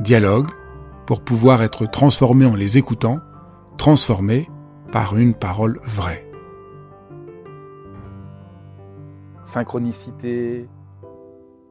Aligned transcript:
Dialogue 0.00 0.48
pour 1.06 1.24
pouvoir 1.24 1.62
être 1.62 1.86
transformé 1.86 2.46
en 2.46 2.54
les 2.54 2.78
écoutant, 2.78 3.20
transformé 3.78 4.48
par 4.92 5.16
une 5.16 5.34
parole 5.34 5.80
vraie. 5.82 6.28
synchronicité, 9.48 10.68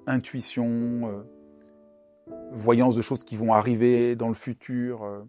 intuition, 0.07 0.65
euh, 0.65 1.23
voyance 2.51 2.95
de 2.95 3.03
choses 3.03 3.23
qui 3.23 3.35
vont 3.35 3.53
arriver 3.53 4.15
dans 4.15 4.29
le 4.29 4.33
futur, 4.33 5.03
euh, 5.03 5.23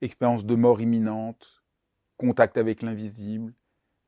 expérience 0.00 0.46
de 0.46 0.54
mort 0.54 0.80
imminente, 0.80 1.64
contact 2.18 2.56
avec 2.56 2.82
l'invisible, 2.82 3.52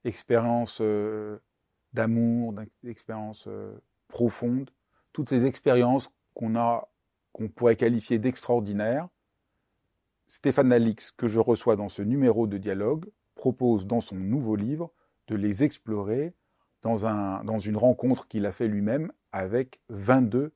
expérience 0.04 0.78
euh, 0.80 1.38
d'amour, 1.92 2.54
d'expérience 2.84 3.48
profonde, 4.06 4.70
toutes 5.12 5.28
ces 5.28 5.46
expériences 5.46 6.08
qu'on 6.34 6.54
a, 6.54 6.88
qu'on 7.36 7.48
pourrait 7.48 7.76
qualifier 7.76 8.18
d'extraordinaires. 8.18 9.08
Stéphane 10.26 10.72
Alix, 10.72 11.10
que 11.10 11.28
je 11.28 11.38
reçois 11.38 11.76
dans 11.76 11.90
ce 11.90 12.00
numéro 12.00 12.46
de 12.46 12.56
dialogue, 12.56 13.10
propose 13.34 13.86
dans 13.86 14.00
son 14.00 14.16
nouveau 14.16 14.56
livre 14.56 14.90
de 15.28 15.36
les 15.36 15.62
explorer 15.62 16.32
dans, 16.80 17.06
un, 17.06 17.44
dans 17.44 17.58
une 17.58 17.76
rencontre 17.76 18.26
qu'il 18.26 18.46
a 18.46 18.52
fait 18.52 18.68
lui-même 18.68 19.12
avec 19.32 19.80
22 19.90 20.54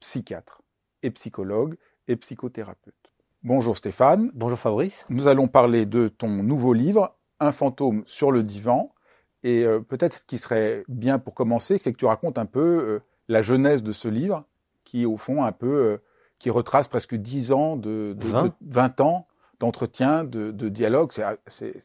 psychiatres 0.00 0.62
et 1.02 1.10
psychologues 1.10 1.76
et 2.08 2.16
psychothérapeutes. 2.16 3.12
Bonjour 3.42 3.76
Stéphane. 3.76 4.30
Bonjour 4.32 4.58
Fabrice. 4.58 5.04
Nous 5.10 5.28
allons 5.28 5.48
parler 5.48 5.84
de 5.84 6.08
ton 6.08 6.30
nouveau 6.30 6.72
livre, 6.72 7.14
Un 7.40 7.52
fantôme 7.52 8.04
sur 8.06 8.32
le 8.32 8.42
divan. 8.42 8.94
Et 9.42 9.66
euh, 9.66 9.80
peut-être 9.80 10.14
ce 10.14 10.24
qui 10.24 10.38
serait 10.38 10.82
bien 10.88 11.18
pour 11.18 11.34
commencer, 11.34 11.76
c'est 11.78 11.92
que 11.92 11.98
tu 11.98 12.06
racontes 12.06 12.38
un 12.38 12.46
peu 12.46 12.60
euh, 12.60 13.00
la 13.28 13.42
genèse 13.42 13.82
de 13.82 13.92
ce 13.92 14.08
livre, 14.08 14.46
qui 14.82 15.04
au 15.04 15.18
fond 15.18 15.44
un 15.44 15.52
peu, 15.52 15.66
euh, 15.66 15.98
qui 16.42 16.50
retrace 16.50 16.88
presque 16.88 17.14
10 17.14 17.52
ans 17.52 17.76
de, 17.76 18.16
20. 18.62 19.00
ans 19.00 19.28
d'entretien, 19.60 20.24
de, 20.24 20.50
de 20.50 20.68
dialogue. 20.68 21.12
C'est 21.12 21.76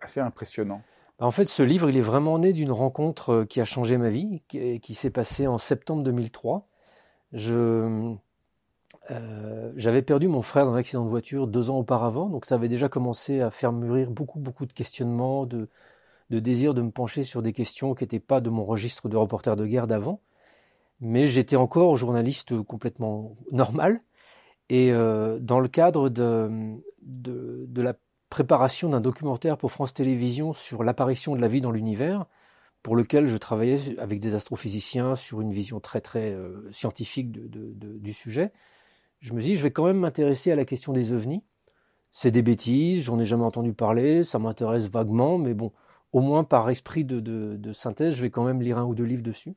assez 0.00 0.18
impressionnant. 0.18 0.82
Bah, 1.20 1.26
en 1.26 1.30
fait, 1.30 1.44
ce 1.44 1.62
livre, 1.62 1.88
il 1.88 1.96
est 1.96 2.00
vraiment 2.00 2.36
né 2.40 2.52
d'une 2.52 2.72
rencontre 2.72 3.30
euh, 3.30 3.44
qui 3.44 3.60
a 3.60 3.64
changé 3.64 3.98
ma 3.98 4.08
vie, 4.08 4.42
qui, 4.48 4.94
s'est 4.94 5.10
passée 5.10 5.46
en 5.46 5.58
septembre 5.58 6.02
2003. 6.02 6.66
Je, 7.34 8.16
euh, 9.12 9.72
j'avais 9.76 10.02
perdu 10.02 10.26
mon 10.26 10.42
frère 10.42 10.64
dans 10.64 10.72
un 10.72 10.78
accident 10.78 11.04
de 11.04 11.08
voiture 11.08 11.46
deux 11.46 11.70
ans 11.70 11.78
auparavant, 11.78 12.28
donc 12.28 12.46
ça 12.46 12.56
avait 12.56 12.68
déjà 12.68 12.88
commencé 12.88 13.40
à 13.40 13.52
faire 13.52 13.70
mûrir 13.70 14.10
beaucoup, 14.10 14.40
beaucoup 14.40 14.66
de 14.66 14.72
questionnements, 14.72 15.46
de, 15.46 15.68
de 16.30 16.40
désir 16.40 16.74
de 16.74 16.82
me 16.82 16.90
pencher 16.90 17.22
sur 17.22 17.42
des 17.42 17.52
questions 17.52 17.94
qui 17.94 18.02
n'étaient 18.02 18.18
pas 18.18 18.40
de 18.40 18.50
mon 18.50 18.64
registre 18.64 19.08
de 19.08 19.16
reporter 19.16 19.54
de 19.54 19.66
guerre 19.66 19.86
d'avant. 19.86 20.20
Mais 21.00 21.26
j'étais 21.26 21.56
encore 21.56 21.96
journaliste 21.96 22.60
complètement 22.62 23.36
normal. 23.52 24.00
Et 24.68 24.92
euh, 24.92 25.38
dans 25.40 25.60
le 25.60 25.68
cadre 25.68 26.08
de, 26.08 26.78
la 27.76 27.94
préparation 28.28 28.90
d'un 28.90 29.00
documentaire 29.00 29.56
pour 29.56 29.72
France 29.72 29.94
Télévisions 29.94 30.52
sur 30.52 30.84
l'apparition 30.84 31.34
de 31.34 31.40
la 31.40 31.48
vie 31.48 31.60
dans 31.60 31.72
l'univers, 31.72 32.26
pour 32.82 32.96
lequel 32.96 33.26
je 33.26 33.36
travaillais 33.36 33.98
avec 33.98 34.20
des 34.20 34.34
astrophysiciens 34.34 35.16
sur 35.16 35.40
une 35.40 35.52
vision 35.52 35.80
très 35.80 36.00
très 36.00 36.30
euh, 36.30 36.70
scientifique 36.70 37.32
du 37.32 38.12
sujet. 38.12 38.52
Je 39.20 39.34
me 39.34 39.40
dis, 39.40 39.56
je 39.56 39.62
vais 39.62 39.70
quand 39.70 39.84
même 39.84 39.98
m'intéresser 39.98 40.52
à 40.52 40.56
la 40.56 40.64
question 40.64 40.92
des 40.92 41.12
ovnis. 41.12 41.42
C'est 42.12 42.30
des 42.30 42.42
bêtises, 42.42 43.04
j'en 43.04 43.18
ai 43.20 43.26
jamais 43.26 43.44
entendu 43.44 43.72
parler, 43.72 44.24
ça 44.24 44.38
m'intéresse 44.38 44.88
vaguement, 44.88 45.38
mais 45.38 45.54
bon, 45.54 45.72
au 46.12 46.20
moins 46.20 46.44
par 46.44 46.68
esprit 46.70 47.04
de, 47.04 47.72
synthèse, 47.72 48.14
je 48.14 48.22
vais 48.22 48.30
quand 48.30 48.44
même 48.44 48.62
lire 48.62 48.78
un 48.78 48.84
ou 48.84 48.94
deux 48.94 49.04
livres 49.04 49.22
dessus. 49.22 49.54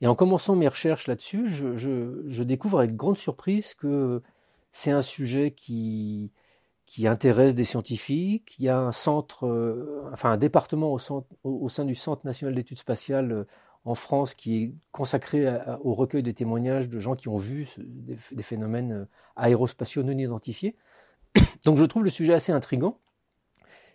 Et 0.00 0.06
en 0.06 0.14
commençant 0.14 0.56
mes 0.56 0.68
recherches 0.68 1.06
là-dessus, 1.06 1.48
je, 1.48 2.42
découvre 2.42 2.80
avec 2.80 2.96
grande 2.96 3.16
surprise 3.16 3.74
que 3.74 4.22
c'est 4.72 4.90
un 4.90 5.02
sujet 5.02 5.52
qui, 5.52 6.32
intéresse 7.04 7.54
des 7.54 7.64
scientifiques. 7.64 8.56
Il 8.58 8.66
y 8.66 8.68
a 8.68 8.78
un 8.78 8.92
centre, 8.92 9.46
euh, 9.46 10.08
enfin 10.12 10.32
un 10.32 10.36
département 10.36 10.92
au, 11.44 11.68
sein 11.68 11.84
du 11.84 11.94
Centre 11.94 12.26
national 12.26 12.54
d'études 12.54 12.78
spatiales 12.78 13.32
euh, 13.32 13.44
en 13.84 13.94
France 13.94 14.34
qui 14.34 14.56
est 14.56 14.74
consacré 14.92 15.46
au 15.82 15.94
recueil 15.94 16.22
de 16.22 16.32
témoignages 16.32 16.88
de 16.88 16.98
gens 16.98 17.14
qui 17.14 17.28
ont 17.28 17.36
vu 17.36 17.68
des, 17.78 18.42
phénomènes 18.42 18.92
euh, 18.92 19.04
aérospatiaux 19.36 20.02
non 20.02 20.18
identifiés. 20.18 20.76
Donc 21.64 21.78
je 21.78 21.84
trouve 21.84 22.04
le 22.04 22.10
sujet 22.10 22.34
assez 22.34 22.52
intrigant. 22.52 22.98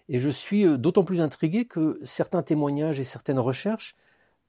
Et 0.10 0.18
je 0.18 0.30
suis 0.30 0.66
d'autant 0.78 1.04
plus 1.04 1.22
intrigué 1.22 1.66
que 1.66 2.00
certains 2.04 2.42
témoignages 2.42 3.00
et 3.00 3.04
certaines 3.04 3.40
recherches 3.40 3.96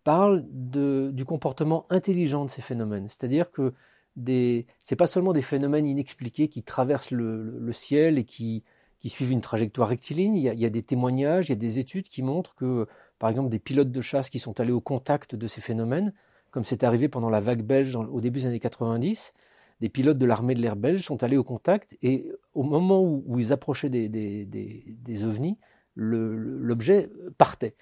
parlent 0.05 0.45
de, 0.51 1.11
du 1.13 1.25
comportement 1.25 1.87
intelligent 1.91 2.45
de 2.45 2.51
ces 2.51 2.63
phénomènes. 2.63 3.09
C'est-à-dire 3.09 3.51
que 3.51 3.73
des, 4.17 4.67
c'est 4.85 4.97
pas 4.97 5.07
seulement 5.07 5.33
des 5.33 5.43
phénomènes 5.43 5.87
inexpliqués 5.87 6.49
qui 6.49 6.63
traversent 6.63 7.11
le, 7.11 7.73
ciel 7.73 8.19
et 8.19 8.25
qui, 8.25 8.63
suivent 9.05 9.33
une 9.33 9.41
trajectoire 9.41 9.89
rectiligne. 9.89 10.37
Il 10.37 10.43
y, 10.43 10.67
a, 10.67 10.71
des 10.71 10.83
témoignages, 10.83 11.49
il 11.49 11.51
y 11.51 11.53
a 11.53 11.57
des 11.57 11.79
études 11.79 12.09
qui 12.09 12.23
montrent 12.23 12.55
que, 12.55 12.87
par 13.19 13.31
exemple, 13.31 13.49
des 13.49 13.59
pilotes 13.59 13.91
de 13.91 14.01
chasse 14.01 14.31
qui 14.31 14.39
sont 14.39 14.61
allés 14.61 14.73
au 14.73 14.81
contact 14.81 15.35
de 15.35 15.47
ces 15.47 15.61
phénomènes, 15.61 16.13
comme 16.51 16.65
c'est 16.65 16.85
arrivé 16.85 17.09
pendant 17.09 17.31
la 17.31 17.41
vague 17.41 17.63
belge 17.63 17.97
au 17.97 18.21
début 18.21 18.41
des 18.41 18.47
années 18.47 18.61
90, 18.61 19.33
des 19.81 19.89
pilotes 19.89 20.19
de 20.19 20.27
l'armée 20.27 20.55
de 20.55 20.61
l'air 20.61 20.77
belge 20.77 21.03
sont 21.03 21.23
allés 21.23 21.37
au 21.37 21.43
contact 21.43 21.97
et 22.03 22.31
au 22.55 22.63
moment 22.63 23.03
où, 23.03 23.39
ils 23.39 23.53
approchaient 23.53 23.89
des 23.89 25.25
ovnis, 25.25 25.59
l'objet 25.97 27.11
partait. 27.39 27.75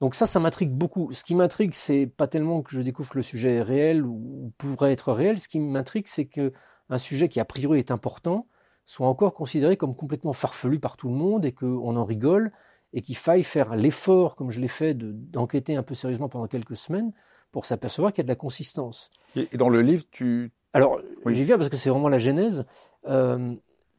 Donc 0.00 0.14
ça, 0.14 0.26
ça 0.26 0.38
m'intrigue 0.38 0.70
beaucoup. 0.70 1.10
Ce 1.12 1.24
qui 1.24 1.34
m'intrigue, 1.34 1.74
c'est 1.74 2.06
pas 2.06 2.28
tellement 2.28 2.62
que 2.62 2.70
je 2.70 2.80
découvre 2.80 3.10
que 3.10 3.18
le 3.18 3.22
sujet 3.22 3.56
est 3.56 3.62
réel 3.62 4.04
ou 4.04 4.52
pourrait 4.58 4.92
être 4.92 5.12
réel. 5.12 5.40
Ce 5.40 5.48
qui 5.48 5.58
m'intrigue, 5.58 6.06
c'est 6.06 6.26
que 6.26 6.52
un 6.88 6.98
sujet 6.98 7.28
qui 7.28 7.40
a 7.40 7.44
priori 7.44 7.78
est 7.78 7.90
important 7.90 8.46
soit 8.86 9.06
encore 9.06 9.34
considéré 9.34 9.76
comme 9.76 9.94
complètement 9.94 10.32
farfelu 10.32 10.80
par 10.80 10.96
tout 10.96 11.08
le 11.08 11.14
monde 11.14 11.44
et 11.44 11.52
qu'on 11.52 11.96
en 11.96 12.04
rigole 12.06 12.52
et 12.94 13.02
qu'il 13.02 13.16
faille 13.16 13.42
faire 13.42 13.76
l'effort, 13.76 14.34
comme 14.34 14.50
je 14.50 14.60
l'ai 14.60 14.68
fait, 14.68 14.94
d'enquêter 14.94 15.76
un 15.76 15.82
peu 15.82 15.94
sérieusement 15.94 16.30
pendant 16.30 16.46
quelques 16.46 16.76
semaines 16.76 17.12
pour 17.52 17.66
s'apercevoir 17.66 18.12
qu'il 18.12 18.22
y 18.22 18.22
a 18.22 18.24
de 18.24 18.28
la 18.30 18.36
consistance. 18.36 19.10
Et 19.36 19.58
dans 19.58 19.68
le 19.68 19.82
livre, 19.82 20.04
tu... 20.10 20.52
Alors, 20.72 21.00
j'y 21.26 21.44
viens 21.44 21.58
parce 21.58 21.68
que 21.68 21.76
c'est 21.76 21.90
vraiment 21.90 22.08
la 22.08 22.18
genèse. 22.18 22.64
Euh, 23.06 23.54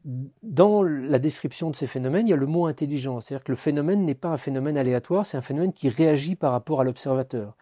dans 0.06 0.82
la 0.82 1.20
description 1.20 1.70
de 1.70 1.76
ces 1.76 1.88
phénomènes, 1.88 2.28
il 2.28 2.32
y 2.32 2.34
a 2.34 2.38
le 2.38 2.46
mot 2.46 2.66
intelligent. 2.66 3.20
C'est-à-dire 3.20 3.44
que 3.44 3.52
le 3.52 3.58
phénomène 3.58 4.06
n'est 4.06 4.16
pas 4.16 4.30
un 4.30 4.38
phénomène 4.38 4.78
aléatoire, 4.78 5.26
c'est 5.26 5.38
un 5.38 5.42
phénomène 5.42 5.74
qui 5.74 5.90
réagit 5.90 6.36
par 6.36 6.52
rapport 6.52 6.82
à 6.82 6.84
l'observateur. 6.84 7.56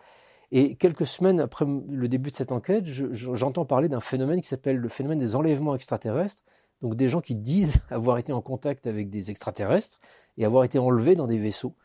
Et 0.52 0.76
quelques 0.76 1.06
semaines 1.06 1.40
après 1.40 1.66
le 1.66 2.08
début 2.08 2.32
de 2.32 2.36
cette 2.36 2.52
enquête, 2.52 2.86
j'entends 2.86 3.66
parler 3.66 3.90
d'un 3.90 4.00
phénomène 4.00 4.40
qui 4.40 4.48
s'appelle 4.48 4.78
le 4.78 4.90
phénomène 4.90 5.20
des 5.20 5.36
enlèvements 5.36 5.76
extraterrestres. 5.76 6.44
Donc 6.82 6.96
des 6.96 7.10
gens 7.10 7.22
qui 7.22 7.36
disent 7.36 7.80
avoir 7.90 8.18
été 8.18 8.32
en 8.32 8.42
contact 8.42 8.88
avec 8.88 9.10
des 9.10 9.30
extraterrestres 9.30 10.00
et 10.38 10.46
avoir 10.46 10.64
été 10.64 10.80
enlevés 10.80 11.16
dans 11.16 11.28
des 11.28 11.40
vaisseaux. 11.40 11.76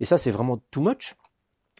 Et 0.00 0.04
ça, 0.04 0.18
c'est 0.18 0.30
vraiment 0.30 0.58
too 0.70 0.80
much. 0.80 1.14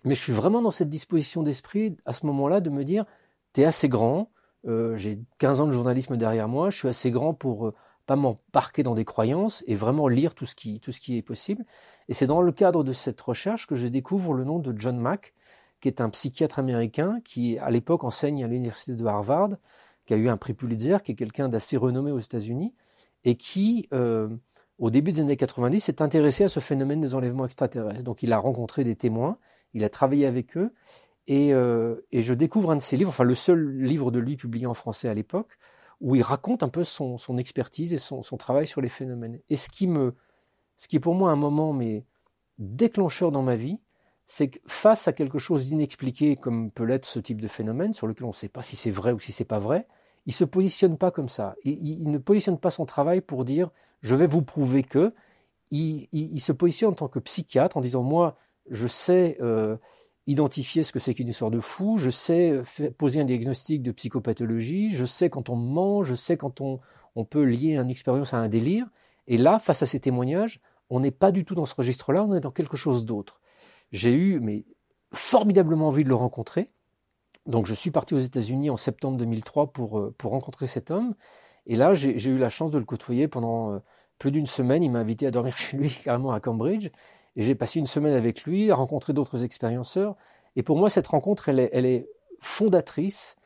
Mais 0.04 0.14
je 0.14 0.22
suis 0.22 0.32
vraiment 0.32 0.62
dans 0.62 0.70
cette 0.70 0.88
disposition 0.88 1.42
d'esprit 1.42 1.96
à 2.04 2.12
ce 2.12 2.26
moment-là 2.26 2.60
de 2.60 2.70
me 2.70 2.84
dire, 2.84 3.06
t'es 3.52 3.64
assez 3.64 3.88
grand, 3.88 4.30
euh, 4.66 4.96
j'ai 4.96 5.20
15 5.38 5.60
ans 5.60 5.66
de 5.66 5.72
journalisme 5.72 6.16
derrière 6.16 6.48
moi, 6.48 6.70
je 6.70 6.78
suis 6.78 6.88
assez 6.88 7.10
grand 7.10 7.34
pour 7.34 7.68
euh, 7.68 7.74
pas 8.06 8.16
m'embarquer 8.16 8.82
dans 8.82 8.94
des 8.94 9.04
croyances 9.04 9.64
et 9.66 9.74
vraiment 9.74 10.08
lire 10.08 10.34
tout 10.34 10.46
ce 10.46 10.54
qui, 10.54 10.80
tout 10.80 10.92
ce 10.92 11.00
qui 11.00 11.16
est 11.16 11.22
possible. 11.22 11.64
Et 12.08 12.14
c'est 12.14 12.26
dans 12.26 12.40
le 12.40 12.52
cadre 12.52 12.84
de 12.84 12.92
cette 12.92 13.20
recherche 13.20 13.66
que 13.66 13.74
je 13.74 13.88
découvre 13.88 14.32
le 14.32 14.44
nom 14.44 14.58
de 14.58 14.72
John 14.78 14.98
Mack, 14.98 15.34
qui 15.80 15.88
est 15.88 16.00
un 16.00 16.08
psychiatre 16.08 16.58
américain 16.58 17.20
qui, 17.24 17.58
à 17.58 17.70
l'époque, 17.70 18.04
enseigne 18.04 18.44
à 18.44 18.48
l'université 18.48 18.94
de 18.94 19.04
Harvard, 19.04 19.50
qui 20.06 20.14
a 20.14 20.16
eu 20.16 20.28
un 20.28 20.36
prix 20.36 20.54
Pulitzer, 20.54 20.98
qui 21.02 21.12
est 21.12 21.14
quelqu'un 21.16 21.48
d'assez 21.48 21.76
renommé 21.76 22.12
aux 22.12 22.20
États-Unis, 22.20 22.74
et 23.24 23.34
qui, 23.34 23.88
euh, 23.92 24.28
au 24.78 24.90
début 24.90 25.10
des 25.10 25.20
années 25.20 25.36
90, 25.36 25.80
s'est 25.80 26.00
intéressé 26.00 26.44
à 26.44 26.48
ce 26.48 26.60
phénomène 26.60 27.00
des 27.00 27.14
enlèvements 27.14 27.44
extraterrestres. 27.44 28.04
Donc 28.04 28.22
il 28.22 28.32
a 28.32 28.38
rencontré 28.38 28.84
des 28.84 28.94
témoins, 28.94 29.38
il 29.74 29.84
a 29.84 29.88
travaillé 29.88 30.26
avec 30.26 30.56
eux, 30.56 30.72
et, 31.26 31.52
euh, 31.52 31.96
et 32.12 32.22
je 32.22 32.34
découvre 32.34 32.70
un 32.70 32.76
de 32.76 32.82
ses 32.82 32.96
livres, 32.96 33.10
enfin 33.10 33.24
le 33.24 33.34
seul 33.34 33.78
livre 33.80 34.12
de 34.12 34.20
lui 34.20 34.36
publié 34.36 34.66
en 34.66 34.74
français 34.74 35.08
à 35.08 35.14
l'époque, 35.14 35.58
où 36.00 36.14
il 36.14 36.22
raconte 36.22 36.62
un 36.62 36.68
peu 36.68 36.84
son, 36.84 37.16
expertise 37.38 37.92
et 37.92 37.98
son, 37.98 38.22
travail 38.36 38.66
sur 38.66 38.80
les 38.80 38.88
phénomènes. 38.88 39.40
Et 39.48 39.56
ce 39.56 39.68
qui 39.68 39.86
me, 39.86 40.14
ce 40.76 40.88
qui 40.88 40.96
est 40.96 41.00
pour 41.00 41.14
moi 41.14 41.30
un 41.30 41.36
moment 41.36 41.72
mais 41.72 42.04
déclencheur 42.58 43.32
dans 43.32 43.42
ma 43.42 43.56
vie, 43.56 43.78
c'est 44.26 44.48
que 44.48 44.58
face 44.66 45.08
à 45.08 45.12
quelque 45.12 45.38
chose 45.38 45.68
d'inexpliqué 45.68 46.36
comme 46.36 46.70
peut 46.70 46.84
l'être 46.84 47.04
ce 47.04 47.18
type 47.18 47.40
de 47.40 47.48
phénomène, 47.48 47.92
sur 47.92 48.06
lequel 48.06 48.24
on 48.24 48.30
ne 48.30 48.34
sait 48.34 48.48
pas 48.48 48.62
si 48.62 48.76
c'est 48.76 48.90
vrai 48.90 49.12
ou 49.12 49.20
si 49.20 49.32
c'est 49.32 49.44
pas 49.44 49.60
vrai, 49.60 49.86
il 50.26 50.32
se 50.32 50.44
positionne 50.44 50.98
pas 50.98 51.10
comme 51.10 51.28
ça. 51.28 51.54
Il, 51.64 52.10
ne 52.10 52.18
positionne 52.18 52.58
pas 52.58 52.70
son 52.70 52.84
travail 52.84 53.20
pour 53.20 53.44
dire 53.44 53.70
je 54.02 54.14
vais 54.14 54.26
vous 54.26 54.42
prouver 54.42 54.82
que. 54.82 55.14
Il, 55.70 56.08
il 56.12 56.40
se 56.40 56.52
positionne 56.52 56.90
en 56.90 56.96
tant 56.96 57.08
que 57.08 57.18
psychiatre 57.18 57.76
en 57.76 57.80
disant 57.80 58.02
moi 58.02 58.36
je 58.70 58.86
sais 58.86 59.36
euh, 59.40 59.76
identifier 60.26 60.82
ce 60.82 60.92
que 60.92 60.98
c'est 60.98 61.14
qu'une 61.14 61.28
histoire 61.28 61.50
de 61.50 61.60
fou, 61.60 61.98
je 61.98 62.10
sais 62.10 62.62
poser 62.98 63.20
un 63.20 63.24
diagnostic 63.24 63.82
de 63.82 63.92
psychopathologie, 63.92 64.90
je 64.92 65.04
sais 65.04 65.30
quand 65.30 65.48
on 65.48 65.56
ment, 65.56 66.02
je 66.02 66.14
sais 66.14 66.36
quand 66.36 66.60
on, 66.60 66.80
on 67.14 67.24
peut 67.24 67.44
lier 67.44 67.76
une 67.76 67.90
expérience 67.90 68.34
à 68.34 68.38
un 68.38 68.48
délire. 68.48 68.86
Et 69.28 69.36
là, 69.36 69.58
face 69.58 69.82
à 69.82 69.86
ces 69.86 70.00
témoignages, 70.00 70.60
on 70.90 71.00
n'est 71.00 71.10
pas 71.10 71.32
du 71.32 71.44
tout 71.44 71.54
dans 71.54 71.66
ce 71.66 71.74
registre-là, 71.74 72.24
on 72.24 72.34
est 72.34 72.40
dans 72.40 72.50
quelque 72.50 72.76
chose 72.76 73.04
d'autre. 73.04 73.40
J'ai 73.92 74.12
eu 74.12 74.40
mais 74.40 74.64
formidablement 75.12 75.88
envie 75.88 76.04
de 76.04 76.08
le 76.08 76.14
rencontrer. 76.14 76.70
Donc 77.46 77.66
je 77.66 77.74
suis 77.74 77.90
parti 77.90 78.14
aux 78.14 78.18
États-Unis 78.18 78.70
en 78.70 78.76
septembre 78.76 79.16
2003 79.18 79.72
pour, 79.72 79.98
euh, 79.98 80.14
pour 80.18 80.32
rencontrer 80.32 80.66
cet 80.66 80.90
homme. 80.90 81.14
Et 81.66 81.74
là, 81.76 81.94
j'ai 81.94 82.30
eu 82.30 82.38
la 82.38 82.48
chance 82.48 82.70
de 82.70 82.78
le 82.78 82.84
côtoyer 82.84 83.26
pendant 83.28 83.72
euh, 83.72 83.78
plus 84.18 84.30
d'une 84.30 84.46
semaine. 84.46 84.82
Il 84.82 84.90
m'a 84.90 85.00
invité 85.00 85.26
à 85.26 85.30
dormir 85.30 85.56
chez 85.56 85.76
lui, 85.76 85.90
carrément 86.04 86.32
à 86.32 86.40
Cambridge. 86.40 86.90
Et 87.36 87.42
j'ai 87.42 87.54
passé 87.54 87.78
une 87.78 87.86
semaine 87.86 88.14
avec 88.14 88.44
lui, 88.44 88.70
à 88.70 88.74
rencontrer 88.74 89.12
d'autres 89.12 89.44
expérienceurs. 89.44 90.16
Et 90.56 90.62
pour 90.62 90.76
moi, 90.76 90.90
cette 90.90 91.06
rencontre, 91.06 91.48
elle 91.48 91.60
est, 91.60 91.70
elle 91.72 91.86
est 91.86 92.08
fondatrice 92.40 93.36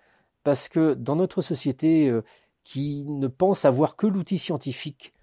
parce 0.45 0.69
que 0.69 0.95
dans 0.95 1.17
notre 1.17 1.43
société 1.43 2.09
euh, 2.09 2.23
qui 2.65 3.05
ne 3.05 3.27
pense 3.27 3.65
avoir 3.65 3.97
que 3.97 4.07
l'outil 4.07 4.39
scientifique, 4.39 5.15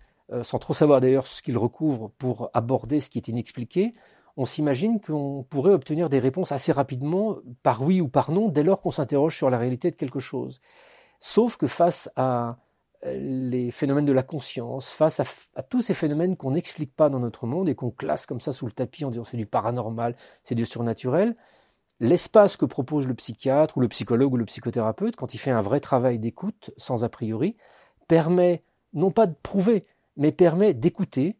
sans 0.43 0.59
trop 0.59 0.73
savoir 0.73 0.99
d'ailleurs 0.99 1.25
ce 1.25 1.41
qu'il 1.41 1.57
recouvre 1.57 2.11
pour 2.17 2.49
aborder 2.53 2.99
ce 2.99 3.09
qui 3.09 3.17
est 3.17 3.29
inexpliqué, 3.29 3.93
on 4.37 4.45
s'imagine 4.45 5.01
qu'on 5.01 5.43
pourrait 5.49 5.73
obtenir 5.73 6.09
des 6.09 6.19
réponses 6.19 6.51
assez 6.51 6.71
rapidement 6.71 7.37
par 7.63 7.81
oui 7.81 7.99
ou 8.01 8.07
par 8.07 8.31
non 8.31 8.49
dès 8.49 8.63
lors 8.63 8.79
qu'on 8.79 8.91
s'interroge 8.91 9.35
sur 9.35 9.49
la 9.49 9.57
réalité 9.57 9.89
de 9.89 9.95
quelque 9.95 10.19
chose. 10.19 10.61
Sauf 11.19 11.57
que 11.57 11.65
face 11.65 12.09
à 12.15 12.49
euh, 12.49 12.53
les 13.03 13.71
phénomènes 13.71 14.05
de 14.05 14.11
la 14.11 14.23
conscience, 14.23 14.91
face 14.91 15.19
à, 15.55 15.63
tous 15.63 15.81
ces 15.81 15.93
phénomènes 15.93 16.35
qu'on 16.35 16.51
n'explique 16.51 16.95
pas 16.95 17.09
dans 17.09 17.19
notre 17.19 17.45
monde 17.45 17.69
et 17.69 17.75
qu'on 17.75 17.91
classe 17.91 18.25
comme 18.25 18.41
ça 18.41 18.51
sous 18.51 18.65
le 18.65 18.71
tapis 18.71 19.05
en 19.05 19.11
disant 19.11 19.23
c'est 19.23 19.37
du 19.37 19.45
paranormal, 19.45 20.15
c'est 20.43 20.55
du 20.55 20.65
surnaturel, 20.65 21.35
l'espace 21.99 22.57
que 22.57 22.65
propose 22.65 23.07
le 23.07 23.13
psychiatre 23.13 23.77
ou 23.77 23.81
le 23.81 23.87
psychologue 23.87 24.33
ou 24.33 24.37
le 24.37 24.45
psychothérapeute, 24.45 25.15
quand 25.15 25.33
il 25.33 25.37
fait 25.37 25.51
un 25.51 25.61
vrai 25.61 25.79
travail 25.79 26.19
d'écoute, 26.19 26.71
sans 26.77 27.03
a 27.03 27.09
priori, 27.09 27.55
permet 28.07 28.63
non 28.93 29.11
pas 29.11 29.27
de 29.27 29.35
prouver, 29.43 29.85
mais 30.15 30.31
permet 30.31 30.73
d'écouter, 30.73 31.37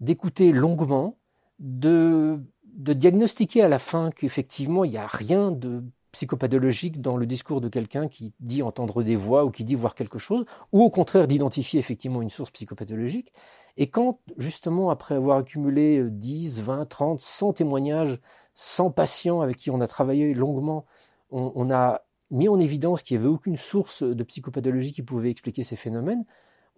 d'écouter 0.00 0.52
longuement, 0.52 1.16
de, 1.58 2.40
de 2.74 2.92
diagnostiquer 2.92 3.62
à 3.62 3.68
la 3.68 3.78
fin 3.78 4.10
qu'effectivement, 4.10 4.84
il 4.84 4.90
n'y 4.90 4.98
a 4.98 5.06
rien 5.06 5.52
de 5.52 5.84
psychopathologique 6.16 7.02
dans 7.02 7.18
le 7.18 7.26
discours 7.26 7.60
de 7.60 7.68
quelqu'un 7.68 8.08
qui 8.08 8.32
dit 8.40 8.62
entendre 8.62 9.02
des 9.02 9.16
voix 9.16 9.44
ou 9.44 9.50
qui 9.50 9.64
dit 9.64 9.74
voir 9.74 9.94
quelque 9.94 10.16
chose, 10.16 10.46
ou 10.72 10.82
au 10.82 10.88
contraire 10.88 11.28
d'identifier 11.28 11.78
effectivement 11.78 12.22
une 12.22 12.30
source 12.30 12.50
psychopathologique. 12.50 13.34
Et 13.76 13.90
quand, 13.90 14.18
justement, 14.38 14.88
après 14.88 15.14
avoir 15.14 15.36
accumulé 15.36 16.02
10, 16.08 16.62
20, 16.62 16.86
30, 16.86 17.20
100 17.20 17.52
témoignages, 17.52 18.18
100 18.54 18.92
patients 18.92 19.42
avec 19.42 19.58
qui 19.58 19.70
on 19.70 19.82
a 19.82 19.86
travaillé 19.86 20.32
longuement, 20.32 20.86
on, 21.30 21.70
a 21.70 22.06
mis 22.30 22.48
en 22.48 22.58
évidence 22.58 23.02
qu'il 23.02 23.18
n'y 23.18 23.24
avait 23.24 23.34
aucune 23.34 23.58
source 23.58 24.02
de 24.02 24.24
psychopathologie 24.24 24.92
qui 24.92 25.02
pouvait 25.02 25.30
expliquer 25.30 25.64
ces 25.64 25.76
phénomènes, 25.76 26.24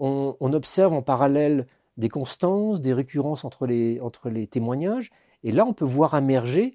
on, 0.01 0.37
on 0.41 0.53
observe 0.53 0.93
en 0.93 1.03
parallèle 1.03 1.69
des 1.97 2.09
constances, 2.09 2.81
des 2.81 2.93
récurrences 2.93 3.45
entre 3.45 3.67
les, 3.67 4.01
entre 4.01 4.31
les 4.31 4.49
témoignages. 4.49 5.11
Et 5.45 5.53
là, 5.53 5.65
on 5.65 5.75
peut 5.75 5.85
voir 5.85 6.17
émerger, 6.17 6.75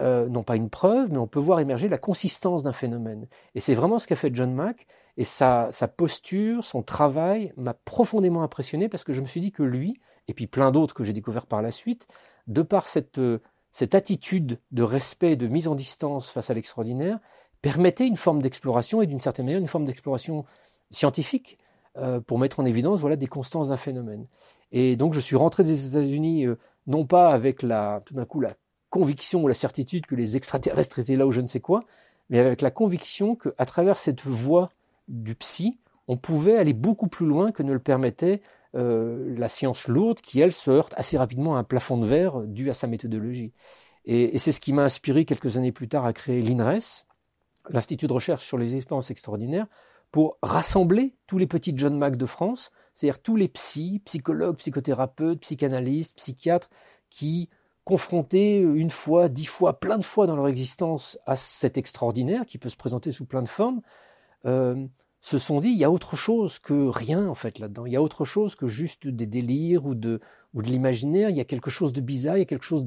euh, 0.00 0.28
non 0.28 0.42
pas 0.42 0.56
une 0.56 0.70
preuve, 0.70 1.12
mais 1.12 1.18
on 1.18 1.26
peut 1.26 1.40
voir 1.40 1.60
émerger 1.60 1.88
la 1.88 1.98
consistance 1.98 2.62
d'un 2.62 2.72
phénomène. 2.72 3.26
Et 3.54 3.60
c'est 3.60 3.74
vraiment 3.74 3.98
ce 3.98 4.06
qu'a 4.06 4.16
fait 4.16 4.34
John 4.34 4.52
Mack. 4.52 4.86
Et 5.16 5.24
sa, 5.24 5.70
posture, 5.96 6.64
son 6.64 6.82
travail 6.82 7.52
m'a 7.56 7.74
profondément 7.74 8.42
impressionné 8.42 8.88
parce 8.88 9.04
que 9.04 9.12
je 9.12 9.20
me 9.20 9.26
suis 9.26 9.40
dit 9.40 9.52
que 9.52 9.62
lui, 9.62 10.00
et 10.26 10.34
puis 10.34 10.48
plein 10.48 10.72
d'autres 10.72 10.94
que 10.94 11.04
j'ai 11.04 11.12
découverts 11.12 11.46
par 11.46 11.62
la 11.62 11.70
suite, 11.70 12.08
de 12.48 12.62
par 12.62 12.88
cette, 12.88 13.20
cette 13.70 13.94
attitude 13.94 14.58
de 14.72 14.82
respect 14.82 15.36
de 15.36 15.46
mise 15.46 15.68
en 15.68 15.76
distance 15.76 16.30
face 16.30 16.50
à 16.50 16.54
l'extraordinaire, 16.54 17.20
permettait 17.62 18.06
une 18.06 18.16
forme 18.16 18.42
d'exploration 18.42 19.00
et 19.00 19.06
d'une 19.06 19.20
certaine 19.20 19.46
manière 19.46 19.60
une 19.60 19.68
forme 19.68 19.84
d'exploration 19.84 20.44
scientifique 20.90 21.58
euh, 21.96 22.20
pour 22.20 22.38
mettre 22.38 22.58
en 22.58 22.64
évidence 22.64 23.00
voilà, 23.00 23.16
des 23.16 23.26
constances 23.26 23.68
d'un 23.68 23.76
phénomène. 23.76 24.26
Et 24.72 24.96
donc 24.96 25.14
je 25.14 25.20
suis 25.20 25.36
rentré 25.36 25.62
des 25.62 25.90
États-Unis 25.90 26.44
euh, 26.46 26.58
non 26.86 27.06
pas 27.06 27.30
avec 27.30 27.62
la, 27.62 28.02
tout 28.04 28.14
d'un 28.14 28.24
coup 28.24 28.40
la 28.40 28.54
conviction 28.94 29.42
ou 29.42 29.48
la 29.48 29.54
certitude 29.54 30.06
que 30.06 30.14
les 30.14 30.36
extraterrestres 30.36 31.00
étaient 31.00 31.16
là 31.16 31.26
ou 31.26 31.32
je 31.32 31.40
ne 31.40 31.46
sais 31.46 31.58
quoi, 31.58 31.82
mais 32.30 32.38
avec 32.38 32.62
la 32.62 32.70
conviction 32.70 33.34
qu'à 33.34 33.64
travers 33.66 33.98
cette 33.98 34.24
voie 34.24 34.68
du 35.08 35.34
psy, 35.34 35.80
on 36.06 36.16
pouvait 36.16 36.56
aller 36.56 36.74
beaucoup 36.74 37.08
plus 37.08 37.26
loin 37.26 37.50
que 37.50 37.64
ne 37.64 37.72
le 37.72 37.80
permettait 37.80 38.40
euh, 38.76 39.34
la 39.36 39.48
science 39.48 39.88
lourde 39.88 40.20
qui, 40.20 40.40
elle, 40.40 40.52
se 40.52 40.70
heurte 40.70 40.94
assez 40.96 41.18
rapidement 41.18 41.56
à 41.56 41.58
un 41.58 41.64
plafond 41.64 41.98
de 41.98 42.06
verre 42.06 42.42
dû 42.42 42.70
à 42.70 42.74
sa 42.74 42.86
méthodologie. 42.86 43.52
Et, 44.04 44.36
et 44.36 44.38
c'est 44.38 44.52
ce 44.52 44.60
qui 44.60 44.72
m'a 44.72 44.84
inspiré 44.84 45.24
quelques 45.24 45.56
années 45.56 45.72
plus 45.72 45.88
tard 45.88 46.06
à 46.06 46.12
créer 46.12 46.40
l'INRES, 46.40 47.04
l'Institut 47.70 48.06
de 48.06 48.12
recherche 48.12 48.46
sur 48.46 48.58
les 48.58 48.76
expériences 48.76 49.10
extraordinaires, 49.10 49.66
pour 50.12 50.38
rassembler 50.40 51.16
tous 51.26 51.38
les 51.38 51.48
petits 51.48 51.74
John 51.76 51.98
Mack 51.98 52.14
de 52.14 52.26
France, 52.26 52.70
c'est-à-dire 52.94 53.20
tous 53.20 53.34
les 53.34 53.48
psys, 53.48 54.02
psychologues, 54.04 54.58
psychothérapeutes, 54.58 55.40
psychanalystes, 55.40 56.16
psychiatres, 56.16 56.70
qui, 57.10 57.48
confrontés 57.84 58.58
une 58.58 58.90
fois, 58.90 59.28
dix 59.28 59.44
fois, 59.44 59.78
plein 59.78 59.98
de 59.98 60.04
fois 60.04 60.26
dans 60.26 60.36
leur 60.36 60.48
existence 60.48 61.18
à 61.26 61.36
cet 61.36 61.76
extraordinaire 61.76 62.46
qui 62.46 62.58
peut 62.58 62.70
se 62.70 62.76
présenter 62.76 63.12
sous 63.12 63.26
plein 63.26 63.42
de 63.42 63.48
formes, 63.48 63.82
euh, 64.46 64.86
se 65.20 65.38
sont 65.38 65.60
dit 65.60 65.68
il 65.68 65.78
y 65.78 65.84
a 65.84 65.90
autre 65.90 66.16
chose 66.16 66.58
que 66.58 66.88
rien 66.88 67.26
en 67.28 67.34
fait 67.34 67.58
là-dedans. 67.58 67.86
Il 67.86 67.92
y 67.92 67.96
a 67.96 68.02
autre 68.02 68.24
chose 68.24 68.56
que 68.56 68.66
juste 68.66 69.06
des 69.06 69.26
délires 69.26 69.86
ou 69.86 69.94
de, 69.94 70.20
l'imaginaire. 70.54 71.30
Il 71.30 71.36
y 71.36 71.40
a 71.40 71.44
quelque 71.44 71.70
chose 71.70 71.92
de 71.92 72.00
bizarre, 72.00 72.36
il 72.36 72.40
y 72.40 72.42
a 72.42 72.46
quelque 72.46 72.64
chose 72.64 72.86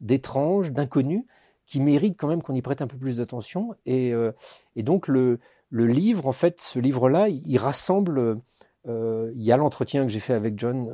d'étrange, 0.00 0.72
d'inconnu 0.72 1.26
qui 1.66 1.80
mérite 1.80 2.16
quand 2.18 2.28
même 2.28 2.42
qu'on 2.42 2.54
y 2.54 2.62
prête 2.62 2.82
un 2.82 2.86
peu 2.86 2.98
plus 2.98 3.18
d'attention. 3.18 3.74
Et, 3.86 4.12
euh, 4.12 4.32
donc 4.76 5.08
le, 5.08 5.40
livre, 5.70 6.26
en 6.26 6.32
fait, 6.32 6.60
ce 6.60 6.78
livre-là, 6.78 7.28
il 7.28 7.58
rassemble. 7.58 8.40
Euh, 8.86 9.32
il 9.34 9.42
y 9.42 9.50
a 9.50 9.56
l'entretien 9.56 10.02
que 10.02 10.10
j'ai 10.10 10.20
fait 10.20 10.34
avec 10.34 10.58
John 10.58 10.88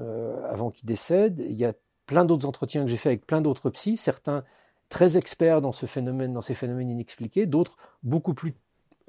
avant 0.49 0.71
qu'il 0.71 0.87
décède. 0.87 1.45
Il 1.49 1.59
y 1.59 1.65
a 1.65 1.75
plein 2.11 2.25
d'autres 2.25 2.45
entretiens 2.45 2.83
que 2.83 2.91
j'ai 2.91 2.97
fait 2.97 3.11
avec 3.11 3.25
plein 3.25 3.41
d'autres 3.41 3.71
psys, 3.71 3.97
certains 3.97 4.43
très 4.89 5.17
experts 5.17 5.61
dans 5.61 5.71
ce 5.71 5.87
phénomène, 5.87 6.33
dans 6.33 6.41
ces 6.41 6.55
phénomènes 6.55 6.91
inexpliqués, 6.91 7.47
d'autres 7.47 7.77
beaucoup 8.03 8.35
plus 8.35 8.57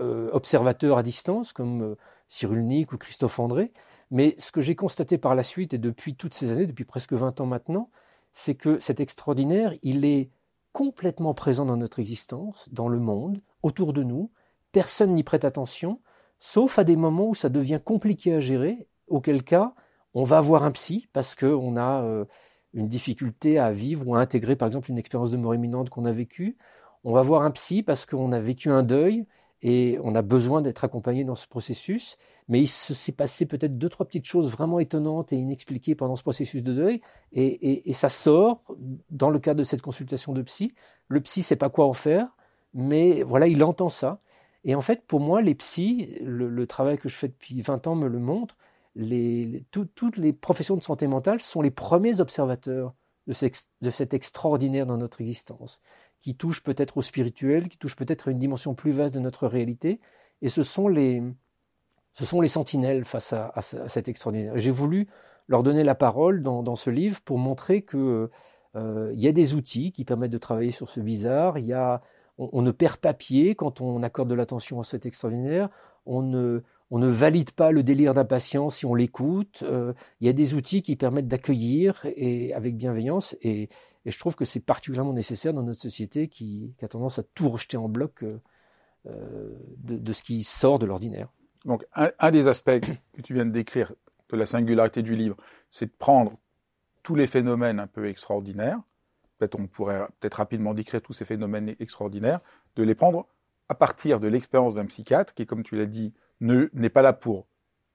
euh, 0.02 0.30
observateurs 0.34 1.00
à 1.00 1.02
distance, 1.02 1.52
comme 1.52 1.96
Cyril 2.28 2.64
Nick 2.64 2.94
ou 2.94 3.00
Christophe 3.00 3.40
André. 3.40 3.72
Mais 4.12 4.36
ce 4.38 4.52
que 4.52 4.62
j'ai 4.62 4.76
constaté 4.76 5.18
par 5.18 5.34
la 5.34 5.42
suite, 5.42 5.74
et 5.74 5.80
depuis 5.80 6.14
toutes 6.14 6.36
ces 6.36 6.52
années, 6.52 6.68
depuis 6.68 6.86
presque 6.86 7.14
20 7.14 7.42
ans 7.42 7.48
maintenant, 7.48 7.90
c'est 8.34 8.54
que 8.54 8.78
cet 8.78 9.00
extraordinaire, 9.00 9.74
il 9.82 10.06
est 10.06 10.30
complètement 10.72 11.34
présent 11.34 11.66
dans 11.66 11.78
notre 11.78 11.98
existence, 11.98 12.70
dans 12.72 12.88
le 12.88 13.00
monde, 13.00 13.42
autour 13.64 13.94
de 13.94 14.04
nous, 14.04 14.30
personne 14.72 15.16
n'y 15.16 15.24
prête 15.24 15.44
attention, 15.44 16.02
sauf 16.38 16.78
à 16.78 16.84
des 16.84 16.98
moments 16.98 17.30
où 17.30 17.36
ça 17.36 17.50
devient 17.50 17.80
compliqué 17.84 18.36
à 18.36 18.42
gérer, 18.42 18.88
auquel 19.08 19.42
cas 19.42 19.74
on 20.14 20.24
va 20.24 20.40
voir 20.40 20.66
un 20.66 20.72
psy 20.72 21.08
parce 21.14 21.34
qu'on 21.34 21.78
a 21.78 22.04
euh, 22.04 22.26
une 22.74 22.88
difficulté 22.88 23.60
à 23.60 23.72
vivre 23.72 24.08
ou 24.08 24.16
à 24.16 24.20
intégrer 24.20 24.56
par 24.56 24.68
exemple 24.68 24.90
une 24.90 24.98
expérience 24.98 25.32
de 25.32 25.38
mort 25.38 25.56
imminente 25.56 25.90
qu'on 25.90 26.06
a 26.06 26.12
vécue. 26.12 26.58
On 27.04 27.14
va 27.14 27.22
voir 27.22 27.42
un 27.44 27.52
psy 27.52 27.84
parce 27.84 28.06
qu'on 28.06 28.32
a 28.32 28.40
vécu 28.40 28.70
un 28.70 28.84
deuil 28.84 29.26
et 29.64 30.00
on 30.04 30.16
a 30.16 30.22
besoin 30.22 30.62
d'être 30.62 30.84
accompagné 30.84 31.24
dans 31.24 31.36
ce 31.36 31.48
processus. 31.48 32.18
Mais 32.48 32.60
il 32.60 32.68
s'est 32.68 33.12
passé 33.12 33.46
peut-être 33.46 33.78
deux, 33.78 33.90
trois 33.90 34.06
petites 34.06 34.26
choses 34.26 34.50
vraiment 34.50 34.80
étonnantes 34.80 35.34
et 35.34 35.36
inexpliquées 35.36 35.96
pendant 35.96 36.16
ce 36.16 36.24
processus 36.24 36.64
de 36.64 36.74
deuil. 36.74 37.02
Et, 37.34 37.90
et 37.90 37.94
ça 37.94 38.10
sort 38.10 38.62
dans 39.10 39.30
le 39.30 39.40
cadre 39.40 39.60
de 39.60 39.64
cette 39.64 39.82
consultation 39.82 40.34
de 40.34 40.42
psy. 40.42 40.74
Le 41.08 41.22
psy 41.22 41.40
ne 41.42 41.44
sait 41.44 41.56
pas 41.56 41.70
quoi 41.70 41.86
en 41.86 41.94
faire, 41.94 42.28
mais 42.74 43.24
voilà, 43.24 43.48
il 43.48 43.64
entend 43.64 43.90
ça. 43.90 44.22
Et 44.64 44.76
en 44.76 44.82
fait, 44.82 45.06
pour 45.06 45.20
moi, 45.20 45.42
les 45.42 45.56
psys, 45.56 46.18
le, 46.22 46.68
travail 46.68 46.98
que 46.98 47.10
je 47.10 47.16
fais 47.16 47.28
depuis 47.28 47.62
20 47.62 47.88
ans 47.88 47.96
me 47.96 48.08
le 48.08 48.20
montre, 48.20 48.58
toutes 49.72 50.18
les 50.18 50.34
professions 50.34 50.76
de 50.76 50.84
santé 50.84 51.08
mentale 51.08 51.40
sont 51.40 51.62
les 51.62 51.72
premiers 51.72 52.20
observateurs 52.20 52.94
de, 53.28 53.90
cet 53.90 54.14
extraordinaire 54.14 54.86
dans 54.86 54.98
notre 54.98 55.22
existence, 55.22 55.82
qui 56.20 56.36
touche 56.36 56.64
peut-être 56.64 56.98
au 56.98 57.02
spirituel, 57.02 57.70
qui 57.70 57.78
touche 57.78 57.96
peut-être 57.96 58.28
à 58.28 58.32
une 58.32 58.40
dimension 58.40 58.74
plus 58.74 58.92
vaste 58.92 59.14
de 59.14 59.20
notre 59.20 59.48
réalité. 59.48 60.00
Et 60.42 60.50
ce 60.50 60.64
sont 60.64 60.88
les, 60.88 61.24
sentinelles 62.48 63.06
face 63.06 63.34
à, 63.34 63.54
cet 63.62 64.08
extraordinaire. 64.10 64.54
J'ai 64.58 64.72
voulu 64.72 65.08
leur 65.48 65.64
donner 65.64 65.84
la 65.84 65.96
parole 65.96 66.42
dans, 66.44 66.76
ce 66.76 66.90
livre 66.90 67.22
pour 67.22 67.38
montrer 67.38 67.84
qu'il 67.84 68.28
euh, 68.76 69.12
y 69.14 69.28
a 69.28 69.32
des 69.32 69.54
outils 69.54 69.92
qui 69.92 70.04
permettent 70.06 70.32
de 70.32 70.38
travailler 70.38 70.72
sur 70.72 70.90
ce 70.90 71.00
bizarre. 71.00 71.58
Il 71.58 71.66
y 71.66 71.74
a, 71.74 72.02
on, 72.38 72.62
ne 72.62 72.72
perd 72.72 72.98
pas 72.98 73.14
pied 73.14 73.56
quand 73.56 73.82
on 73.82 74.04
accorde 74.04 74.30
de 74.30 74.36
l'attention 74.36 74.80
à 74.80 74.84
cet 74.84 75.06
extraordinaire. 75.06 75.70
On 76.06 76.22
ne, 76.22 76.64
on 76.92 77.00
ne 77.00 77.08
valide 77.08 77.52
pas 77.52 77.72
le 77.72 77.84
délire 77.84 78.14
d'impatience 78.14 78.78
si 78.78 78.86
on 78.86 78.94
l'écoute. 78.94 79.64
Euh, 79.64 79.94
il 80.20 80.28
y 80.28 80.30
a 80.30 80.34
des 80.34 80.56
outils 80.56 80.82
qui 80.82 80.98
permettent 80.98 81.30
d'accueillir 81.30 82.06
et 82.06 82.54
avec 82.54 82.76
bienveillance. 82.76 83.36
Et, 83.42 83.70
je 84.04 84.18
trouve 84.18 84.36
que 84.36 84.46
c'est 84.46 84.60
particulièrement 84.60 85.14
nécessaire 85.14 85.54
dans 85.54 85.62
notre 85.62 85.80
société 85.80 86.28
qui, 86.28 86.74
a 86.82 86.88
tendance 86.88 87.20
à 87.20 87.24
tout 87.24 87.50
rejeter 87.50 87.78
en 87.78 87.88
bloc 87.88 88.24
euh, 88.24 88.40
de, 89.78 89.98
de, 89.98 90.14
ce 90.14 90.24
qui 90.24 90.44
sort 90.44 90.80
de 90.80 90.88
l'ordinaire. 90.88 91.32
Donc, 91.66 91.86
un, 91.94 92.32
des 92.32 92.48
aspects 92.48 92.80
que 93.14 93.22
tu 93.22 93.36
viens 93.36 93.46
de 93.46 93.52
décrire 93.52 93.94
de 94.30 94.38
la 94.38 94.48
singularité 94.48 95.04
du 95.04 95.16
livre, 95.16 95.38
c'est 95.70 95.86
de 95.86 95.96
prendre 95.98 96.40
tous 97.04 97.16
les 97.16 97.28
phénomènes 97.28 97.80
un 97.80 97.88
peu 97.88 98.08
extraordinaires. 98.08 98.80
Peut-être 99.38 99.60
on 99.60 99.68
pourrait 99.68 100.08
peut-être 100.20 100.36
rapidement 100.36 100.74
décrire 100.74 101.02
tous 101.02 101.14
ces 101.14 101.26
phénomènes 101.26 101.76
extraordinaires, 101.80 102.42
de 102.76 102.84
les 102.84 102.96
prendre 102.96 103.28
à 103.70 103.76
partir 103.76 104.20
de 104.20 104.28
l'expérience 104.28 104.76
d'un 104.76 104.86
psychiatre 104.88 105.34
qui, 105.34 105.46
comme 105.46 105.64
tu 105.64 105.76
l'as 105.76 105.86
dit, 105.86 106.14
n'est 106.42 106.90
pas 106.90 107.02
là 107.02 107.14
pour 107.14 107.48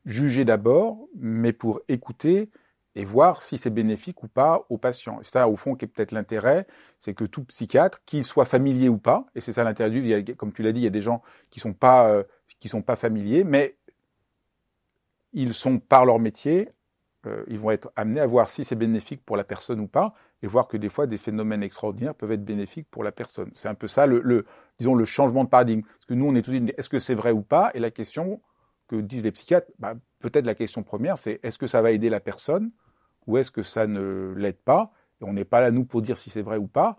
juger 0.05 0.45
d'abord, 0.45 1.09
mais 1.17 1.53
pour 1.53 1.81
écouter 1.89 2.51
et 2.95 3.05
voir 3.05 3.43
si 3.43 3.59
c'est 3.59 3.71
bénéfique 3.71 4.23
ou 4.23 4.29
pas 4.29 4.65
aux 4.71 4.79
patients. 4.79 5.19
C'est 5.21 5.33
ça, 5.33 5.49
au 5.49 5.57
fond, 5.57 5.75
qui 5.75 5.85
est 5.85 5.89
peut-être 5.89 6.13
l'intérêt, 6.13 6.67
c'est 6.99 7.13
que 7.13 7.25
tout 7.25 7.45
psychiatre, 7.45 8.01
qu'il 8.07 8.25
soit 8.25 8.47
familier 8.47 8.89
ou 8.89 8.97
pas, 8.97 9.27
et 9.35 9.41
c'est 9.41 9.53
ça 9.53 9.65
l'intérêt 9.65 9.91
du 9.91 10.35
comme 10.37 10.53
tu 10.53 10.63
l'as 10.63 10.73
dit, 10.73 10.81
il 10.81 10.85
y 10.85 10.87
a 10.87 10.91
des 10.91 11.03
gens 11.03 11.23
qui 11.51 11.61
sont 11.61 11.75
pas, 11.75 12.09
euh, 12.09 12.23
qui 12.59 12.69
sont 12.69 12.81
pas 12.81 12.97
familiers, 12.97 13.45
mais 13.45 13.77
ils 15.35 15.53
sont, 15.53 15.79
par 15.79 16.07
leur 16.07 16.19
métier, 16.19 16.71
euh, 17.27 17.45
ils 17.49 17.59
vont 17.59 17.71
être 17.71 17.91
amenés 17.97 18.21
à 18.21 18.27
voir 18.27 18.49
si 18.49 18.65
c'est 18.65 18.77
bénéfique 18.77 19.25
pour 19.25 19.37
la 19.37 19.45
personne 19.45 19.81
ou 19.81 19.87
pas, 19.87 20.15
et 20.43 20.47
voir 20.47 20.69
que 20.69 20.77
des 20.77 20.89
fois, 20.89 21.07
des 21.07 21.17
phénomènes 21.17 21.63
extraordinaires 21.63 22.15
peuvent 22.15 22.33
être 22.33 22.45
bénéfiques 22.45 22.89
pour 22.91 23.03
la 23.03 23.13
personne. 23.13 23.51
C'est 23.55 23.69
un 23.69 23.75
peu 23.75 23.89
ça, 23.89 24.07
le, 24.07 24.47
disons, 24.79 24.95
le 24.95 25.05
changement 25.05 25.45
de 25.45 25.49
paradigme. 25.49 25.83
Parce 25.83 26.07
que 26.07 26.15
nous, 26.15 26.27
on 26.27 26.35
est 26.35 26.43
tous 26.43 26.53
dit, 26.53 26.73
est-ce 26.77 26.89
que 26.89 26.99
c'est 26.99 27.15
vrai 27.15 27.33
ou 27.33 27.43
pas? 27.43 27.71
Et 27.75 27.81
la 27.81 27.91
question 27.91 28.41
que 28.89 28.97
disent 28.97 29.25
les 29.25 29.33
psychiatres, 29.33 29.71
bah, 29.79 29.95
peut-être 30.21 30.47
la 30.47 30.55
question 30.55 30.83
première, 30.83 31.19
c'est 31.19 31.41
est-ce 31.43 31.59
que 31.59 31.67
ça 31.67 31.83
va 31.83 31.91
aider 31.91 32.11
la 32.11 32.21
personne 32.21 32.71
ou 33.27 33.39
est-ce 33.39 33.51
que 33.51 33.63
ça 33.63 33.87
ne 33.87 34.35
l'aide 34.37 34.59
pas? 34.59 34.93
Et 35.21 35.25
on 35.25 35.33
n'est 35.33 35.45
pas 35.45 35.61
là, 35.61 35.71
nous, 35.71 35.85
pour 35.85 36.03
dire 36.03 36.17
si 36.17 36.31
c'est 36.31 36.43
vrai 36.43 36.59
ou 36.59 36.67
pas. 36.67 36.99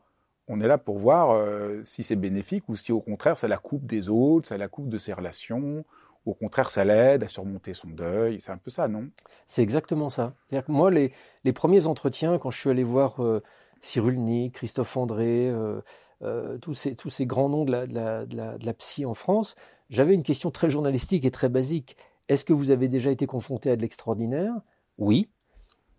On 0.49 0.61
est 0.61 0.67
là 0.67 0.77
pour 0.77 0.97
voir 0.97 1.31
euh, 1.31 1.81
si 1.83 2.03
c'est 2.03 2.15
bénéfique 2.15 2.67
ou 2.69 2.75
si, 2.75 2.91
au 2.91 3.01
contraire, 3.01 3.37
ça 3.37 3.47
la 3.47 3.57
coupe 3.57 3.85
des 3.85 4.09
autres, 4.09 4.47
ça 4.47 4.57
la 4.57 4.69
coupe 4.69 4.87
de 4.89 4.97
ses 4.97 5.13
relations, 5.13 5.85
au 6.27 6.33
contraire, 6.33 6.69
ça 6.69 6.83
l'aide 6.83 7.23
à 7.23 7.27
surmonter 7.27 7.73
son 7.73 7.89
deuil. 7.89 8.41
C'est 8.41 8.51
un 8.51 8.57
peu 8.57 8.69
ça, 8.69 8.87
non? 8.87 9.09
C'est 9.45 9.63
exactement 9.63 10.09
ça. 10.09 10.33
C'est-à-dire 10.45 10.65
que 10.65 10.71
moi, 10.71 10.91
les, 10.91 11.13
premiers 11.53 11.87
entretiens, 11.87 12.37
quand 12.37 12.51
je 12.51 12.59
suis 12.59 12.69
allé 12.69 12.83
voir 12.83 13.23
euh, 13.23 13.41
Cyrulnik, 13.79 14.55
Christophe 14.55 14.97
André, 14.97 15.49
euh, 15.49 15.79
euh, 16.23 16.57
tous, 16.57 16.73
ces, 16.73 17.25
grands 17.25 17.47
noms 17.47 17.63
de 17.63 17.71
la, 17.71 18.25
de 18.25 18.65
la 18.65 18.73
psy 18.73 19.05
en 19.05 19.13
France, 19.13 19.55
j'avais 19.89 20.13
une 20.13 20.23
question 20.23 20.51
très 20.51 20.69
journalistique 20.69 21.23
et 21.23 21.31
très 21.31 21.47
basique. 21.47 21.95
Est-ce 22.27 22.43
que 22.43 22.53
vous 22.53 22.71
avez 22.71 22.89
déjà 22.89 23.09
été 23.09 23.25
confronté 23.25 23.71
à 23.71 23.77
de 23.77 23.81
l'extraordinaire? 23.81 24.53
Oui. 24.97 25.29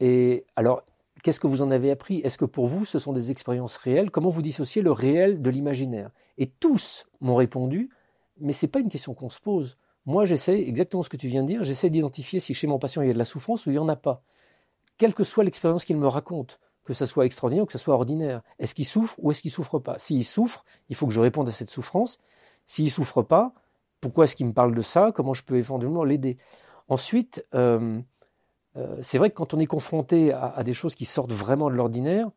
Et 0.00 0.44
alors, 0.56 0.82
qu'est-ce 1.23 1.40
que 1.40 1.47
vous 1.47 1.62
en 1.62 1.70
avez 1.70 1.90
appris? 1.90 2.20
Est-ce 2.23 2.37
que 2.37 2.44
pour 2.44 2.66
vous, 2.66 2.85
ce 2.85 2.99
sont 2.99 3.14
des 3.14 3.30
expériences 3.30 3.78
réelles? 3.78 4.11
Comment 4.11 4.28
vous 4.28 4.42
dissociez 4.42 4.82
le 4.82 4.92
réel 4.92 5.40
de 5.40 5.49
l'imaginaire? 5.49 6.11
Et 6.37 6.47
tous 6.47 7.06
m'ont 7.20 7.37
répondu, 7.37 7.88
mais 8.38 8.52
ce 8.52 8.66
n'est 8.66 8.70
pas 8.70 8.80
une 8.80 8.90
question 8.90 9.14
qu'on 9.14 9.30
se 9.30 9.40
pose. 9.40 9.78
Moi, 10.09 10.25
j'essaie, 10.25 10.59
exactement 10.67 11.03
ce 11.03 11.11
que 11.11 11.19
tu 11.19 11.29
viens 11.29 11.43
de 11.43 11.49
dire, 11.49 11.65
j'essaie 11.65 11.91
d'identifier 11.91 12.41
si 12.41 12.55
chez 12.55 12.67
mon 12.67 12.79
patient 12.79 13.03
il 13.03 13.09
y 13.09 13.11
a 13.11 13.12
de 13.12 13.19
la 13.19 13.27
souffrance 13.27 13.67
ou 13.67 13.69
il 13.69 13.75
n'y 13.75 13.79
en 13.79 13.91
a 13.91 13.95
pas. 13.95 14.23
Quelle 14.97 15.12
que 15.12 15.23
soit 15.23 15.45
l'expérience 15.45 15.85
qu'il 15.85 15.99
me 15.99 16.07
raconte, 16.07 16.61
que 16.87 16.95
ce 16.95 17.05
soit 17.05 17.27
extraordinaire 17.27 17.65
ou 17.65 17.67
que 17.67 17.75
ce 17.75 17.79
soit 17.79 17.95
ordinaire, 17.95 18.41
est-ce 18.59 18.75
qu'il 18.75 18.87
souffre 18.87 19.17
ou 19.19 19.31
est-ce 19.31 19.43
qu'il 19.43 19.50
souffre 19.50 19.79
pas? 19.79 19.99
S'il 19.99 20.25
souffre, 20.25 20.65
il 20.88 20.97
faut 20.97 21.07
que 21.07 21.12
je 21.12 21.21
réponde 21.21 21.47
à 21.47 21.50
cette 21.50 21.69
souffrance. 21.69 22.19
S'il 22.65 22.91
souffre 22.91 23.21
pas, 23.21 23.53
pourquoi 24.00 24.25
est-ce 24.25 24.35
qu'il 24.35 24.47
me 24.47 24.55
parle 24.55 24.75
de 24.75 24.81
ça? 24.81 25.12
Comment 25.15 25.35
je 25.35 25.43
peux 25.43 25.57
éventuellement 25.57 26.05
l'aider? 26.05 26.38
Ensuite, 26.88 27.45
euh, 27.55 28.00
euh, 28.77 28.97
c'est 29.03 29.19
vrai 29.19 29.29
que 29.29 29.35
quand 29.35 29.53
on 29.53 29.59
est 29.59 29.67
confronté 29.67 30.33
à, 30.33 30.62
des 30.65 30.73
choses 30.73 30.95
qui 30.95 31.05
sortent 31.05 31.33
vraiment 31.33 31.69
de 31.69 31.75
l'ordinaire, 31.75 32.31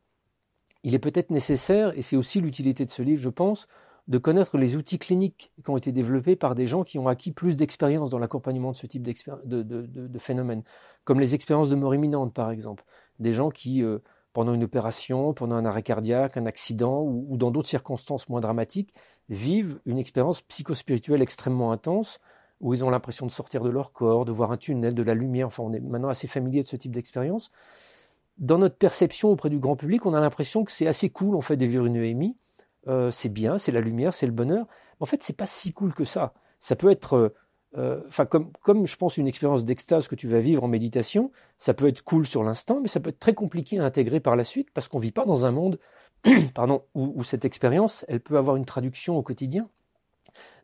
il 0.84 0.94
est 0.94 1.00
peut-être 1.00 1.30
nécessaire, 1.30 1.98
et 1.98 2.02
c'est 2.02 2.18
aussi 2.18 2.42
l'utilité 2.42 2.84
de 2.84 2.90
ce 2.90 3.02
livre, 3.02 3.22
je 3.22 3.30
pense, 3.30 3.70
de 4.12 4.18
connaître 4.18 4.58
les 4.58 4.76
outils 4.76 5.00
cliniques 5.00 5.54
qui 5.64 5.70
ont 5.70 5.78
été 5.78 5.94
développés 5.94 6.36
par 6.36 6.54
des 6.54 6.68
gens 6.68 6.84
qui 6.84 7.00
ont 7.00 7.08
acquis 7.08 7.32
plus 7.32 7.56
d'expérience 7.56 8.10
dans 8.10 8.20
l'accompagnement 8.20 8.72
de 8.72 8.76
ce 8.76 8.86
type 8.86 9.04
de, 9.04 10.20
phénomène, 10.20 10.64
comme 11.06 11.22
les 11.22 11.34
expériences 11.34 11.70
de 11.70 11.78
mort 11.78 11.96
imminente, 11.96 12.34
par 12.34 12.52
exemple. 12.52 12.84
Des 13.20 13.32
gens 13.32 13.50
qui, 13.50 13.82
euh, 13.82 14.00
pendant 14.34 14.54
une 14.54 14.66
opération, 14.66 15.34
pendant 15.34 15.56
un 15.56 15.64
arrêt 15.64 15.82
cardiaque, 15.82 16.36
un 16.36 16.46
accident 16.46 17.02
ou, 17.04 17.38
dans 17.38 17.52
d'autres 17.52 17.70
circonstances 17.70 18.28
moins 18.28 18.42
dramatiques, 18.42 18.94
vivent 19.30 19.80
une 19.86 19.98
expérience 19.98 20.42
psychospirituelle 20.42 21.22
extrêmement 21.22 21.72
intense 21.72 22.20
où 22.60 22.74
ils 22.74 22.84
ont 22.84 22.90
l'impression 22.90 23.26
de 23.26 23.32
sortir 23.32 23.64
de 23.64 23.70
leur 23.70 23.94
corps, 23.94 24.26
de 24.26 24.34
voir 24.34 24.52
un 24.52 24.58
tunnel, 24.58 24.94
de 24.94 25.04
la 25.04 25.14
lumière. 25.14 25.48
Enfin, 25.48 25.64
on 25.64 25.72
est 25.72 25.80
maintenant 25.80 26.10
assez 26.10 26.28
familier 26.28 26.64
de 26.64 26.68
ce 26.68 26.76
type 26.76 26.92
d'expérience. 26.92 27.50
Dans 28.38 28.58
notre 28.58 28.76
perception 28.76 29.30
auprès 29.30 29.50
du 29.50 29.58
grand 29.58 29.78
public, 29.78 30.06
on 30.06 30.14
a 30.14 30.20
l'impression 30.20 30.66
que 30.66 30.72
c'est 30.74 30.88
assez 30.88 31.10
cool, 31.10 31.38
en 31.38 31.42
fait, 31.42 31.56
de 31.56 31.66
vivre 31.66 31.86
une 31.86 31.96
EMI. 31.96 32.36
Euh, 32.88 33.12
c'est 33.12 33.30
bien, 33.30 33.58
c'est 33.58 33.72
la 33.72 33.82
lumière, 33.82 34.14
c'est 34.14 34.26
le 34.26 34.32
bonheur. 34.32 34.66
Mais 34.68 35.04
en 35.04 35.06
fait, 35.06 35.24
c'est 35.24 35.36
pas 35.36 35.46
si 35.46 35.74
cool 35.74 35.94
que 35.94 36.06
ça. 36.06 36.34
Ça 36.60 36.76
peut 36.76 36.92
être, 36.92 37.34
euh, 37.78 38.02
enfin, 38.08 38.26
comme, 38.26 38.52
comme 38.62 38.88
je 38.88 38.96
pense 38.96 39.18
une 39.18 39.28
expérience 39.28 39.66
d'extase 39.66 40.08
que 40.08 40.16
tu 40.16 40.28
vas 40.28 40.40
vivre 40.40 40.64
en 40.64 40.68
méditation, 40.68 41.32
ça 41.58 41.74
peut 41.74 41.88
être 41.88 42.04
cool 42.04 42.26
sur 42.26 42.44
l'instant, 42.44 42.80
mais 42.82 42.88
ça 42.88 43.00
peut 43.00 43.10
être 43.10 43.20
très 43.20 43.34
compliqué 43.34 43.80
à 43.80 43.86
intégrer 43.86 44.20
par 44.20 44.36
la 44.36 44.44
suite 44.44 44.70
parce 44.74 44.88
qu'on 44.88 45.00
vit 45.00 45.12
pas 45.12 45.26
dans 45.26 45.46
un 45.46 45.52
monde, 45.52 45.80
pardon, 46.54 46.84
où 46.96 47.24
cette 47.24 47.46
expérience, 47.46 48.06
elle 48.08 48.20
peut 48.20 48.38
avoir 48.38 48.56
une 48.56 48.66
traduction 48.66 49.18
au 49.18 49.24
quotidien. 49.24 49.70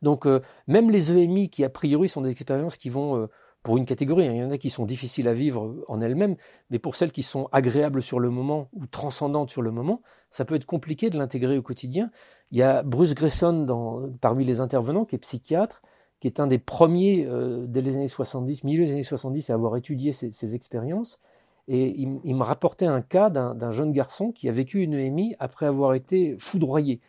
Donc 0.01 0.25
euh, 0.25 0.41
même 0.67 0.89
les 0.89 1.11
EMI 1.11 1.49
qui 1.49 1.63
a 1.63 1.69
priori 1.69 2.09
sont 2.09 2.21
des 2.21 2.31
expériences 2.31 2.77
qui 2.77 2.89
vont 2.89 3.17
euh, 3.17 3.27
pour 3.67 3.75
une 3.75 3.85
catégorie, 3.85 4.25
hein, 4.25 4.31
il 4.31 4.37
y 4.37 4.43
en 4.45 4.51
a 4.51 4.57
qui 4.57 4.69
sont 4.69 4.85
difficiles 4.85 5.27
à 5.27 5.33
vivre 5.33 5.75
en 5.89 5.99
elles-mêmes, 5.99 6.37
mais 6.69 6.79
pour 6.79 6.95
celles 6.95 7.11
qui 7.11 7.21
sont 7.21 7.49
agréables 7.51 8.01
sur 8.01 8.17
le 8.17 8.29
moment 8.29 8.69
ou 8.71 8.87
transcendantes 8.87 9.49
sur 9.49 9.61
le 9.61 9.71
moment, 9.71 10.01
ça 10.29 10.45
peut 10.45 10.55
être 10.55 10.65
compliqué 10.65 11.09
de 11.09 11.17
l'intégrer 11.17 11.57
au 11.57 11.61
quotidien. 11.61 12.09
Il 12.51 12.57
y 12.57 12.63
a 12.63 12.81
Bruce 12.81 13.13
dans, 13.13 14.09
parmi 14.21 14.45
les 14.45 14.61
intervenants, 14.61 15.03
qui 15.03 15.15
est 15.15 15.19
psychiatre, 15.19 15.81
qui 16.21 16.27
est 16.27 16.39
un 16.39 16.47
des 16.47 16.59
premiers 16.59 17.25
euh, 17.25 17.65
dès 17.67 17.81
les 17.81 17.97
années 17.97 18.07
70, 18.07 18.63
milieu 18.63 18.85
des 18.85 18.93
années 18.93 19.03
70, 19.03 19.49
à 19.49 19.55
avoir 19.55 19.75
étudié 19.75 20.13
ces, 20.13 20.55
expériences. 20.55 21.19
Et 21.67 21.93
il, 21.99 22.35
me 22.37 22.43
rapportait 22.43 22.85
un 22.85 23.01
cas 23.01 23.29
d'un 23.29 23.71
jeune 23.71 23.91
garçon 23.91 24.31
qui 24.31 24.47
a 24.47 24.53
vécu 24.53 24.81
une 24.81 24.93
EMI 24.93 25.35
après 25.39 25.65
avoir 25.65 25.93
été 25.93 26.37
foudroyé. 26.39 27.01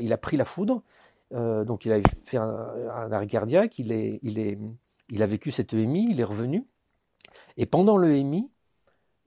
il 0.00 0.14
a 0.14 0.16
pris 0.16 0.38
la 0.38 0.46
foudre 0.46 0.82
euh, 1.34 1.64
donc 1.64 1.84
il 1.84 1.92
a 1.92 1.98
fait 2.22 2.36
un, 2.36 3.12
arrêt 3.12 3.26
cardiaque, 3.26 3.78
il, 3.78 3.92
est, 3.92 4.58
il 5.10 5.22
a 5.22 5.26
vécu 5.26 5.50
cette 5.50 5.72
EMI, 5.72 6.08
il 6.10 6.20
est 6.20 6.24
revenu. 6.24 6.66
Et 7.56 7.66
pendant 7.66 7.96
l'EMI, 7.96 8.50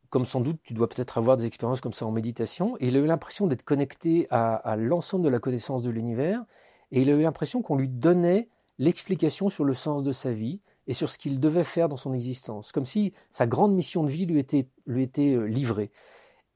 comme 0.10 0.26
sans 0.26 0.42
doute 0.42 0.60
tu 0.64 0.74
dois 0.74 0.90
peut-être 0.90 1.18
avoir 1.18 1.38
des 1.38 1.46
expériences 1.46 1.82
comme 1.82 1.94
ça 1.94 2.06
en 2.06 2.12
méditation, 2.12 2.76
il 2.80 2.96
a 2.96 3.00
eu 3.00 3.06
l'impression 3.06 3.48
d'être 3.48 3.64
connecté 3.64 4.28
à, 4.32 4.76
l'ensemble 4.78 5.24
de 5.24 5.30
la 5.30 5.40
connaissance 5.40 5.84
de 5.84 5.90
l'univers, 5.90 6.44
et 6.92 7.02
il 7.02 7.10
a 7.10 7.14
eu 7.14 7.22
l'impression 7.22 7.62
qu'on 7.62 7.76
lui 7.76 7.90
donnait 7.90 8.50
l'explication 8.80 9.50
sur 9.50 9.66
le 9.66 9.74
sens 9.74 10.04
de 10.04 10.12
sa 10.12 10.32
vie 10.32 10.62
et 10.88 10.94
sur 10.94 11.10
ce 11.10 11.20
qu'il 11.20 11.40
devait 11.40 11.64
faire 11.64 11.90
dans 11.90 11.98
son 11.98 12.14
existence, 12.14 12.72
comme 12.72 12.86
si 12.86 13.14
sa 13.30 13.46
grande 13.46 13.76
mission 13.76 14.04
de 14.04 14.10
vie 14.10 14.26
lui 14.26 14.40
était, 14.40 14.68
lui 14.88 15.04
était 15.04 15.36
euh, 15.36 15.46
livrée. 15.46 15.92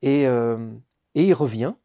Et, 0.01 0.25
euh, 0.25 0.72
et 1.13 1.25
il 1.27 1.34
revient, 1.34 1.75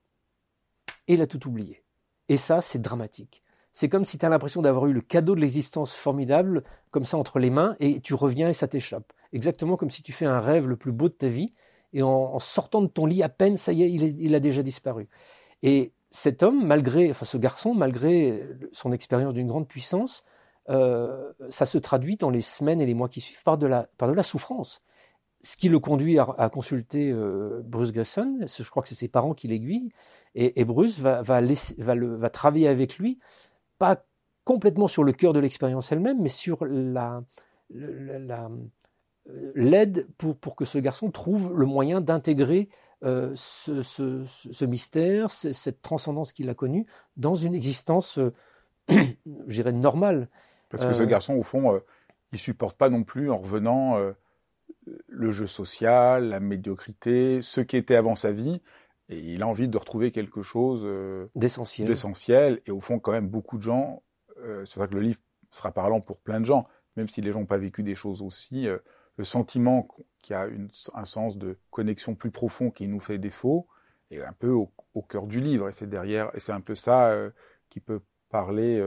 et 1.07 1.14
il 1.14 1.23
a 1.23 1.26
tout 1.26 1.47
oublié. 1.47 1.83
Et 2.28 2.38
ça, 2.38 2.61
c'est 2.61 2.78
dramatique. 2.78 3.42
C'est 3.78 3.88
comme 3.88 4.04
si 4.04 4.18
tu 4.18 4.26
as 4.26 4.28
l'impression 4.28 4.61
d'avoir 4.61 4.87
eu 4.87 4.92
le 4.92 5.00
cadeau 5.00 5.37
de 5.37 5.40
l'existence 5.40 5.94
formidable, 5.94 6.64
comme 6.90 7.04
ça 7.04 7.16
entre 7.16 7.38
les 7.38 7.49
mains, 7.49 7.76
et 7.78 8.00
tu 8.00 8.12
reviens 8.12 8.49
et 8.49 8.52
ça 8.52 8.66
t'échappe. 8.66 9.12
Exactement 9.32 9.76
comme 9.76 9.88
si 9.88 10.02
tu 10.02 10.11
fais 10.11 10.25
un 10.25 10.40
rêve 10.40 10.66
le 10.66 10.75
plus 10.75 10.90
beau 10.90 11.08
de 11.08 11.14
ta 11.14 11.28
vie, 11.28 11.54
et 11.92 12.02
en, 12.02 12.40
sortant 12.40 12.82
de 12.82 12.88
ton 12.88 13.06
lit, 13.06 13.23
à 13.23 13.28
peine, 13.28 13.56
ça 13.56 13.73
y 13.73 13.85
est, 13.85 13.88
il, 13.88 14.35
a 14.35 14.40
déjà 14.40 14.64
disparu. 14.64 15.06
Et 15.62 15.92
cet 16.11 16.42
homme, 16.42 16.66
malgré, 16.66 17.08
enfin 17.08 17.25
ce 17.25 17.38
garçon, 17.38 17.73
malgré 17.73 18.49
son 18.73 18.90
expérience 18.90 19.32
d'une 19.32 19.47
grande 19.47 19.68
puissance, 19.68 20.25
euh, 20.70 21.32
ça 21.49 21.64
se 21.64 21.78
traduit 21.78 22.16
dans 22.16 22.30
les 22.30 22.40
semaines 22.40 22.80
et 22.80 22.87
les 22.87 22.94
mois 22.94 23.08
qui 23.08 23.20
suivent 23.20 23.44
par 23.44 23.58
de 23.58 23.68
la, 23.68 23.88
par 23.97 24.08
de 24.08 24.12
la 24.12 24.25
souffrance. 24.25 24.82
Ce 25.42 25.56
qui 25.56 25.68
le 25.68 25.78
conduit 25.78 26.18
à, 26.18 26.50
consulter 26.52 27.12
euh, 27.12 27.61
Bruce 27.64 27.92
Grayson, 27.92 28.40
je 28.40 28.70
crois 28.70 28.82
que 28.82 28.88
c'est 28.88 28.97
ses 28.97 29.06
parents 29.06 29.35
qui 29.35 29.47
l'aiguillent, 29.47 29.92
et, 30.35 30.64
Bruce 30.64 30.99
va, 30.99 31.23
va 31.23 32.30
travailler 32.30 32.66
avec 32.66 32.99
lui 32.99 33.20
pas 33.78 34.04
complètement 34.44 34.88
sur 34.88 35.04
le 35.04 35.12
cœur 35.12 35.32
de 35.32 35.40
l'expérience 35.40 35.92
elle-même, 35.92 36.20
mais 36.20 36.28
sur 36.28 36.64
la, 36.64 37.23
euh, 37.75 38.49
l'aide 39.54 40.06
pour, 40.16 40.37
pour 40.37 40.56
que 40.56 40.64
ce 40.64 40.78
garçon 40.78 41.11
trouve 41.11 41.52
le 41.56 41.66
moyen 41.66 42.00
d'intégrer 42.00 42.68
euh, 43.04 43.30
ce, 43.35 43.82
ce, 43.82 44.64
mystère, 44.64 45.30
cette 45.30 45.82
transcendance 45.82 46.32
qu'il 46.32 46.49
a 46.50 46.54
connue 46.54 46.87
dans 47.16 47.35
une 47.35 47.54
existence, 47.54 48.18
euh, 48.18 48.32
je 48.88 49.54
dirais, 49.54 49.73
normale. 49.73 50.28
Parce 50.70 50.85
que 50.85 50.92
ce 50.92 51.04
garçon, 51.04 51.35
au 51.35 51.42
fond, 51.42 51.80
il 52.32 52.38
supporte 52.38 52.76
pas 52.76 52.90
non 52.90 53.04
plus 53.04 53.30
en 53.30 53.38
revenant 53.38 53.97
euh, 53.97 54.12
le 55.06 55.30
jeu 55.30 55.47
social, 55.47 56.28
la 56.28 56.40
médiocrité, 56.40 57.40
ce 57.42 57.61
qui 57.61 57.76
était 57.76 57.97
avant 57.97 58.14
sa 58.14 58.32
vie. 58.32 58.61
Et 59.08 59.18
il 59.18 59.42
a 59.42 59.46
envie 59.46 59.68
de 59.68 59.78
retrouver 59.78 60.12
quelque 60.12 60.42
chose 60.42 60.82
euh, 60.84 61.26
d'essentiel. 61.86 62.60
Et 62.66 62.70
au 62.70 62.80
fond, 62.80 62.98
quand 62.98 63.12
même, 63.12 63.28
beaucoup 63.28 63.56
de 63.56 63.62
gens, 63.62 64.02
euh, 64.38 64.64
c'est 64.66 64.76
vrai 64.78 64.88
que 64.88 64.94
le 64.94 65.00
livre 65.00 65.18
sera 65.50 65.72
parlant 65.72 66.00
pour 66.00 66.18
plein 66.18 66.40
de 66.40 66.44
gens, 66.44 66.66
même 66.96 67.08
si 67.08 67.20
les 67.20 67.32
gens 67.32 67.40
n'ont 67.40 67.46
pas 67.46 67.58
vécu 67.58 67.82
des 67.82 67.94
choses 67.94 68.22
aussi, 68.22 68.66
le 69.16 69.24
sentiment 69.24 69.88
qu'il 70.22 70.34
y 70.34 70.36
a 70.36 70.46
une, 70.46 70.68
un 70.94 71.04
sens 71.04 71.38
de 71.38 71.56
connexion 71.70 72.14
plus 72.14 72.30
profond 72.30 72.70
qui 72.70 72.86
nous 72.86 73.00
fait 73.00 73.18
défaut 73.18 73.66
est 74.10 74.20
un 74.20 74.32
peu 74.32 74.50
au, 74.50 74.70
au 74.94 75.02
cœur 75.02 75.26
du 75.26 75.40
livre. 75.40 75.68
Et 75.68 75.72
c'est 75.72 75.88
derrière, 75.88 76.30
et 76.34 76.40
c'est 76.40 76.52
un 76.52 76.60
peu 76.60 76.74
ça 76.74 77.16
qui 77.70 77.80
peut 77.80 78.00
parler 78.28 78.82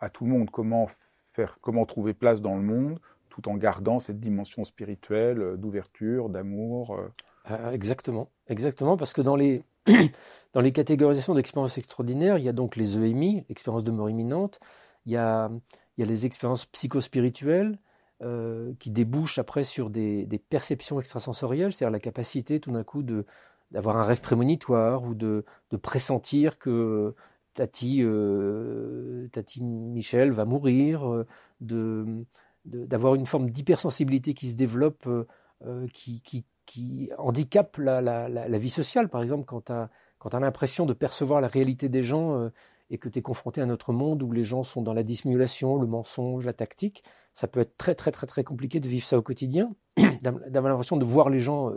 à 0.00 0.10
tout 0.10 0.24
le 0.24 0.30
monde. 0.30 0.50
Comment 0.50 0.86
faire, 1.32 1.58
comment 1.60 1.86
trouver 1.86 2.14
place 2.14 2.40
dans 2.40 2.56
le 2.56 2.62
monde 2.62 2.98
tout 3.36 3.48
en 3.50 3.56
gardant 3.56 3.98
cette 3.98 4.18
dimension 4.18 4.64
spirituelle 4.64 5.40
euh, 5.40 5.56
d'ouverture, 5.56 6.30
d'amour. 6.30 6.96
Euh. 6.96 7.72
Exactement, 7.72 8.30
exactement, 8.48 8.96
parce 8.96 9.12
que 9.12 9.22
dans 9.22 9.36
les 9.36 9.62
dans 10.52 10.60
les 10.60 10.72
catégorisations 10.72 11.34
d'expériences 11.34 11.78
extraordinaires, 11.78 12.38
il 12.38 12.44
y 12.44 12.48
a 12.48 12.52
donc 12.52 12.76
les 12.76 12.96
EMI, 12.96 13.44
expériences 13.48 13.84
de 13.84 13.90
mort 13.90 14.10
imminente, 14.10 14.60
il 15.06 15.12
y 15.12 15.16
a 15.16 15.50
il 15.96 16.04
y 16.04 16.04
a 16.04 16.10
les 16.10 16.26
expériences 16.26 16.66
psychospirituelles 16.66 17.78
euh, 18.22 18.72
qui 18.78 18.90
débouchent 18.90 19.38
après 19.38 19.64
sur 19.64 19.90
des, 19.90 20.26
perceptions 20.48 21.00
extrasensorielles, 21.00 21.72
c'est-à-dire 21.72 21.92
la 21.92 22.00
capacité 22.00 22.60
tout 22.60 22.72
d'un 22.72 22.84
coup 22.84 23.02
de 23.02 23.26
d'avoir 23.72 23.96
un 23.96 24.04
rêve 24.04 24.20
prémonitoire 24.20 25.02
ou 25.02 25.14
de, 25.14 25.44
de 25.70 25.76
pressentir 25.76 26.58
que 26.58 27.14
Tati, 27.56 28.02
euh, 28.02 29.28
Tati 29.32 29.62
Michel 29.62 30.30
va 30.30 30.44
mourir, 30.44 31.10
euh, 31.10 31.26
de, 31.60 32.24
d'avoir 32.64 33.14
une 33.16 33.26
forme 33.26 33.50
d'hypersensibilité 33.50 34.34
qui 34.34 34.48
se 34.48 34.56
développe, 34.56 35.06
euh, 35.06 35.86
qui, 35.92 36.44
qui, 36.66 37.10
handicape 37.18 37.78
la, 37.78 38.58
vie 38.58 38.70
sociale, 38.70 39.08
par 39.08 39.22
exemple, 39.22 39.44
quand 39.44 39.62
tu 39.62 39.72
as, 39.72 40.40
l'impression 40.40 40.86
de 40.86 40.92
percevoir 40.92 41.40
la 41.40 41.48
réalité 41.48 41.88
des 41.88 42.02
gens 42.02 42.50
et 42.90 42.98
que 42.98 43.08
tu 43.08 43.20
es 43.20 43.22
confronté 43.22 43.60
à 43.60 43.64
un 43.64 43.70
autre 43.70 43.92
monde 43.92 44.22
où 44.22 44.32
les 44.32 44.44
gens 44.44 44.62
sont 44.62 44.82
dans 44.82 44.92
la 44.92 45.02
dissimulation, 45.02 45.76
le 45.76 45.86
mensonge, 45.86 46.44
la 46.44 46.52
tactique, 46.52 47.04
ça 47.32 47.48
peut 47.48 47.60
être 47.60 47.76
très 47.76 47.94
très 47.94 48.10
très 48.10 48.26
très 48.26 48.44
compliqué 48.44 48.80
de 48.80 48.88
vivre 48.88 49.06
ça 49.06 49.18
au 49.18 49.22
quotidien, 49.22 49.74
d'avoir 50.22 50.70
l'impression 50.70 50.96
de 50.96 51.04
voir 51.04 51.30
les 51.30 51.40
gens 51.40 51.72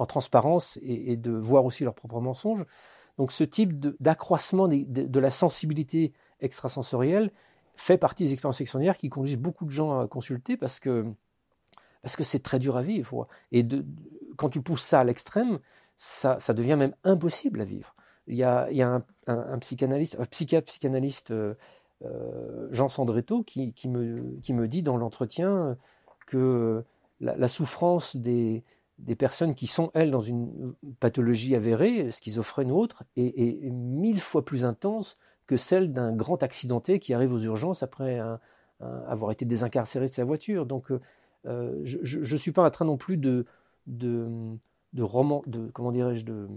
en 0.00 0.06
transparence 0.06 0.78
et, 0.82 1.16
de 1.16 1.30
voir 1.30 1.64
aussi 1.64 1.84
leurs 1.84 1.94
propres 1.94 2.20
mensonges. 2.20 2.64
Donc 3.18 3.32
ce 3.32 3.44
type 3.44 3.78
d'accroissement 4.00 4.66
de, 4.66 5.20
la 5.20 5.30
sensibilité 5.30 6.14
extrasensorielle 6.40 7.32
fait 7.74 7.98
partie 7.98 8.24
des 8.24 8.32
expériences 8.32 8.62
extraordinaires 8.62 8.96
qui 8.96 9.10
conduisent 9.10 9.36
beaucoup 9.36 9.66
de 9.66 9.70
gens 9.70 10.00
à 10.00 10.08
consulter 10.08 10.56
parce 10.56 10.80
que 10.80 11.04
parce 12.02 12.16
que 12.16 12.24
c'est 12.24 12.38
très 12.38 12.58
dur 12.58 12.78
à 12.78 12.82
vivre. 12.82 13.28
Et 13.52 13.62
quand 14.40 14.48
tu 14.48 14.62
pousses 14.62 14.82
ça 14.82 15.00
à 15.00 15.04
l'extrême, 15.04 15.58
ça, 15.96 16.38
devient 16.54 16.76
même 16.76 16.94
impossible 17.04 17.60
à 17.60 17.64
vivre. 17.64 17.94
Il 18.26 18.36
y 18.36 18.42
a, 18.42 18.70
y 18.70 18.80
a 18.80 19.02
un, 19.26 19.58
psychanalyste, 19.58 20.16
un 20.18 20.24
psychiatre 20.24 20.64
psychanalyste, 20.64 21.30
euh, 21.30 21.52
euh, 22.06 22.66
Jean 22.70 22.88
Sandretto, 22.88 23.42
qui, 23.42 23.74
me, 23.86 24.66
dit 24.66 24.82
dans 24.82 24.96
l'entretien 24.96 25.76
que 26.26 26.82
la 27.20 27.48
souffrance 27.48 28.16
des, 28.16 28.64
personnes 29.18 29.54
qui 29.54 29.66
sont, 29.66 29.90
elles, 29.92 30.10
dans 30.10 30.20
une 30.20 30.72
pathologie 31.00 31.54
avérée, 31.54 32.10
schizophrène 32.10 32.70
ou 32.70 32.78
autre, 32.78 33.02
est, 33.18 33.70
mille 33.70 34.22
fois 34.22 34.42
plus 34.42 34.64
intense 34.64 35.18
que 35.46 35.58
celle 35.58 35.92
d'un 35.92 36.16
grand 36.16 36.42
accidenté 36.42 36.98
qui 36.98 37.12
arrive 37.12 37.34
aux 37.34 37.40
urgences 37.40 37.82
après 37.82 38.18
avoir 38.80 39.32
été 39.32 39.44
désincarcéré 39.44 40.06
de 40.06 40.10
sa 40.10 40.24
voiture. 40.24 40.64
Donc, 40.64 40.90
euh, 41.46 41.80
je 41.84 42.18
ne 42.18 42.38
suis 42.38 42.52
pas 42.52 42.64
en 42.64 42.70
train 42.70 42.86
non 42.86 42.96
plus 42.96 43.18
de, 43.18 43.44
de, 43.86 44.56
comment 45.72 45.92
dirais-je, 45.92 46.24
de 46.24 46.48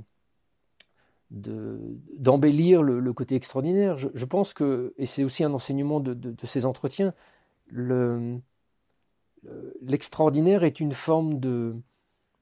d'embellir 1.33 2.83
le, 2.83 3.13
côté 3.13 3.35
extraordinaire. 3.35 3.97
Je, 3.97 4.25
pense 4.25 4.53
que, 4.53 4.93
et 4.97 5.05
c'est 5.05 5.23
aussi 5.23 5.43
un 5.43 5.53
enseignement 5.53 5.99
de, 5.99 6.35
ces 6.45 6.65
entretiens, 6.65 7.13
l'extraordinaire 9.81 10.63
est 10.63 10.79
une 10.79 10.91
forme 10.91 11.39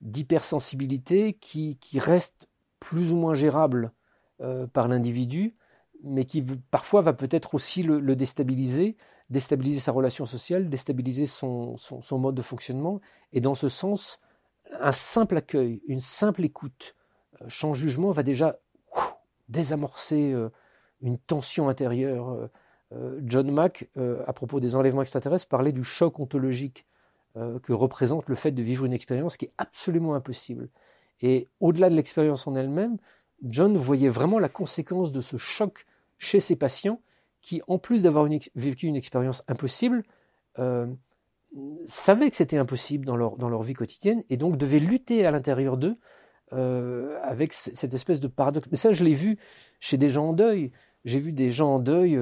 d'hypersensibilité 0.02 1.34
qui, 1.34 1.78
reste 1.96 2.48
plus 2.80 3.14
ou 3.14 3.16
moins 3.16 3.34
gérable 3.34 3.94
euh, 4.42 4.68
par 4.68 4.88
l'individu, 4.88 5.56
mais 6.04 6.26
qui 6.26 6.44
parfois 6.72 7.02
va 7.02 7.14
peut-être 7.14 7.54
aussi 7.54 7.84
le, 7.84 8.16
déstabiliser, 8.16 8.98
déstabiliser 9.30 9.80
sa 9.80 9.92
relation 9.92 10.26
sociale, 10.26 10.70
déstabiliser 10.70 11.28
son, 11.28 11.76
mode 12.12 12.36
de 12.36 12.42
fonctionnement. 12.42 13.00
Et 13.32 13.40
dans 13.40 13.56
ce 13.56 13.70
sens, 13.70 14.20
un 14.80 14.92
simple 14.92 15.38
accueil, 15.38 15.82
une 15.88 16.00
simple 16.00 16.44
écoute, 16.44 16.96
euh, 17.42 17.46
sans 17.50 17.74
jugement, 17.74 18.12
va 18.12 18.24
déjà 18.24 18.60
désamorcer 19.50 20.32
euh, 20.32 20.50
une 21.02 21.18
tension 21.18 21.70
intérieure. 21.70 22.50
John 23.22 23.50
Mack, 23.50 23.90
à 24.28 24.34
propos 24.34 24.60
des 24.60 24.76
enlèvements 24.76 25.02
extraterrestres, 25.02 25.48
parlait 25.48 25.72
du 25.72 25.82
choc 25.82 26.20
ontologique 26.20 26.86
euh, 27.38 27.60
que 27.60 27.72
représente 27.72 28.28
le 28.28 28.36
fait 28.36 28.52
de 28.52 28.62
vivre 28.62 28.84
une 28.84 28.92
expérience 28.92 29.38
qui 29.38 29.46
est 29.46 29.54
absolument 29.58 30.16
impossible. 30.16 30.68
Et 31.22 31.48
au-delà 31.62 31.90
de 31.90 31.96
l'expérience 31.96 32.46
en 32.46 32.56
elle-même, 32.56 32.98
John 33.42 33.78
voyait 33.78 34.10
vraiment 34.10 34.38
la 34.38 34.50
conséquence 34.50 35.14
de 35.14 35.22
ce 35.22 35.38
choc 35.38 35.86
chez 36.18 36.42
ses 36.42 36.58
patients 36.58 37.02
qui, 37.42 37.62
en 37.70 37.80
plus 37.80 38.04
d'avoir 38.04 38.28
vécu 38.56 38.88
une 38.88 38.98
expérience 38.98 39.44
impossible, 39.48 40.04
euh, 40.60 40.88
savaient 41.86 42.30
que 42.30 42.36
c'était 42.36 42.58
impossible 42.58 43.06
dans 43.06 43.16
leur, 43.16 43.38
dans 43.38 43.50
leur 43.50 43.62
vie 43.62 43.74
quotidienne 43.74 44.24
et 44.30 44.38
donc 44.38 44.58
devaient 44.58 44.80
lutter 44.80 45.26
à 45.26 45.32
l'intérieur 45.32 45.78
d'eux 45.78 45.98
euh, 46.54 47.20
avec 47.24 47.54
cette 47.54 47.94
espèce 47.94 48.20
de 48.20 48.28
paradoxe. 48.28 48.68
Mais 48.72 48.78
ça, 48.78 48.92
je 48.92 49.04
l'ai 49.04 49.14
vu 49.14 49.38
chez 49.80 49.98
des 49.98 50.10
gens 50.10 50.30
en 50.30 50.34
deuil. 50.34 50.72
J'ai 51.06 51.20
vu 51.20 51.34
des 51.34 51.52
gens 51.52 51.76
en 51.76 51.80
deuil 51.80 52.20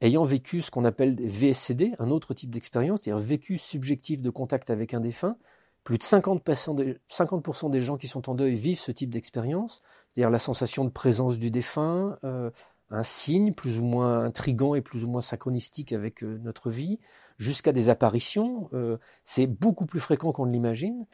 ayant 0.00 0.24
vécu 0.24 0.60
ce 0.60 0.70
qu'on 0.70 0.84
appelle 0.84 1.16
VSCD, 1.20 1.94
un 1.98 2.10
autre 2.10 2.34
type 2.34 2.50
d'expérience, 2.50 3.02
c'est-à-dire 3.02 3.24
vécu 3.24 3.58
subjectif 3.58 4.22
de 4.22 4.30
contact 4.30 4.70
avec 4.70 4.94
un 4.94 5.00
défunt, 5.00 5.36
plus 5.84 5.98
de 5.98 6.02
50%, 6.02 7.70
des, 7.70 7.80
gens 7.80 7.96
qui 7.96 8.08
sont 8.08 8.28
en 8.28 8.34
deuil 8.34 8.56
vivent 8.56 8.78
ce 8.78 8.90
type 8.90 9.10
d'expérience, 9.10 9.82
c'est-à-dire 10.10 10.30
la 10.30 10.38
sensation 10.38 10.84
de 10.84 10.90
présence 10.90 11.38
du 11.38 11.50
défunt, 11.50 12.18
euh, 12.24 12.50
un 12.90 13.02
signe 13.02 13.52
plus 13.52 13.78
ou 13.78 13.84
moins 13.84 14.24
intrigant 14.24 14.74
et 14.74 14.80
plus 14.80 15.04
ou 15.04 15.08
moins 15.08 15.20
synchronistique 15.20 15.92
avec 15.92 16.22
euh, 16.22 16.38
notre 16.42 16.70
vie, 16.70 16.98
jusqu'à 17.38 17.72
des 17.72 17.88
apparitions. 17.88 18.68
Euh, 18.72 18.98
c'est 19.24 19.46
beaucoup 19.46 19.86
plus 19.86 20.00
fréquent 20.00 20.32
qu'on 20.32 20.46
ne 20.46 20.52
l'imagine. 20.52 21.06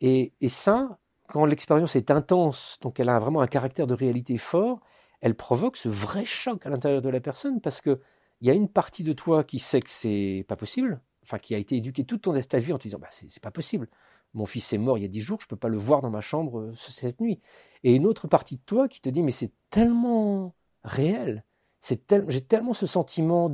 Et, 0.00 0.32
ça, 0.48 0.98
quand 1.28 1.44
l'expérience 1.46 1.96
est 1.96 2.10
intense, 2.10 2.78
donc 2.82 3.00
elle 3.00 3.08
a 3.08 3.18
vraiment 3.18 3.40
un 3.40 3.46
caractère 3.46 3.86
de 3.86 3.94
réalité 3.94 4.36
fort, 4.36 4.80
elle 5.20 5.34
provoque 5.34 5.76
ce 5.76 5.88
vrai 5.88 6.24
choc 6.24 6.66
à 6.66 6.70
l'intérieur 6.70 7.02
de 7.02 7.08
la 7.08 7.20
personne 7.20 7.60
parce 7.60 7.80
que 7.80 8.00
il 8.42 8.48
y 8.48 8.50
a 8.50 8.54
une 8.54 8.68
partie 8.68 9.02
de 9.02 9.14
toi 9.14 9.44
qui 9.44 9.58
sait 9.58 9.80
que 9.80 9.88
c'est 9.88 10.44
pas 10.46 10.56
possible, 10.56 11.00
enfin 11.22 11.38
qui 11.38 11.54
a 11.54 11.58
été 11.58 11.76
éduquée 11.76 12.04
toute 12.04 12.28
ta 12.48 12.58
vie 12.58 12.72
en 12.74 12.78
te 12.78 12.82
disant 12.82 12.98
bah 12.98 13.08
c'est 13.10 13.42
pas 13.42 13.50
possible. 13.50 13.88
Mon 14.34 14.44
fils 14.44 14.72
est 14.74 14.78
mort 14.78 14.98
il 14.98 15.02
y 15.02 15.04
a 15.06 15.08
dix 15.08 15.22
jours, 15.22 15.40
je 15.40 15.48
peux 15.48 15.56
pas 15.56 15.68
le 15.68 15.78
voir 15.78 16.02
dans 16.02 16.10
ma 16.10 16.20
chambre 16.20 16.60
euh, 16.60 16.74
cette 16.74 17.20
nuit. 17.20 17.40
Et 17.82 17.94
une 17.94 18.06
autre 18.06 18.28
partie 18.28 18.56
de 18.56 18.62
toi 18.66 18.88
qui 18.88 19.00
te 19.00 19.08
dit 19.08 19.22
mais 19.22 19.30
c'est 19.32 19.52
tellement 19.70 20.54
réel, 20.86 21.44
j'ai 21.82 22.40
tellement 22.40 22.72
ce 22.72 22.86
sentiment 22.86 23.50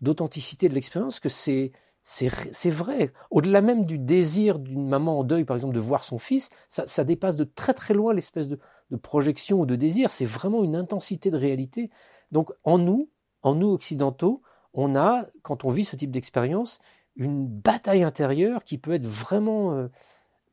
d'authenticité 0.00 0.68
de 0.68 0.74
l'expérience 0.74 1.20
que 1.20 1.28
c'est 1.28 1.72
c'est 2.06 2.68
vrai. 2.68 3.14
Au-delà 3.30 3.62
même 3.62 3.86
du 3.86 3.98
désir 3.98 4.58
d'une 4.58 4.86
maman 4.86 5.20
en 5.20 5.24
deuil, 5.24 5.46
par 5.46 5.56
exemple, 5.56 5.74
de 5.74 5.80
voir 5.80 6.04
son 6.04 6.18
fils, 6.18 6.50
ça, 6.68 7.02
dépasse 7.02 7.38
de 7.38 7.44
très 7.44 7.72
très 7.72 7.94
loin 7.94 8.12
l'espèce 8.12 8.46
de, 8.46 8.58
de 8.90 8.96
projection 8.96 9.60
ou 9.60 9.66
de 9.66 9.74
désir. 9.74 10.10
C'est 10.10 10.26
vraiment 10.26 10.62
une 10.64 10.76
intensité 10.76 11.30
de 11.30 11.38
réalité. 11.38 11.88
Donc 12.30 12.52
en 12.62 12.76
nous, 12.76 13.08
en 13.42 13.54
nous 13.54 13.70
occidentaux, 13.70 14.42
on 14.74 14.94
a, 14.96 15.26
quand 15.42 15.64
on 15.64 15.70
vit 15.70 15.84
ce 15.84 15.96
type 15.96 16.10
d'expérience, 16.10 16.78
une 17.16 17.46
bataille 17.46 18.02
intérieure 18.02 18.64
qui 18.64 18.76
peut 18.76 18.92
être 18.92 19.06
vraiment 19.06 19.72
euh, 19.72 19.88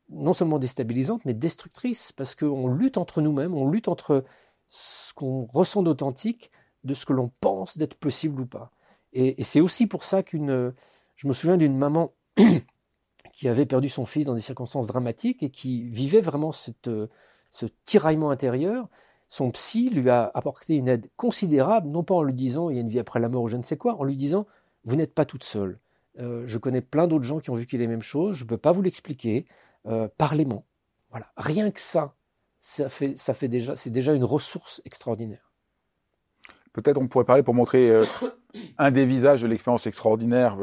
non 0.08 0.32
seulement 0.32 0.58
déstabilisante, 0.58 1.24
mais 1.26 1.34
destructrice, 1.34 2.12
parce 2.12 2.34
qu'on 2.34 2.68
lutte 2.68 2.96
entre 2.96 3.20
nous-mêmes, 3.20 3.54
on 3.54 3.68
lutte 3.68 3.88
entre 3.88 4.24
ce 4.72 5.12
qu'on 5.14 5.44
ressent 5.46 5.82
d'authentique, 5.82 6.50
de 6.84 6.94
ce 6.94 7.04
que 7.06 7.12
l'on 7.12 7.30
pense 7.40 7.76
d'être 7.76 7.94
possible 7.94 8.40
ou 8.40 8.46
pas. 8.46 8.70
Et, 9.12 9.42
c'est 9.42 9.60
aussi 9.60 9.86
pour 9.86 10.04
ça 10.04 10.22
qu'une... 10.22 10.72
Je 11.16 11.28
me 11.28 11.32
souviens 11.32 11.58
d'une 11.58 11.76
maman 11.76 12.14
qui 13.32 13.48
avait 13.48 13.66
perdu 13.66 13.88
son 13.88 14.06
fils 14.06 14.26
dans 14.26 14.34
des 14.34 14.40
circonstances 14.40 14.86
dramatiques 14.86 15.42
et 15.42 15.50
qui 15.50 15.88
vivait 15.90 16.22
vraiment 16.22 16.50
cette, 16.52 16.90
ce 17.50 17.66
tiraillement 17.84 18.30
intérieur 18.30 18.88
son 19.32 19.50
psy 19.50 19.88
lui 19.88 20.10
a 20.10 20.30
apporté 20.34 20.76
une 20.76 20.88
aide 20.88 21.08
considérable, 21.16 21.88
non 21.88 22.04
pas 22.04 22.14
en 22.14 22.22
lui 22.22 22.34
disant 22.34 22.68
il 22.68 22.76
y 22.76 22.78
a 22.78 22.82
une 22.82 22.90
vie 22.90 22.98
après 22.98 23.18
la 23.18 23.30
mort 23.30 23.44
ou 23.44 23.48
je 23.48 23.56
ne 23.56 23.62
sais 23.62 23.78
quoi, 23.78 23.98
en 23.98 24.04
lui 24.04 24.14
disant 24.14 24.46
vous 24.84 24.94
n'êtes 24.94 25.14
pas 25.14 25.24
toute 25.24 25.42
seule. 25.42 25.78
Euh, 26.18 26.44
je 26.46 26.58
connais 26.58 26.82
plein 26.82 27.06
d'autres 27.06 27.24
gens 27.24 27.40
qui 27.40 27.48
ont 27.48 27.54
vécu 27.54 27.78
les 27.78 27.86
mêmes 27.86 28.02
choses, 28.02 28.36
je 28.36 28.44
ne 28.44 28.48
peux 28.50 28.58
pas 28.58 28.72
vous 28.72 28.82
l'expliquer, 28.82 29.46
euh, 29.86 30.06
parlez-moi. 30.18 30.64
Voilà, 31.08 31.32
rien 31.38 31.70
que 31.70 31.80
ça, 31.80 32.14
ça 32.62 32.88
fait, 32.88 33.18
ça 33.18 33.34
fait 33.34 33.48
déjà, 33.48 33.76
c'est 33.76 33.90
déjà 33.90 34.14
une 34.14 34.24
ressource 34.24 34.80
extraordinaire. 34.84 35.52
Peut-être 36.72 36.96
on 36.96 37.08
pourrait 37.08 37.24
parler 37.24 37.42
pour 37.42 37.54
montrer 37.54 37.90
euh, 37.90 38.04
un 38.78 38.90
des 38.92 39.04
visages 39.04 39.42
de 39.42 39.48
l'expérience 39.48 39.86
extraordinaire 39.86 40.56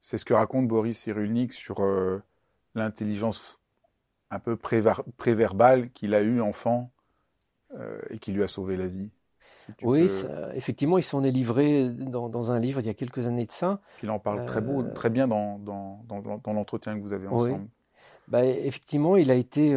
C'est 0.00 0.16
ce 0.16 0.24
que 0.24 0.34
raconte 0.34 0.66
Boris 0.66 0.98
Cyrulnik 0.98 1.52
sur 1.52 1.84
euh, 1.84 2.22
l'intelligence 2.74 3.60
un 4.30 4.40
peu 4.40 4.56
préverbale 4.56 5.90
qu'il 5.90 6.14
a 6.14 6.22
eue 6.22 6.40
enfant 6.40 6.90
euh, 7.78 8.00
et 8.10 8.18
qui 8.18 8.32
lui 8.32 8.42
a 8.42 8.48
sauvé 8.48 8.76
la 8.76 8.88
vie. 8.88 9.10
oui, 9.82 10.10
effectivement, 10.54 10.96
il 10.96 11.02
s'en 11.04 11.22
est 11.22 11.30
livré 11.30 11.90
dans, 11.90 12.50
un 12.50 12.58
livre 12.58 12.80
il 12.80 12.86
y 12.86 12.90
a 12.90 12.94
quelques 12.94 13.26
années 13.26 13.46
de 13.46 13.52
ça. 13.52 13.80
Il 14.02 14.10
en 14.10 14.18
parle 14.18 14.46
très, 14.46 14.62
beau, 14.62 14.82
très 14.82 15.10
bien 15.10 15.28
dans, 15.28 15.58
dans, 15.58 16.02
dans, 16.08 16.52
l'entretien 16.52 16.96
que 16.96 17.02
vous 17.02 17.12
avez 17.12 17.28
ensemble. 17.28 17.68
Bah, 18.28 18.44
effectivement, 18.44 19.16
il 19.16 19.30
a 19.30 19.34
été, 19.34 19.68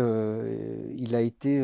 il 0.97 1.15
a 1.15 1.21
été 1.21 1.63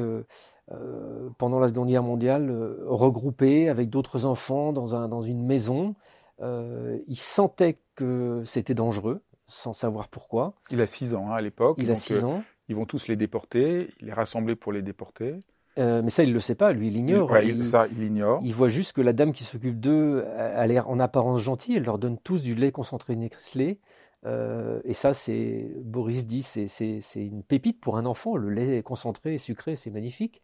pendant 1.37 1.59
la 1.59 1.67
Seconde 1.67 1.89
Guerre 1.89 2.03
mondiale 2.03 2.51
regroupé 2.85 3.69
avec 3.69 3.89
d'autres 3.89 4.25
enfants 4.25 4.71
dans, 4.73 4.95
un, 4.95 5.07
dans 5.07 5.21
une 5.21 5.43
maison 5.45 5.95
euh, 6.41 6.97
il 7.07 7.17
sentait 7.17 7.77
que 7.95 8.43
c'était 8.45 8.73
dangereux, 8.73 9.21
sans 9.47 9.73
savoir 9.73 10.07
pourquoi. 10.07 10.53
Il 10.71 10.81
a 10.81 10.85
6 10.85 11.15
ans 11.15 11.29
hein, 11.29 11.35
à 11.35 11.41
l'époque. 11.41 11.77
Il 11.79 11.91
a 11.91 11.95
6 11.95 12.13
euh, 12.13 12.27
ans. 12.27 12.43
Ils 12.67 12.75
vont 12.75 12.85
tous 12.85 13.07
les 13.07 13.15
déporter. 13.15 13.89
Il 14.01 14.09
est 14.09 14.13
rassemblé 14.13 14.55
pour 14.55 14.71
les 14.71 14.81
déporter. 14.81 15.35
Euh, 15.77 16.01
mais 16.03 16.09
ça, 16.09 16.23
il 16.23 16.29
ne 16.29 16.33
le 16.33 16.39
sait 16.39 16.55
pas. 16.55 16.71
Lui, 16.73 16.87
il 16.87 16.97
ignore. 16.97 17.37
il, 17.39 17.63
ça, 17.63 17.87
il 17.87 18.03
ignore. 18.03 18.41
Il 18.43 18.53
voit 18.53 18.69
juste 18.69 18.93
que 18.93 19.01
la 19.01 19.13
dame 19.13 19.33
qui 19.33 19.43
s'occupe 19.43 19.79
d'eux 19.79 20.25
a 20.37 20.65
l'air 20.67 20.89
en 20.89 20.99
apparence 20.99 21.41
gentille. 21.41 21.75
Elle 21.75 21.83
leur 21.83 21.99
donne 21.99 22.17
tous 22.17 22.43
du 22.43 22.55
lait 22.55 22.71
concentré 22.71 23.15
Nestlé. 23.15 23.79
Euh, 24.25 24.81
et 24.83 24.93
ça, 24.93 25.13
c'est 25.13 25.71
Boris 25.77 26.25
dit, 26.25 26.43
c'est 26.43 26.67
une 27.15 27.43
pépite 27.43 27.79
pour 27.79 27.97
un 27.97 28.05
enfant. 28.05 28.35
Le 28.35 28.49
lait 28.49 28.83
concentré 28.83 29.35
et 29.35 29.37
sucré, 29.37 29.75
c'est 29.75 29.91
magnifique 29.91 30.41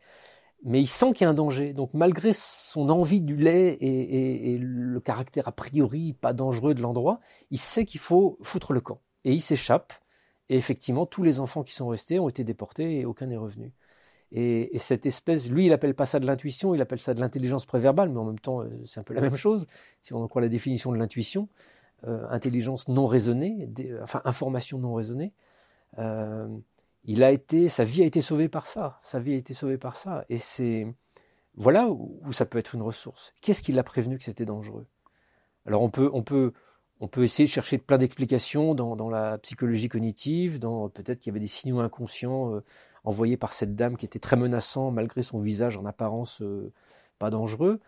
mais 0.64 0.82
il 0.82 0.88
sent 0.88 1.14
qu'il 1.14 1.26
y 1.26 1.28
a 1.28 1.30
un 1.30 1.34
danger. 1.34 1.74
Donc 1.74 1.94
malgré 1.94 2.34
son 2.34 2.90
envie 2.90 3.22
du 3.22 3.36
lait 3.36 3.78
et, 3.82 4.58
le 4.60 5.00
caractère 5.00 5.48
a 5.48 5.52
priori 5.52 6.14
pas 6.14 6.34
dangereux 6.34 6.74
de 6.74 6.82
l'endroit, 6.82 7.20
il 7.50 7.58
sait 7.58 7.86
qu'il 7.86 8.00
faut 8.00 8.38
foutre 8.42 8.74
le 8.74 8.82
camp. 8.82 9.02
Et 9.24 9.34
il 9.34 9.42
s'échappe. 9.42 9.94
Et 10.50 10.58
effectivement, 10.58 11.06
tous 11.06 11.24
les 11.24 11.40
enfants 11.40 11.64
qui 11.64 11.74
sont 11.74 11.88
restés 11.88 12.20
ont 12.20 12.30
été 12.30 12.44
déportés 12.44 13.00
et 13.00 13.06
aucun 13.06 13.28
n'est 13.28 13.38
revenu. 13.38 13.74
Et, 14.34 14.78
cette 14.80 15.06
espèce, 15.06 15.50
lui, 15.50 15.66
il 15.66 15.74
appelle 15.74 15.94
pas 15.94 16.06
ça 16.06 16.20
de 16.20 16.26
l'intuition, 16.26 16.74
il 16.74 16.82
appelle 16.82 17.00
ça 17.00 17.14
de 17.14 17.20
l'intelligence 17.20 17.66
préverbale, 17.66 18.10
mais 18.10 18.18
en 18.18 18.24
même 18.24 18.40
temps, 18.40 18.62
euh, 18.62 18.70
c'est 18.86 19.00
un 19.00 19.04
peu 19.04 19.14
la 19.14 19.20
même 19.20 19.36
chose, 19.36 19.68
si 20.04 20.14
on 20.14 20.24
en 20.24 20.28
croit 20.30 20.42
la 20.42 20.48
définition 20.48 20.94
de 20.94 20.98
l'intuition. 20.98 21.50
Euh, 22.08 22.26
intelligence 22.32 22.88
non 22.88 23.06
raisonnée, 23.06 23.70
enfin 24.02 24.24
information 24.26 24.80
non 24.80 24.96
raisonnée. 24.96 25.34
Euh, 26.00 26.48
il 27.04 27.24
a 27.24 27.32
été, 27.32 27.70
sa 27.70 27.84
vie 27.84 28.02
a 28.02 28.06
été 28.06 28.22
sauvée 28.22 28.50
par 28.50 28.66
ça. 28.66 29.00
Sa 29.04 29.20
vie 29.20 29.34
a 29.34 29.38
été 29.38 29.54
sauvée 29.54 29.78
par 29.78 29.96
ça. 29.96 30.26
Et 30.28 30.40
c'est 30.40 30.88
voilà 31.56 31.90
où, 31.90 32.32
ça 32.32 32.46
peut 32.46 32.58
être 32.58 32.74
une 32.74 32.82
ressource. 32.82 33.34
Qu'est-ce 33.42 33.62
qui 33.62 33.72
l'a 33.72 33.84
prévenu 33.84 34.18
que 34.18 34.24
c'était 34.24 34.46
dangereux? 34.46 34.88
Alors 35.68 35.84
on 35.84 35.92
peut, 35.92 36.10
on 36.14 36.24
peut, 36.24 36.54
on 37.02 37.08
peut 37.08 37.24
essayer 37.24 37.46
de 37.46 37.52
chercher 37.52 37.78
plein 37.78 38.00
d'explications 38.00 38.74
dans, 38.74 39.10
la 39.10 39.38
psychologie 39.38 39.90
cognitive, 39.90 40.58
dans 40.58 40.90
peut-être 40.90 41.20
qu'il 41.20 41.32
y 41.32 41.34
avait 41.34 41.40
des 41.40 41.48
signaux 41.48 41.82
inconscients 41.82 42.56
euh, 42.56 42.64
envoyés 43.04 43.38
par 43.38 43.54
cette 43.54 43.76
dame 43.76 43.96
qui 43.96 44.06
était 44.08 44.20
très 44.20 44.38
menaçant 44.38 44.90
malgré 44.90 45.22
son 45.22 45.38
visage 45.38 45.78
en 45.78 45.86
apparence 45.86 46.42
euh, 46.42 46.72
pas 47.20 47.30
dangereux. 47.30 47.80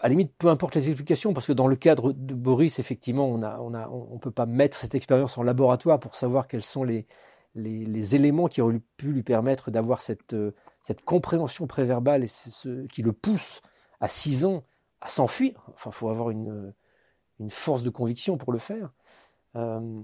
À 0.00 0.04
la 0.04 0.10
limite, 0.10 0.32
peu 0.38 0.48
importe 0.48 0.74
les 0.74 0.88
explications, 0.88 1.34
parce 1.34 1.46
que 1.46 1.52
dans 1.52 1.66
le 1.66 1.76
cadre 1.76 2.12
de 2.12 2.34
Boris, 2.34 2.78
effectivement, 2.78 3.28
on 3.28 3.38
ne 3.70 4.18
peut 4.18 4.30
pas 4.30 4.46
mettre 4.46 4.78
cette 4.78 4.94
expérience 4.94 5.36
en 5.36 5.42
laboratoire 5.42 6.00
pour 6.00 6.16
savoir 6.16 6.48
quels 6.48 6.64
sont 6.64 6.84
les, 6.84 7.06
éléments 7.54 8.48
qui 8.48 8.62
auraient 8.62 8.80
pu 8.96 9.12
lui 9.12 9.22
permettre 9.22 9.70
d'avoir 9.70 10.00
cette, 10.00 10.32
euh, 10.32 10.52
compréhension 11.04 11.66
préverbale 11.66 12.24
et 12.24 12.28
ce, 12.28 12.86
qui 12.86 13.02
le 13.02 13.12
pousse 13.12 13.60
à 14.00 14.08
6 14.08 14.46
ans 14.46 14.64
à 15.02 15.08
s'enfuir. 15.08 15.52
Enfin, 15.74 15.90
il 15.90 15.96
faut 15.96 16.08
avoir 16.08 16.30
une, 16.30 16.72
une, 17.38 17.50
force 17.50 17.82
de 17.82 17.90
conviction 17.90 18.38
pour 18.38 18.52
le 18.52 18.58
faire. 18.58 18.92
Euh, 19.54 20.00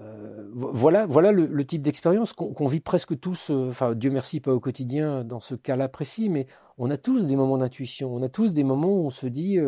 euh, 0.00 0.48
voilà, 0.52 1.06
voilà 1.06 1.32
le, 1.32 1.66
type 1.66 1.82
d'expérience 1.82 2.32
qu'on 2.32 2.66
vit 2.66 2.78
presque 2.78 3.18
tous, 3.18 3.50
enfin 3.50 3.96
Dieu 3.96 4.10
merci 4.10 4.38
pas 4.38 4.52
au 4.54 4.60
quotidien 4.60 5.24
dans 5.24 5.40
ce 5.40 5.56
cas-là 5.56 5.88
précis, 5.88 6.28
mais 6.28 6.46
on 6.78 6.90
a 6.90 6.96
tous 6.96 7.26
des 7.26 7.36
moments 7.36 7.58
d'intuition, 7.58 8.14
on 8.14 8.22
a 8.22 8.28
tous 8.28 8.54
des 8.54 8.64
moments 8.64 8.92
où 8.92 9.06
on 9.06 9.10
se 9.10 9.26
dit 9.26 9.58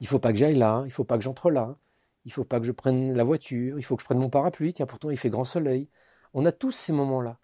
il 0.00 0.06
faut 0.06 0.18
pas 0.18 0.32
que 0.32 0.38
j'aille 0.38 0.56
là, 0.56 0.82
il 0.86 0.90
faut 0.90 1.04
pas 1.04 1.18
que 1.18 1.24
j'entre 1.24 1.50
là, 1.50 1.76
il 2.24 2.32
faut 2.32 2.44
pas 2.44 2.60
que 2.60 2.66
je 2.66 2.72
prenne 2.72 3.14
la 3.14 3.24
voiture, 3.24 3.78
il 3.78 3.82
faut 3.82 3.96
que 3.96 4.02
je 4.02 4.06
prenne 4.06 4.18
mon 4.18 4.30
parapluie, 4.30 4.72
tiens, 4.72 4.86
pourtant 4.86 5.10
il 5.10 5.16
fait 5.16 5.30
grand 5.30 5.44
soleil. 5.44 5.88
On 6.34 6.44
a 6.44 6.52
tous 6.52 6.70
ces 6.70 6.92
moments-là. 6.92 7.38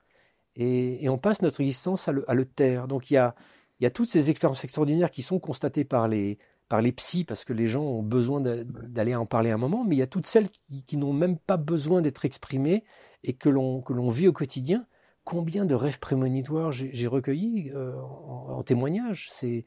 Et, 0.57 1.09
on 1.09 1.19
passe 1.19 1.43
notre 1.43 1.61
existence 1.61 2.09
à 2.09 2.13
le, 2.13 2.45
taire. 2.47 2.89
Donc 2.89 3.11
il 3.11 3.15
y 3.15 3.17
a, 3.19 3.35
toutes 3.91 4.09
ces 4.09 4.31
expériences 4.31 4.65
extraordinaires 4.65 5.11
qui 5.11 5.23
sont 5.23 5.39
constatées 5.39 5.85
par 5.85 6.09
les, 6.09 6.39
par 6.69 6.81
les 6.81 6.93
psys, 6.93 7.25
parce 7.25 7.45
que 7.45 7.53
les 7.53 7.67
gens 7.67 7.83
ont 7.83 8.03
besoin 8.03 8.41
d'aller 8.41 9.15
en 9.15 9.27
parler 9.27 9.51
un 9.51 9.59
moment, 9.59 9.85
mais 9.85 9.97
il 9.97 9.99
y 9.99 10.03
a 10.03 10.07
toutes 10.07 10.27
celles 10.27 10.49
qui, 10.87 10.97
n'ont 10.97 11.13
même 11.13 11.39
pas 11.39 11.59
besoin 11.59 12.01
d'être 12.01 12.25
exprimées 12.25 12.85
et 13.23 13.35
que 13.35 13.51
l'on 13.51 14.11
vit 14.11 14.29
au 14.29 14.33
quotidien. 14.33 14.87
Combien 15.27 15.65
de 15.67 15.75
rêves 15.75 15.99
prémonitoires 15.99 16.71
j'ai 16.71 17.07
recueillis 17.09 17.73
euh, 17.75 18.01
en, 18.01 18.63
témoignage? 18.63 19.27
C'est 19.29 19.67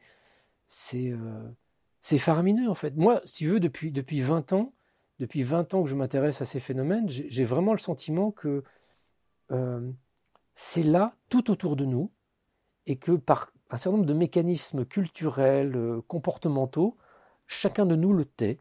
c'est 0.67 1.12
euh, 1.12 2.17
faramineux 2.17 2.69
en 2.69 2.76
fait. 2.76 2.95
Moi, 2.95 3.22
si 3.26 3.43
tu 3.43 3.50
veux, 3.50 3.60
depuis, 3.60 3.91
depuis 3.91 4.22
20 4.22 4.54
ans, 4.54 4.74
depuis 5.19 5.43
20 5.43 5.74
ans 5.74 5.84
que 5.84 5.89
je 5.89 5.95
m'intéresse 5.95 6.41
à 6.41 6.45
ces 6.45 6.62
phénomènes, 6.62 7.10
j'ai 7.10 7.43
vraiment 7.43 7.74
le 7.74 7.78
sentiment 7.78 8.32
que 8.32 8.63
euh, 9.52 9.91
c'est 10.54 10.84
là, 10.84 11.13
tout 11.28 11.52
autour 11.52 11.76
de 11.76 11.84
nous, 11.84 12.10
et 12.88 12.95
que 12.95 13.12
par 13.12 13.52
un 13.69 13.76
certain 13.76 13.98
nombre 13.98 14.08
de 14.08 14.13
mécanismes 14.13 14.86
culturels, 14.86 15.76
euh, 15.76 16.02
comportementaux, 16.08 16.98
chacun 17.48 17.86
de 17.86 17.95
nous 17.95 18.13
le 18.13 18.24
tait, 18.24 18.60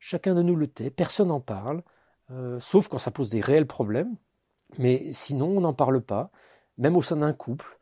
chacun 0.00 0.34
de 0.34 0.42
nous 0.42 0.56
le 0.56 0.66
tait, 0.66 0.90
personne 0.90 1.28
n'en 1.28 1.40
parle, 1.40 1.84
euh, 2.32 2.58
sauf 2.58 2.88
quand 2.88 2.98
ça 2.98 3.12
pose 3.12 3.30
des 3.30 3.40
réels 3.40 3.66
problèmes, 3.66 4.16
mais 4.78 5.12
sinon 5.12 5.56
on 5.56 5.60
n'en 5.60 5.74
parle 5.74 6.00
pas, 6.00 6.30
même 6.78 6.96
au 6.96 7.02
sein 7.02 7.16
d'un 7.16 7.32
couple 7.32 7.78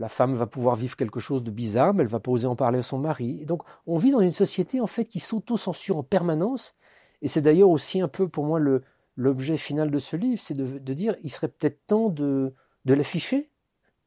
la 0.00 0.08
femme 0.08 0.34
va 0.34 0.46
pouvoir 0.46 0.76
vivre 0.76 0.96
quelque 0.96 1.20
chose 1.20 1.44
de 1.44 1.50
bizarre, 1.50 1.92
mais 1.92 2.02
elle 2.02 2.08
va 2.08 2.20
pas 2.20 2.30
oser 2.30 2.46
en 2.46 2.56
parler 2.56 2.78
à 2.78 2.82
son 2.82 2.98
mari. 2.98 3.44
donc, 3.44 3.62
on 3.86 3.98
vit 3.98 4.10
dans 4.10 4.20
une 4.20 4.32
société 4.32 4.80
en 4.80 4.86
fait 4.86 5.04
qui 5.04 5.20
s'auto-censure 5.20 5.98
en 5.98 6.02
permanence. 6.02 6.74
Et 7.20 7.28
c'est 7.28 7.42
d'ailleurs 7.42 7.68
aussi 7.68 8.00
un 8.00 8.08
peu 8.08 8.26
pour 8.26 8.44
moi 8.46 8.58
l'objet 9.16 9.58
final 9.58 9.90
de 9.90 9.98
ce 9.98 10.16
livre, 10.16 10.40
c'est 10.42 10.54
de, 10.54 10.94
dire 10.94 11.16
il 11.22 11.30
serait 11.30 11.48
peut-être 11.48 11.86
temps 11.86 12.08
de, 12.08 12.54
l'afficher, 12.86 13.50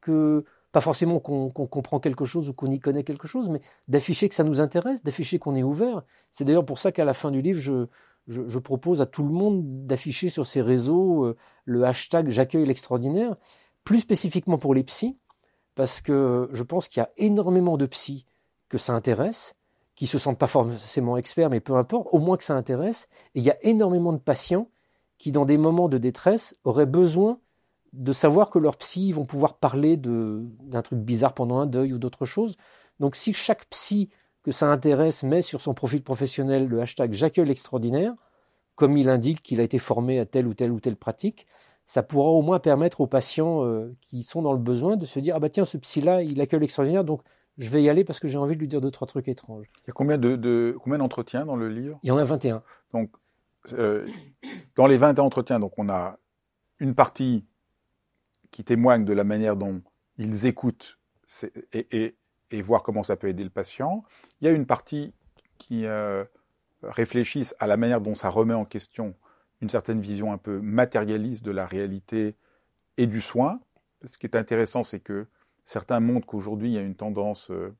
que 0.00 0.44
pas 0.72 0.80
forcément 0.80 1.20
qu'on 1.20 1.50
comprend 1.50 2.00
quelque 2.00 2.24
chose 2.24 2.48
ou 2.48 2.52
qu'on 2.52 2.66
y 2.66 2.80
connaît 2.80 3.04
quelque 3.04 3.28
chose, 3.28 3.48
mais 3.48 3.60
d'afficher 3.86 4.28
que 4.28 4.34
ça 4.34 4.42
nous 4.42 4.60
intéresse, 4.60 5.04
d'afficher 5.04 5.38
qu'on 5.38 5.54
est 5.54 5.62
ouvert. 5.62 6.02
C'est 6.32 6.44
d'ailleurs 6.44 6.66
pour 6.66 6.80
ça 6.80 6.90
qu'à 6.90 7.04
la 7.04 7.14
fin 7.14 7.30
du 7.30 7.40
livre, 7.40 7.60
je, 7.60 7.86
propose 8.58 9.00
à 9.00 9.06
tout 9.06 9.22
le 9.22 9.32
monde 9.32 9.86
d'afficher 9.86 10.28
sur 10.28 10.46
ses 10.46 10.62
réseaux 10.62 11.24
euh, 11.24 11.36
le 11.64 11.84
hashtag 11.84 12.30
J'accueille 12.30 12.66
l'extraordinaire, 12.66 13.36
plus 13.84 14.00
spécifiquement 14.00 14.58
pour 14.58 14.74
les 14.74 14.84
psys 14.84 15.16
parce 15.74 16.00
que 16.00 16.48
je 16.52 16.62
pense 16.62 16.88
qu'il 16.88 17.00
y 17.00 17.04
a 17.04 17.10
énormément 17.16 17.76
de 17.76 17.86
psys 17.86 18.26
que 18.68 18.78
ça 18.78 18.92
intéresse, 18.92 19.54
qui 19.94 20.06
se 20.06 20.18
sentent 20.18 20.38
pas 20.38 20.46
forcément 20.46 21.16
experts, 21.16 21.50
mais 21.50 21.60
peu 21.60 21.74
importe, 21.76 22.08
au 22.12 22.18
moins 22.18 22.36
que 22.36 22.44
ça 22.44 22.54
intéresse. 22.54 23.08
Et 23.34 23.40
il 23.40 23.44
y 23.44 23.50
a 23.50 23.56
énormément 23.62 24.12
de 24.12 24.18
patients 24.18 24.68
qui, 25.18 25.32
dans 25.32 25.44
des 25.44 25.58
moments 25.58 25.88
de 25.88 25.98
détresse, 25.98 26.56
auraient 26.64 26.86
besoin 26.86 27.38
de 27.92 28.12
savoir 28.12 28.50
que 28.50 28.58
leurs 28.58 28.76
psy 28.76 29.12
vont 29.12 29.24
pouvoir 29.24 29.54
parler 29.54 29.96
d'un 29.96 30.82
truc 30.82 30.98
bizarre 30.98 31.32
pendant 31.32 31.58
un 31.58 31.66
deuil 31.66 31.92
ou 31.92 31.98
d'autre 31.98 32.24
chose. 32.24 32.56
Donc 32.98 33.14
si 33.14 33.32
chaque 33.32 33.66
psy 33.66 34.10
que 34.44 34.52
ça 34.52 34.70
intéresse 34.70 35.24
met 35.24 35.42
sur 35.42 35.60
son 35.60 35.74
profil 35.74 36.02
professionnel 36.02 36.68
le 36.68 36.80
hashtag 36.80 37.12
J'accueille 37.12 37.46
l'extraordinaire, 37.46 38.14
comme 38.76 38.96
il 38.96 39.08
indique 39.08 39.42
qu'il 39.42 39.58
a 39.58 39.62
été 39.62 39.78
formé 39.78 40.20
à 40.20 40.26
telle 40.26 40.46
ou 40.46 40.54
telle 40.54 40.70
ou 40.70 40.80
telle 40.80 40.96
pratique, 40.96 41.46
ça 41.86 42.02
pourra 42.02 42.30
au 42.30 42.42
moins 42.42 42.60
permettre 42.60 43.00
aux 43.00 43.06
patients 43.06 43.64
euh, 43.64 43.94
qui 44.00 44.22
sont 44.22 44.42
dans 44.42 44.52
le 44.52 44.58
besoin 44.58 44.96
de 44.96 45.06
se 45.06 45.18
dire 45.18 45.36
ah 45.36 45.40
bah 45.40 45.48
tiens 45.48 45.64
ce 45.64 45.76
psy 45.76 46.00
là 46.00 46.22
il 46.22 46.40
accueille 46.40 46.60
l'extraordinaire 46.60 47.04
donc 47.04 47.20
je 47.58 47.68
vais 47.68 47.82
y 47.82 47.88
aller 47.88 48.04
parce 48.04 48.20
que 48.20 48.28
j'ai 48.28 48.38
envie 48.38 48.54
de 48.54 48.60
lui 48.60 48.68
dire 48.68 48.80
deux 48.80 48.90
trois 48.90 49.06
trucs 49.06 49.28
étranges. 49.28 49.66
Il 49.84 49.88
y 49.88 49.90
a 49.90 49.92
combien 49.92 50.18
de, 50.18 50.76
combien 50.82 50.98
d'entretiens 50.98 51.46
dans 51.46 51.56
le 51.56 51.68
livre? 51.68 51.98
Il 52.02 52.08
y 52.08 52.10
en 52.10 52.16
a 52.16 52.24
21. 52.24 52.62
Donc 52.92 53.10
euh, 53.72 54.06
dans 54.76 54.86
les 54.86 54.96
21 54.96 55.24
entretiens 55.24 55.60
donc 55.60 55.72
on 55.78 55.88
a 55.88 56.18
une 56.80 56.94
partie 56.94 57.46
qui 58.50 58.64
témoigne 58.64 59.04
de 59.04 59.12
la 59.12 59.24
manière 59.24 59.56
dont 59.56 59.82
ils 60.18 60.46
écoutent 60.46 60.98
et, 61.72 61.86
et, 61.92 62.16
voir 62.62 62.82
comment 62.82 63.02
ça 63.02 63.16
peut 63.16 63.28
aider 63.28 63.44
le 63.44 63.50
patient. 63.50 64.04
Il 64.40 64.46
y 64.46 64.48
a 64.48 64.52
une 64.52 64.66
partie 64.66 65.12
qui 65.58 65.86
euh, 65.86 66.24
à 67.58 67.66
la 67.66 67.76
manière 67.76 68.00
dont 68.00 68.14
ça 68.14 68.28
remet 68.28 68.54
en 68.54 68.64
question 68.64 69.14
une 69.60 69.68
certaine 69.68 70.00
vision 70.00 70.32
un 70.32 70.38
peu 70.38 70.60
matérialiste 70.60 71.44
de 71.44 71.50
la 71.50 71.66
réalité 71.66 72.36
et 72.96 73.06
du 73.06 73.20
soin. 73.20 73.60
Ce 74.04 74.18
qui 74.18 74.26
est 74.26 74.36
intéressant, 74.36 74.82
c'est 74.82 75.00
que 75.00 75.26
certains 75.64 76.00
montrent 76.00 76.26
qu'aujourd'hui, 76.26 76.70
il 76.70 76.74
y 76.74 76.78
a 76.78 76.82
une 76.82 76.96
tendance 76.96 77.50
euh, 77.50 77.74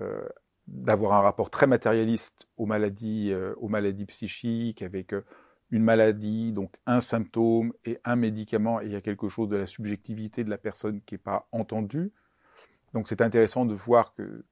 euh, 0.00 0.28
d'avoir 0.68 1.14
un 1.14 1.20
rapport 1.20 1.50
très 1.50 1.66
matérialiste 1.66 2.46
aux 2.56 2.66
maladies, 2.66 3.32
euh, 3.32 3.54
aux 3.56 3.68
maladies 3.68 4.04
psychiques, 4.04 4.82
avec 4.82 5.14
une 5.70 5.82
maladie, 5.82 6.52
donc 6.52 6.74
un 6.86 7.00
symptôme 7.00 7.72
et 7.84 7.98
un 8.04 8.16
médicament, 8.16 8.80
et 8.80 8.86
il 8.86 8.92
y 8.92 8.96
a 8.96 9.00
quelque 9.00 9.28
chose 9.28 9.48
de 9.48 9.56
la 9.56 9.66
subjectivité 9.66 10.44
de 10.44 10.50
la 10.50 10.58
personne 10.58 11.00
qui 11.02 11.14
n'est 11.14 11.18
pas 11.18 11.48
entendue. 11.52 12.12
Donc 12.94 13.08
c'est 13.08 13.20
intéressant 13.20 13.64
de 13.64 13.74
voir 13.74 14.14
que, 14.14 14.44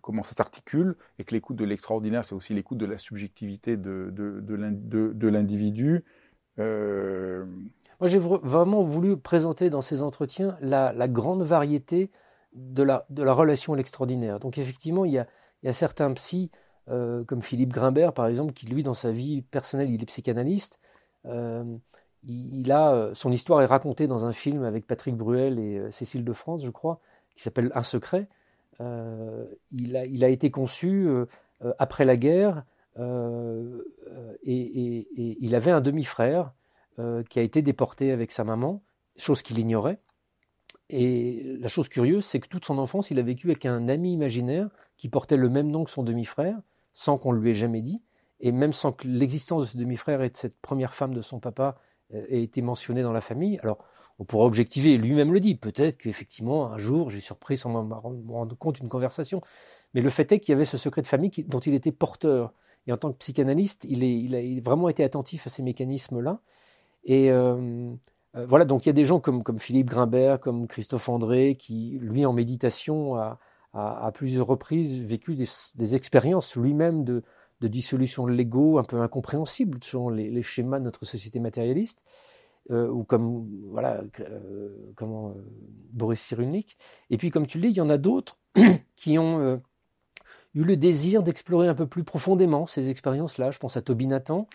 comment 0.00 0.22
ça 0.22 0.34
s'articule 0.34 0.96
et 1.18 1.24
que 1.24 1.34
l'écoute 1.34 1.56
de 1.56 1.64
l'extraordinaire, 1.64 2.24
c'est 2.24 2.34
aussi 2.34 2.54
l'écoute 2.54 2.78
de 2.78 2.86
la 2.86 2.98
subjectivité 2.98 3.76
de, 3.76 4.10
de, 4.12 5.28
l'individu. 5.28 6.04
Moi, 8.02 8.08
j'ai 8.08 8.18
vraiment 8.18 8.82
voulu 8.82 9.16
présenter 9.16 9.70
dans 9.70 9.80
ces 9.80 10.02
entretiens 10.02 10.56
la, 10.60 10.92
grande 11.06 11.44
variété 11.44 12.10
de 12.52 12.82
la, 12.82 13.06
de 13.10 13.22
la 13.22 13.32
relation 13.32 13.74
à 13.74 13.76
l'extraordinaire. 13.76 14.40
Donc 14.40 14.58
effectivement, 14.58 15.04
il 15.04 15.12
y 15.12 15.18
a, 15.18 15.26
il 15.62 15.66
y 15.66 15.68
a 15.68 15.72
certains 15.72 16.12
psys, 16.14 16.50
euh, 16.90 17.22
comme 17.22 17.42
Philippe 17.42 17.72
Grimbert 17.72 18.12
par 18.12 18.26
exemple, 18.26 18.54
qui 18.54 18.66
lui, 18.66 18.82
dans 18.82 18.92
sa 18.92 19.12
vie 19.12 19.42
personnelle, 19.42 19.88
il 19.88 20.02
est 20.02 20.06
psychanalyste. 20.06 20.80
Euh, 21.26 21.62
il, 22.24 22.72
a, 22.72 22.92
euh, 22.92 23.14
son 23.14 23.30
histoire 23.30 23.62
est 23.62 23.66
racontée 23.66 24.08
dans 24.08 24.24
un 24.24 24.32
film 24.32 24.64
avec 24.64 24.84
Patrick 24.84 25.16
Bruel 25.16 25.60
et 25.60 25.90
Cécile 25.92 26.24
de 26.24 26.32
France, 26.32 26.64
je 26.64 26.70
crois, 26.70 27.00
qui 27.34 27.42
s'appelle 27.42 27.70
Un 27.74 27.82
secret. 27.82 28.28
il, 28.80 29.96
a, 29.96 30.06
il 30.06 30.24
a 30.24 30.28
été 30.28 30.50
conçu 30.50 31.08
après 31.78 32.04
la 32.04 32.16
guerre 32.16 32.64
et, 32.98 33.04
et, 34.44 35.38
il 35.40 35.54
avait 35.54 35.70
un 35.70 35.80
demi-frère 35.80 36.52
qui 37.28 37.38
a 37.38 37.42
été 37.42 37.62
déporté 37.62 38.12
avec 38.12 38.32
sa 38.32 38.44
maman, 38.44 38.82
chose 39.16 39.42
qu'il 39.42 39.58
ignorait. 39.58 40.00
Et 40.90 41.56
la 41.58 41.68
chose 41.68 41.88
curieuse, 41.88 42.24
c'est 42.24 42.38
que 42.38 42.48
toute 42.48 42.66
son 42.66 42.78
enfance, 42.78 43.10
il 43.10 43.18
a 43.18 43.22
vécu 43.22 43.46
avec 43.46 43.64
un 43.64 43.88
ami 43.88 44.12
imaginaire 44.12 44.68
qui 44.98 45.08
portait 45.08 45.38
le 45.38 45.48
même 45.48 45.70
nom 45.70 45.84
que 45.84 45.90
son 45.90 46.02
demi-frère, 46.02 46.60
sans 46.92 47.16
qu'on 47.16 47.32
lui 47.32 47.50
ait 47.50 47.54
jamais 47.54 47.80
dit, 47.80 48.02
et 48.40 48.52
même 48.52 48.74
sans 48.74 48.92
que 48.92 49.08
l'existence 49.08 49.62
de 49.62 49.66
ce 49.68 49.76
demi-frère 49.78 50.22
et 50.22 50.28
de 50.28 50.36
cette 50.36 50.60
première 50.60 50.92
femme 50.92 51.14
de 51.14 51.22
son 51.22 51.40
papa 51.40 51.62
euh, 51.68 51.72
ait 52.12 52.42
été 52.42 52.62
mentionnée 52.62 53.02
dans 53.02 53.12
la 53.12 53.20
famille. 53.20 53.58
Alors, 53.62 53.78
on 54.18 54.24
pourra 54.24 54.44
objectiver, 54.44 54.98
lui-même 54.98 55.32
le 55.32 55.40
dit, 55.40 55.54
peut-être 55.54 55.96
qu'effectivement, 55.98 56.70
un 56.70 56.78
jour, 56.78 57.10
j'ai 57.10 57.20
surpris 57.20 57.56
sans 57.56 57.82
me 57.82 57.94
rendre 57.94 58.56
compte 58.56 58.78
une 58.78 58.88
conversation. 58.88 59.40
Mais 59.94 60.00
le 60.00 60.10
fait 60.10 60.30
est 60.32 60.40
qu'il 60.40 60.52
y 60.52 60.54
avait 60.54 60.64
ce 60.64 60.76
secret 60.78 61.02
de 61.02 61.06
famille 61.06 61.30
dont 61.46 61.60
il 61.60 61.74
était 61.74 61.92
porteur. 61.92 62.52
Et 62.86 62.92
en 62.92 62.96
tant 62.96 63.12
que 63.12 63.18
psychanalyste, 63.18 63.84
il, 63.88 64.34
a 64.34 64.60
vraiment 64.62 64.88
été 64.88 65.04
attentif 65.04 65.46
à 65.46 65.50
ces 65.50 65.62
mécanismes-là. 65.62 66.40
Et 67.04 67.30
euh, 67.30 67.92
euh, 68.36 68.46
voilà, 68.46 68.64
donc 68.64 68.84
il 68.84 68.88
y 68.88 68.90
a 68.90 68.94
des 68.94 69.04
gens 69.04 69.20
comme, 69.20 69.42
comme 69.42 69.58
Philippe 69.58 69.88
Grimbert, 69.88 70.40
comme 70.40 70.66
Christophe 70.66 71.08
André, 71.08 71.56
qui, 71.56 71.98
lui, 72.00 72.26
en 72.26 72.32
méditation, 72.32 73.16
a, 73.16 73.38
a, 73.72 74.06
à 74.06 74.12
plusieurs 74.12 74.46
reprises 74.46 75.00
vécu 75.00 75.34
des, 75.34 75.94
expériences 75.94 76.56
lui-même 76.56 77.04
de, 77.04 77.22
de, 77.62 77.68
dissolution 77.68 78.26
de 78.26 78.32
l'ego 78.32 78.78
un 78.78 78.84
peu 78.84 79.00
incompréhensibles 79.00 79.78
selon 79.82 80.08
les, 80.08 80.42
schémas 80.42 80.78
de 80.78 80.84
notre 80.84 81.04
société 81.04 81.40
matérialiste. 81.40 82.02
Euh, 82.70 82.88
ou 82.88 83.02
comme 83.02 83.48
voilà 83.70 84.04
euh, 84.20 84.92
comment 84.94 85.34
Boris 85.92 86.20
Cyrulnik. 86.20 86.78
Et 87.10 87.16
puis 87.16 87.30
comme 87.30 87.46
tu 87.46 87.58
le 87.58 87.62
dis, 87.62 87.70
il 87.70 87.76
y 87.76 87.80
en 87.80 87.90
a 87.90 87.98
d'autres 87.98 88.38
qui 88.96 89.18
ont 89.18 89.60
eu 90.54 90.62
le 90.62 90.76
désir 90.76 91.24
d'explorer 91.24 91.66
un 91.66 91.74
peu 91.74 91.88
plus 91.88 92.04
profondément 92.04 92.68
ces 92.68 92.88
expériences-là. 92.88 93.50
Je 93.50 93.58
pense 93.58 93.76
à 93.76 93.82
Toby 93.82 94.06
Nathan, 94.06 94.46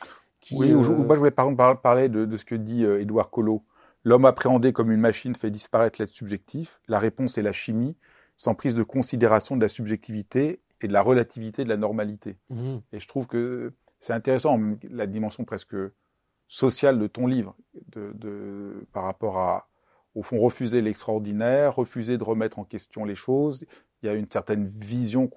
oui, 0.52 0.72
euh, 0.72 0.76
moi 0.76 1.16
je 1.16 1.20
voulais 1.20 1.32
par 1.32 1.50
exemple 1.50 1.82
parler 1.82 2.10
de, 2.10 2.36
ce 2.36 2.46
que 2.46 2.56
dit 2.56 2.84
euh, 2.84 3.02
Édouard 3.02 3.30
Collot. 3.30 3.64
L'homme 4.04 4.26
appréhendé 4.26 4.72
comme 4.72 4.92
une 4.92 5.02
machine 5.02 5.36
fait 5.36 5.52
disparaître 5.52 6.00
l'être 6.02 6.14
subjectif. 6.14 6.80
La 6.88 7.00
réponse 7.00 7.38
est 7.38 7.42
la 7.42 7.52
chimie, 7.52 7.96
sans 8.38 8.56
prise 8.56 8.76
de 8.76 8.84
considération 8.84 9.58
de 9.58 9.62
la 9.62 9.68
subjectivité 9.68 10.62
et 10.82 10.88
de 10.88 10.94
la 10.94 11.02
relativité 11.02 11.64
de 11.64 11.70
la 11.70 11.78
normalité. 11.78 12.38
Mmh. 12.50 12.78
Et 12.92 13.00
je 13.00 13.08
trouve 13.08 13.28
que 13.28 13.74
c'est 14.00 14.14
intéressant, 14.14 14.60
la 14.90 15.08
dimension 15.08 15.44
presque 15.44 15.76
sociale 16.48 17.00
de 17.00 17.08
ton 17.08 17.28
livre, 17.28 17.56
de, 17.92 18.86
par 18.94 19.04
rapport 19.04 19.40
à, 19.40 19.70
au 20.16 20.22
fond, 20.22 20.38
refuser 20.38 20.82
l'extraordinaire, 20.82 21.76
refuser 21.76 22.18
de 22.18 22.24
remettre 22.24 22.60
en 22.60 22.64
question 22.64 23.06
les 23.06 23.16
choses. 23.16 23.66
Il 24.02 24.06
y 24.06 24.10
a 24.10 24.14
une 24.14 24.30
certaine 24.30 24.66
vision 24.66 25.30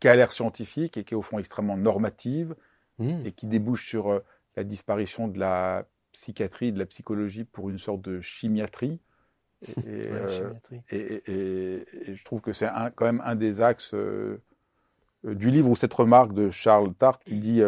qui 0.00 0.08
a 0.08 0.16
l'air 0.16 0.32
scientifique 0.32 0.96
et 0.96 1.04
qui 1.04 1.14
est 1.14 1.16
au 1.16 1.22
fond 1.22 1.38
extrêmement 1.38 1.76
normative, 1.76 2.54
Mmh. 2.98 3.26
et 3.26 3.32
qui 3.32 3.46
débouche 3.46 3.88
sur 3.88 4.12
euh, 4.12 4.20
la 4.56 4.62
disparition 4.62 5.26
de 5.26 5.40
la 5.40 5.84
psychiatrie, 6.12 6.72
de 6.72 6.78
la 6.78 6.86
psychologie 6.86 7.42
pour 7.42 7.70
une 7.70 7.78
sorte 7.78 8.02
de 8.02 8.20
chimiatrie. 8.20 9.00
Et, 9.86 10.02
euh, 10.10 10.52
et, 10.90 12.14
je 12.14 12.24
trouve 12.24 12.40
que 12.40 12.52
c'est 12.52 12.68
quand 12.94 13.06
même 13.06 13.22
un 13.24 13.34
des 13.34 13.62
axes 13.62 13.94
euh, 13.94 14.42
du 15.24 15.50
livre 15.50 15.70
ou 15.70 15.76
cette 15.76 15.94
remarque 15.94 16.34
de 16.34 16.50
Charles 16.50 16.92
Tart 16.94 17.18
qui 17.18 17.36
dit 17.36 17.62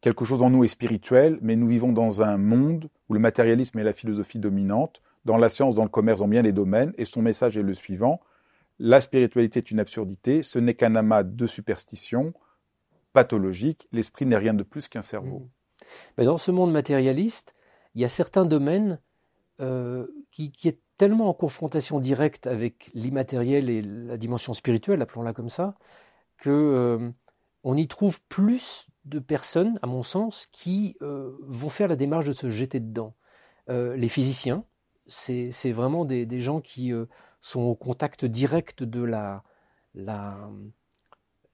quelque 0.00 0.24
chose 0.24 0.42
en 0.42 0.50
nous 0.50 0.64
est 0.64 0.68
spirituel, 0.68 1.38
mais 1.40 1.54
nous 1.54 1.68
vivons 1.68 1.92
dans 1.92 2.22
un 2.22 2.36
monde 2.36 2.88
où 3.08 3.14
le 3.14 3.20
matérialisme 3.20 3.78
est 3.78 3.84
la 3.84 3.92
philosophie 3.92 4.40
dominante, 4.40 5.00
dans 5.24 5.36
la 5.36 5.48
science, 5.48 5.76
dans 5.76 5.84
le 5.84 5.88
commerce, 5.88 6.20
dans 6.20 6.28
bien 6.28 6.42
des 6.42 6.52
domaines, 6.52 6.92
et 6.98 7.04
son 7.04 7.22
message 7.22 7.56
est 7.56 7.62
le 7.62 7.74
suivant 7.74 8.20
la 8.78 9.00
spiritualité 9.00 9.58
est 9.60 9.70
une 9.70 9.80
absurdité, 9.80 10.42
ce 10.42 10.58
n'est 10.58 10.74
qu'un 10.74 10.96
amas 10.96 11.22
de 11.22 11.46
superstitions, 11.46 12.34
pathologique. 13.12 13.88
L'esprit 13.92 14.26
n'est 14.26 14.36
rien 14.36 14.54
de 14.54 14.62
plus 14.62 14.88
qu'un 14.88 15.02
cerveau. 15.02 15.40
Mmh. 15.40 15.48
Mais 16.18 16.24
dans 16.24 16.38
ce 16.38 16.50
monde 16.50 16.72
matérialiste, 16.72 17.54
il 17.94 18.02
y 18.02 18.04
a 18.04 18.08
certains 18.08 18.44
domaines 18.44 19.00
euh, 19.60 20.06
qui, 20.30 20.50
qui, 20.50 20.68
est 20.68 20.80
tellement 20.96 21.28
en 21.28 21.34
confrontation 21.34 22.00
directe 22.00 22.46
avec 22.46 22.90
l'immatériel 22.94 23.68
et 23.70 23.82
la 23.82 24.16
dimension 24.16 24.54
spirituelle, 24.54 25.02
appelons-la 25.02 25.32
comme 25.32 25.48
ça, 25.48 25.74
que 26.36 26.50
euh, 26.50 27.10
on 27.62 27.76
y 27.76 27.88
trouve 27.88 28.20
plus 28.28 28.86
de 29.04 29.18
personnes, 29.18 29.78
à 29.82 29.86
mon 29.86 30.02
sens, 30.02 30.46
qui 30.52 30.96
euh, 31.02 31.36
vont 31.42 31.68
faire 31.68 31.88
la 31.88 31.96
démarche 31.96 32.26
de 32.26 32.32
se 32.32 32.48
jeter 32.48 32.80
dedans. 32.80 33.14
les 33.68 34.08
physiciens, 34.08 34.64
c'est 35.06 35.72
vraiment 35.72 36.04
des, 36.04 36.40
gens 36.40 36.60
qui 36.60 36.92
sont 37.40 37.62
au 37.62 37.74
contact 37.74 38.24
direct 38.24 38.82
de 38.82 39.02
la, 39.02 39.42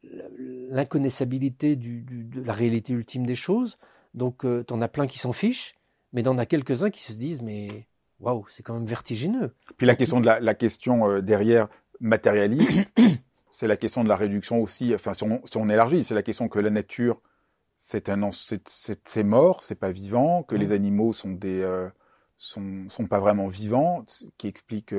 l'inconnaissabilité 0.03 1.77
de 1.77 2.41
la 2.41 2.53
réalité 2.53 2.93
ultime 2.93 3.27
des 3.27 3.35
choses. 3.35 3.79
Donc, 4.15 4.45
euh, 4.45 4.65
tu 4.67 4.75
en 4.75 4.81
as 4.81 4.89
plein 4.89 5.07
qui 5.07 5.19
s'en 5.19 5.33
fichent, 5.33 5.75
mais 6.13 6.23
t'en 6.23 6.39
as 6.39 6.47
quelques-uns 6.47 6.91
qui 6.91 7.03
se 7.03 7.13
disent, 7.13 7.43
mais 7.43 7.87
waouh, 8.21 8.45
c'est 8.49 8.63
quand 8.63 8.75
même 8.75 8.87
vertigineux. 8.87 9.55
Puis 9.77 9.87
la 9.87 9.97
question 9.97 10.21
de 10.21 10.27
la, 10.27 10.55
question 10.55 11.09
euh, 11.09 11.21
derrière 11.21 11.69
matérialiste, 12.01 12.81
c'est 13.51 13.67
la 13.67 13.77
question 13.77 14.05
de 14.05 14.09
la 14.09 14.17
réduction 14.17 14.61
aussi. 14.61 14.95
Enfin, 14.95 15.15
si 15.15 15.25
on, 15.25 15.69
élargit, 15.69 16.05
c'est 16.05 16.15
la 16.15 16.23
question 16.23 16.49
que 16.49 16.59
la 16.59 16.71
nature, 16.71 17.21
c'est 17.77 18.09
un, 18.09 18.31
c'est 18.31 19.25
mort, 19.25 19.63
c'est 19.63 19.75
pas 19.75 19.91
vivant, 19.91 20.43
que 20.43 20.55
mm. 20.55 20.59
les 20.59 20.73
animaux 20.73 21.13
sont 21.13 21.33
des, 21.33 21.61
euh, 21.63 21.89
sont, 22.39 22.89
sont 22.89 23.07
pas 23.07 23.19
vraiment 23.19 23.47
vivants, 23.47 24.05
qui 24.39 24.49
explique, 24.49 24.95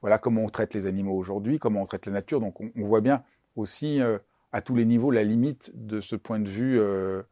voilà, 0.00 0.18
comment 0.18 0.42
on 0.42 0.48
traite 0.48 0.74
les 0.74 0.86
animaux 0.86 1.16
aujourd'hui, 1.16 1.58
comment 1.58 1.82
on 1.82 1.86
traite 1.86 2.06
la 2.06 2.12
nature. 2.12 2.40
Donc, 2.40 2.60
on, 2.60 2.70
on 2.76 2.84
voit 2.86 3.00
bien 3.00 3.22
aussi 3.56 4.00
euh, 4.00 4.18
à 4.52 4.60
tous 4.60 4.76
les 4.76 4.84
niveaux 4.84 5.10
la 5.10 5.24
limite 5.24 5.72
de 5.74 6.00
ce 6.00 6.14
point 6.14 6.38
de 6.38 6.48
vue 6.48 6.78
euh, 6.78 7.22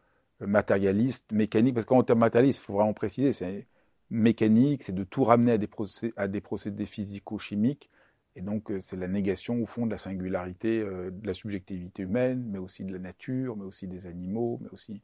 matérialiste, 0.41 1.31
mécanique, 1.31 1.75
parce 1.75 1.87
qu'en 1.87 2.03
termes 2.03 2.19
matérialistes, 2.21 2.61
il 2.61 2.65
faut 2.65 2.75
vraiment 2.75 2.95
préciser, 2.95 3.33
c'est 3.33 3.67
mécanique, 4.15 4.83
c'est 4.83 4.95
de 4.95 5.05
tout 5.05 5.25
ramener 5.25 5.53
à 5.53 5.59
des, 5.59 5.67
procédés, 5.67 6.13
à 6.17 6.29
des 6.29 6.41
procédés 6.41 6.87
physico-chimiques, 6.87 7.91
et 8.37 8.43
donc 8.43 8.71
euh, 8.71 8.81
c'est 8.81 8.97
la 8.97 9.09
négation 9.09 9.61
au 9.63 9.67
fond 9.67 9.87
de 9.87 9.91
la 9.91 9.97
singularité, 9.97 10.81
de 10.81 11.27
la 11.27 11.35
subjectivité 11.35 12.03
humaine, 12.03 12.45
mais 12.49 12.59
aussi 12.59 12.85
de 12.85 12.93
la 12.93 12.99
nature, 12.99 13.57
mais 13.57 13.65
aussi 13.65 13.87
des 13.87 14.07
animaux, 14.07 14.59
mais 14.63 14.69
aussi... 14.71 15.03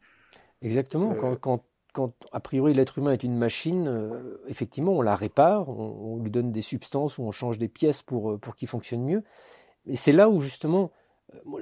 Exactement, 0.63 1.15
quand, 1.15 1.65
quand, 1.93 2.15
a 2.33 2.41
priori 2.41 2.75
l'être 2.75 2.99
humain 2.99 3.13
est 3.13 3.25
une 3.25 3.37
machine, 3.37 4.13
effectivement 4.47 4.93
on 4.93 5.03
la 5.03 5.17
répare, 5.17 5.69
on, 5.69 6.17
on, 6.17 6.23
lui 6.23 6.31
donne 6.31 6.53
des 6.53 6.63
substances 6.63 7.19
ou 7.19 7.23
on 7.23 7.31
change 7.31 7.59
des 7.59 7.69
pièces 7.69 8.03
pour, 8.03 8.39
pour 8.39 8.55
qu'il 8.55 8.69
fonctionne 8.69 9.03
mieux, 9.03 9.25
et 9.87 9.97
c'est 9.97 10.13
là 10.13 10.29
où 10.29 10.41
justement 10.41 10.93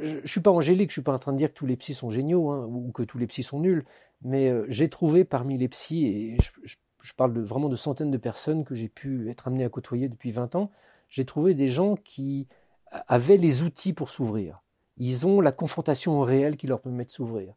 je, 0.01 0.19
ne 0.21 0.27
suis 0.27 0.41
pas 0.41 0.51
angélique, 0.51 0.91
je 0.91 0.95
suis 0.95 1.03
pas 1.03 1.13
en 1.13 1.19
train 1.19 1.33
de 1.33 1.39
dire 1.39 1.51
que 1.51 1.55
tous 1.55 1.67
les 1.67 1.77
psys 1.77 1.95
sont 1.95 2.11
géniaux 2.11 2.51
hein, 2.51 2.67
ou 2.67 2.91
que 2.93 3.03
tous 3.03 3.19
les 3.19 3.27
psys 3.27 3.43
sont 3.43 3.61
nuls, 3.61 3.85
mais 4.23 4.49
euh, 4.49 4.65
j'ai 4.69 4.89
trouvé 4.89 5.25
parmi 5.25 5.59
les 5.59 5.69
psys, 5.69 6.07
et 6.07 6.37
je, 6.65 6.77
parle 7.17 7.33
de, 7.33 7.41
vraiment 7.41 7.69
de 7.69 7.77
centaines 7.77 8.11
de 8.11 8.19
personnes 8.19 8.65
que 8.65 8.75
j'ai 8.75 8.89
pu 8.89 9.31
être 9.31 9.49
amené 9.49 9.65
à 9.65 9.69
côtoyer 9.69 10.09
depuis 10.09 10.33
20 10.33 10.55
ans, 10.55 10.71
j'ai 11.09 11.25
trouvé 11.25 11.55
des 11.55 11.69
gens 11.69 11.97
qui 11.97 12.49
avaient 13.07 13.37
les 13.37 13.63
outils 13.63 13.93
pour 13.93 14.11
s'ouvrir. 14.11 14.63
Ils 14.97 15.27
ont 15.27 15.41
la 15.41 15.53
confrontation 15.53 16.21
au 16.21 16.23
réel 16.23 16.57
qui 16.57 16.67
leur 16.67 16.81
permet 16.81 17.05
de 17.05 17.11
s'ouvrir. 17.11 17.55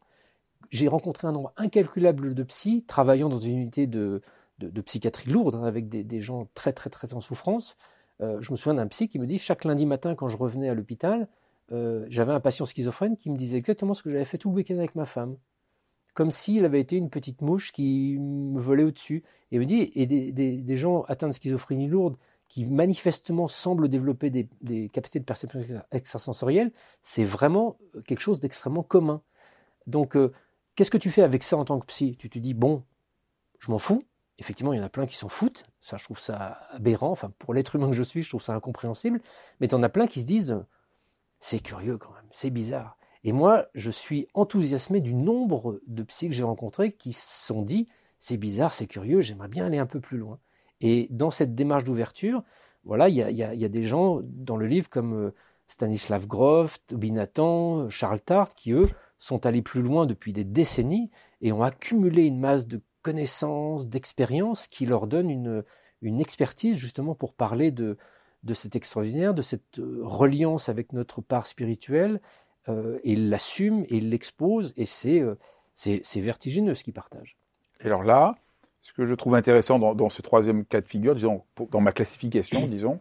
J'ai 0.70 0.88
rencontré 0.88 1.26
un 1.26 1.32
nombre 1.32 1.52
incalculable 1.56 2.34
de 2.34 2.42
psys 2.44 2.84
travaillant 2.86 3.28
dans 3.28 3.40
une 3.40 3.58
unité 3.58 3.86
de, 3.86 4.22
psychiatrie 4.84 5.30
lourde, 5.30 5.56
hein, 5.56 5.64
avec 5.64 5.88
des, 5.88 6.04
des, 6.04 6.20
gens 6.20 6.48
très 6.54 6.72
très 6.72 6.88
très 6.88 7.14
en 7.14 7.20
souffrance. 7.20 7.76
Euh, 8.20 8.40
je 8.40 8.52
me 8.52 8.56
souviens 8.56 8.74
d'un 8.74 8.86
psy 8.86 9.08
qui 9.08 9.18
me 9.18 9.26
dit 9.26 9.38
chaque 9.38 9.64
lundi 9.64 9.86
matin 9.86 10.14
quand 10.14 10.28
je 10.28 10.36
revenais 10.36 10.68
à 10.68 10.74
l'hôpital, 10.74 11.28
euh, 11.72 12.04
j'avais 12.08 12.32
un 12.32 12.40
patient 12.40 12.66
schizophrène 12.66 13.16
qui 13.16 13.30
me 13.30 13.36
disait 13.36 13.56
exactement 13.56 13.94
ce 13.94 14.02
que 14.02 14.10
j'avais 14.10 14.24
fait 14.24 14.38
tout 14.38 14.50
le 14.50 14.56
week-end 14.56 14.78
avec 14.78 14.94
ma 14.94 15.06
femme. 15.06 15.36
Comme 16.14 16.30
s'il 16.30 16.64
avait 16.64 16.80
été 16.80 16.96
une 16.96 17.10
petite 17.10 17.40
mouche 17.40 17.72
qui 17.72 18.18
me 18.18 18.60
volait 18.60 18.84
au-dessus. 18.84 19.22
Et 19.50 19.58
me 19.58 19.64
dit, 19.64 19.90
et 19.94 20.06
des, 20.06 20.76
gens 20.76 21.02
atteints 21.02 21.28
de 21.28 21.32
schizophrénie 21.32 21.88
lourde 21.88 22.16
qui 22.48 22.66
manifestement 22.66 23.48
semblent 23.48 23.88
développer 23.88 24.28
des, 24.28 24.88
capacités 24.90 25.20
de 25.20 25.24
perception 25.24 25.60
extrasensorielle, 25.90 26.70
c'est 27.02 27.24
vraiment 27.24 27.78
quelque 28.06 28.20
chose 28.20 28.40
d'extrêmement 28.40 28.82
commun. 28.82 29.22
Donc, 29.86 30.16
euh, 30.16 30.32
qu'est-ce 30.74 30.90
que 30.90 30.98
tu 30.98 31.10
fais 31.10 31.22
avec 31.22 31.42
ça 31.42 31.56
en 31.56 31.64
tant 31.64 31.80
que 31.80 31.86
psy? 31.86 32.14
Tu 32.18 32.28
te 32.28 32.38
dis, 32.38 32.52
bon, 32.52 32.84
je 33.58 33.70
m'en 33.70 33.78
fous, 33.78 34.04
effectivement, 34.38 34.72
il 34.72 34.78
y 34.78 34.80
en 34.80 34.84
a 34.84 34.90
plein 34.90 35.06
qui 35.06 35.16
s'en 35.16 35.28
foutent. 35.28 35.64
Ça, 35.80 35.96
je 35.96 36.04
trouve 36.04 36.18
ça 36.18 36.58
aberrant. 36.70 37.10
Enfin, 37.10 37.32
pour 37.38 37.54
l'être 37.54 37.76
humain 37.76 37.88
que 37.90 37.96
je 37.96 38.02
suis, 38.02 38.22
je 38.22 38.28
trouve 38.28 38.42
ça 38.42 38.54
incompréhensible. 38.54 39.20
Mais 39.60 39.68
tu 39.68 39.74
en 39.74 39.82
as 39.82 39.88
plein 39.88 40.06
qui 40.06 40.20
se 40.20 40.26
disent, 40.26 40.62
c'est 41.40 41.60
curieux 41.60 41.98
quand 41.98 42.12
même, 42.12 42.26
c'est 42.30 42.50
bizarre. 42.50 42.96
Et 43.24 43.32
moi, 43.32 43.66
je 43.74 43.90
suis 43.90 44.28
enthousiasmé 44.34 45.00
du 45.00 45.14
nombre 45.14 45.80
de 45.86 46.02
psys 46.02 46.28
que 46.28 46.34
j'ai 46.34 46.42
rencontrés 46.42 46.92
qui 46.92 47.12
se 47.12 47.46
sont 47.46 47.62
dit, 47.62 47.88
c'est 48.18 48.36
bizarre, 48.36 48.74
c'est 48.74 48.86
curieux, 48.86 49.20
j'aimerais 49.20 49.48
bien 49.48 49.66
aller 49.66 49.78
un 49.78 49.86
peu 49.86 50.00
plus 50.00 50.18
loin. 50.18 50.38
Et 50.80 51.06
dans 51.10 51.30
cette 51.30 51.54
démarche 51.54 51.84
d'ouverture, 51.84 52.42
voilà, 52.84 53.08
il 53.08 53.14
y 53.14 53.22
a, 53.22 53.68
des 53.68 53.84
gens 53.84 54.20
dans 54.24 54.56
le 54.56 54.66
livre 54.66 54.88
comme 54.90 55.14
euh, 55.14 55.34
Stanislav 55.68 56.26
Grof, 56.26 56.78
Toby 56.86 57.12
Nathan, 57.12 57.88
Charles 57.88 58.20
Tart, 58.20 58.50
qui 58.50 58.72
eux 58.72 58.88
sont 59.18 59.46
allés 59.46 59.62
plus 59.62 59.82
loin 59.82 60.04
depuis 60.04 60.32
des 60.32 60.44
décennies 60.44 61.10
et 61.40 61.52
ont 61.52 61.62
accumulé 61.62 62.24
une 62.24 62.40
masse 62.40 62.66
de 62.66 62.80
connaissances, 63.02 63.88
d'expériences 63.88 64.66
qui 64.66 64.84
leur 64.84 65.06
donne 65.06 65.30
une, 65.30 65.62
une 66.00 66.20
expertise 66.20 66.76
justement 66.76 67.14
pour 67.14 67.34
parler 67.34 67.70
de, 67.70 67.96
de 68.42 68.54
cet 68.54 68.74
extraordinaire, 68.74 69.34
de 69.34 69.42
cette 69.42 69.78
euh, 69.78 70.00
reliance 70.02 70.68
avec 70.68 70.92
notre 70.92 71.20
part 71.20 71.46
spirituelle. 71.46 72.20
Euh, 72.68 72.98
et 73.02 73.12
il 73.12 73.28
l'assume 73.30 73.84
et 73.88 73.96
il 73.96 74.10
l'expose 74.10 74.72
et 74.76 74.86
c'est, 74.86 75.20
euh, 75.20 75.34
c'est, 75.74 76.20
vertigineux 76.20 76.74
ce 76.74 76.84
qu'il 76.84 76.92
partage. 76.92 77.36
Et 77.80 77.86
alors 77.86 78.04
là, 78.04 78.36
ce 78.80 78.92
que 78.92 79.04
je 79.04 79.14
trouve 79.14 79.34
intéressant 79.34 79.78
dans, 79.78 79.94
dans 79.94 80.08
ce 80.08 80.22
troisième 80.22 80.64
cas 80.64 80.80
de 80.80 80.88
figure, 80.88 81.14
disons, 81.14 81.42
dans 81.70 81.80
ma 81.80 81.92
classification, 81.92 82.66
disons, 82.68 83.00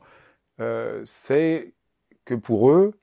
euh, 0.59 1.01
c'est 1.05 1.73
que 2.25 2.33
pour 2.33 2.71
eux, 2.71 2.93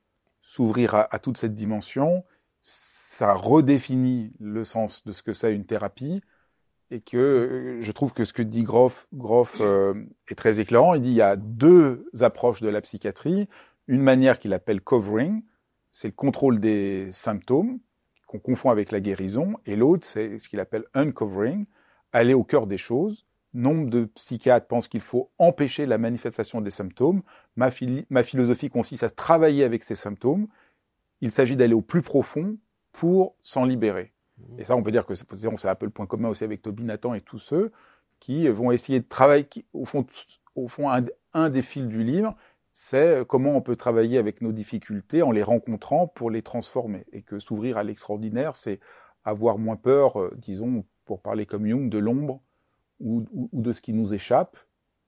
s'ouvrir 0.41 0.95
à, 0.95 1.13
à, 1.13 1.19
toute 1.19 1.37
cette 1.37 1.55
dimension, 1.55 2.23
ça 2.61 3.33
redéfinit 3.33 4.33
le 4.39 4.63
sens 4.63 5.05
de 5.05 5.11
ce 5.11 5.21
que 5.21 5.33
c'est 5.33 5.53
une 5.53 5.65
thérapie, 5.65 6.21
et 6.91 7.01
que 7.01 7.77
je 7.81 7.91
trouve 7.91 8.13
que 8.13 8.25
ce 8.25 8.33
que 8.33 8.41
dit 8.41 8.63
Groff, 8.63 9.07
Groff 9.13 9.57
euh, 9.61 9.93
est 10.27 10.35
très 10.35 10.59
éclairant. 10.59 10.95
Il 10.95 11.01
dit 11.01 11.09
il 11.09 11.15
y 11.15 11.21
a 11.21 11.35
deux 11.35 12.05
approches 12.21 12.61
de 12.61 12.69
la 12.69 12.81
psychiatrie. 12.81 13.47
Une 13.87 14.01
manière 14.01 14.39
qu'il 14.39 14.53
appelle 14.53 14.81
covering, 14.81 15.43
c'est 15.91 16.09
le 16.09 16.13
contrôle 16.13 16.59
des 16.59 17.09
symptômes 17.11 17.79
qu'on 18.27 18.39
confond 18.39 18.69
avec 18.69 18.91
la 18.91 18.99
guérison, 18.99 19.55
et 19.65 19.75
l'autre 19.75 20.05
c'est 20.05 20.37
ce 20.37 20.47
qu'il 20.47 20.59
appelle 20.59 20.83
uncovering, 20.93 21.65
aller 22.11 22.33
au 22.33 22.43
cœur 22.43 22.67
des 22.67 22.77
choses. 22.77 23.25
Nombre 23.53 23.89
de 23.89 24.05
psychiatres 24.05 24.67
pensent 24.67 24.87
qu'il 24.87 25.01
faut 25.01 25.31
empêcher 25.39 25.87
la 25.87 25.97
manifestation 25.97 26.61
des 26.61 26.69
symptômes. 26.69 27.23
Ma, 27.55 27.71
philosophie 27.71 28.69
consiste 28.69 29.03
à 29.03 29.09
travailler 29.09 29.63
avec 29.63 29.83
ces 29.83 29.95
symptômes. 29.95 30.47
Il 31.21 31.31
s'agit 31.31 31.55
d'aller 31.55 31.73
au 31.73 31.81
plus 31.81 32.03
profond 32.03 32.57
pour 32.91 33.35
s'en 33.41 33.65
libérer. 33.65 34.13
Et 34.59 34.63
ça, 34.63 34.75
on 34.75 34.83
peut 34.83 34.91
dire 34.91 35.07
que 35.07 35.15
c'est 35.15 35.25
un 35.65 35.75
peu 35.75 35.87
le 35.87 35.91
point 35.91 36.05
commun 36.05 36.29
aussi 36.29 36.43
avec 36.43 36.61
Toby 36.61 36.83
Nathan 36.83 37.15
et 37.15 37.21
tous 37.21 37.39
ceux 37.39 37.71
qui 38.19 38.47
vont 38.47 38.71
essayer 38.71 38.99
de 38.99 39.07
travailler, 39.07 39.47
au 39.73 39.85
fond, 39.85 40.05
au 40.55 40.67
fond 40.67 40.89
un, 41.33 41.49
des 41.49 41.61
fils 41.61 41.87
du 41.87 42.03
livre, 42.03 42.35
c'est 42.81 43.25
comment 43.27 43.57
on 43.57 43.61
peut 43.61 43.75
travailler 43.75 44.17
avec 44.17 44.39
nos 44.39 44.53
difficultés 44.53 45.21
en 45.21 45.31
les 45.31 45.43
rencontrant 45.43 46.07
pour 46.07 46.31
les 46.31 46.41
transformer. 46.41 47.05
Et 47.11 47.23
que 47.23 47.37
s'ouvrir 47.37 47.77
à 47.77 47.83
l'extraordinaire, 47.83 48.55
c'est 48.55 48.79
avoir 49.25 49.57
moins 49.57 49.75
peur, 49.75 50.17
euh, 50.17 50.33
disons, 50.37 50.85
pour 51.03 51.21
parler 51.21 51.45
comme 51.45 51.67
Jung, 51.67 51.89
de 51.89 51.97
l'ombre 51.97 52.41
ou, 53.01 53.25
de 53.51 53.73
ce 53.73 53.81
qui 53.81 53.91
nous 53.91 54.13
échappe. 54.13 54.55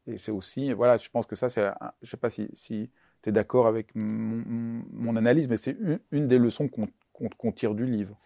Et 0.06 0.18
c'est 0.18 0.34
aussi, 0.34 0.74
voilà, 0.74 0.98
je 0.98 1.10
pense 1.10 1.26
que 1.26 1.38
ça, 1.38 1.48
c'est, 1.48 1.72
je 2.02 2.10
sais 2.10 2.18
pas 2.18 2.30
si, 2.30 2.50
si 2.52 2.92
tu 3.24 3.30
es 3.30 3.32
d'accord 3.32 3.68
avec 3.68 3.96
mon, 3.96 5.16
analyse, 5.16 5.48
mais 5.48 5.56
c'est 5.56 5.78
une, 6.12 6.28
des 6.28 6.40
leçons 6.40 6.68
qu'on 6.68 7.52
tire 7.54 7.74
du 7.74 7.86
livre. 7.86 8.20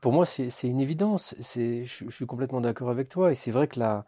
Pour 0.00 0.14
moi, 0.14 0.24
c'est 0.24 0.48
une 0.66 0.80
évidence. 0.80 1.34
Je, 1.38 1.84
suis 1.84 2.26
complètement 2.26 2.62
d'accord 2.62 2.88
avec 2.88 3.10
toi. 3.10 3.32
Et 3.32 3.34
c'est 3.34 3.50
vrai 3.50 3.68
que 3.68 3.78
euh, 3.80 4.00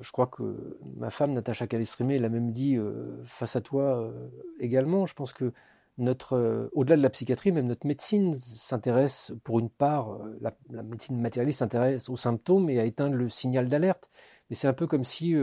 je 0.00 0.12
crois 0.12 0.26
que 0.26 0.78
ma 0.96 1.10
femme, 1.10 1.32
Natacha 1.32 1.66
Calestrimé, 1.66 2.18
l'a 2.18 2.28
même 2.28 2.50
dit 2.52 2.76
euh, 2.76 3.22
face 3.24 3.56
à 3.56 3.60
toi 3.60 4.00
euh, 4.00 4.28
également. 4.58 5.06
Je 5.06 5.14
pense 5.14 5.32
que 5.32 5.52
notre, 5.98 6.70
au-delà 6.72 6.96
de 6.96 7.02
la 7.02 7.10
psychiatrie, 7.10 7.52
même 7.52 7.66
notre 7.66 7.86
médecine 7.86 8.34
s'intéresse, 8.34 9.32
pour 9.44 9.58
une 9.58 9.68
part, 9.68 10.18
la, 10.40 10.56
la 10.70 10.82
médecine 10.82 11.20
matérialiste 11.20 11.58
s'intéresse 11.58 12.08
aux 12.08 12.16
symptômes 12.16 12.70
et 12.70 12.80
à 12.80 12.86
éteindre 12.86 13.16
le 13.16 13.28
signal 13.28 13.68
d'alerte. 13.68 14.08
Mais 14.48 14.56
c'est 14.56 14.68
un 14.68 14.72
peu 14.72 14.86
comme 14.86 15.04
si 15.04 15.34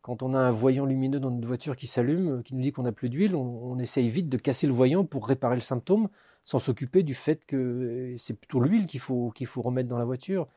quand 0.00 0.22
on 0.22 0.32
a 0.32 0.38
un 0.38 0.50
voyant 0.50 0.86
lumineux 0.86 1.20
dans 1.20 1.30
notre 1.30 1.46
voiture 1.46 1.76
qui 1.76 1.86
s'allume, 1.86 2.42
qui 2.42 2.54
nous 2.54 2.62
dit 2.62 2.72
qu'on 2.72 2.84
n'a 2.84 2.92
plus 2.92 3.10
d'huile, 3.10 3.36
on, 3.36 3.42
on, 3.42 3.78
essaye 3.78 4.08
vite 4.08 4.30
de 4.30 4.38
casser 4.38 4.66
le 4.66 4.72
voyant 4.72 5.04
pour 5.04 5.26
réparer 5.26 5.56
le 5.56 5.60
symptôme, 5.60 6.08
sans 6.44 6.58
s'occuper 6.58 7.02
du 7.02 7.12
fait 7.12 7.44
que 7.44 8.14
c'est 8.16 8.32
plutôt 8.32 8.60
l'huile 8.60 8.86
qu'il 8.86 9.00
faut, 9.00 9.30
qu'il 9.32 9.46
faut 9.46 9.60
remettre 9.60 9.90
dans 9.90 9.98
la 9.98 10.06
voiture. 10.06 10.48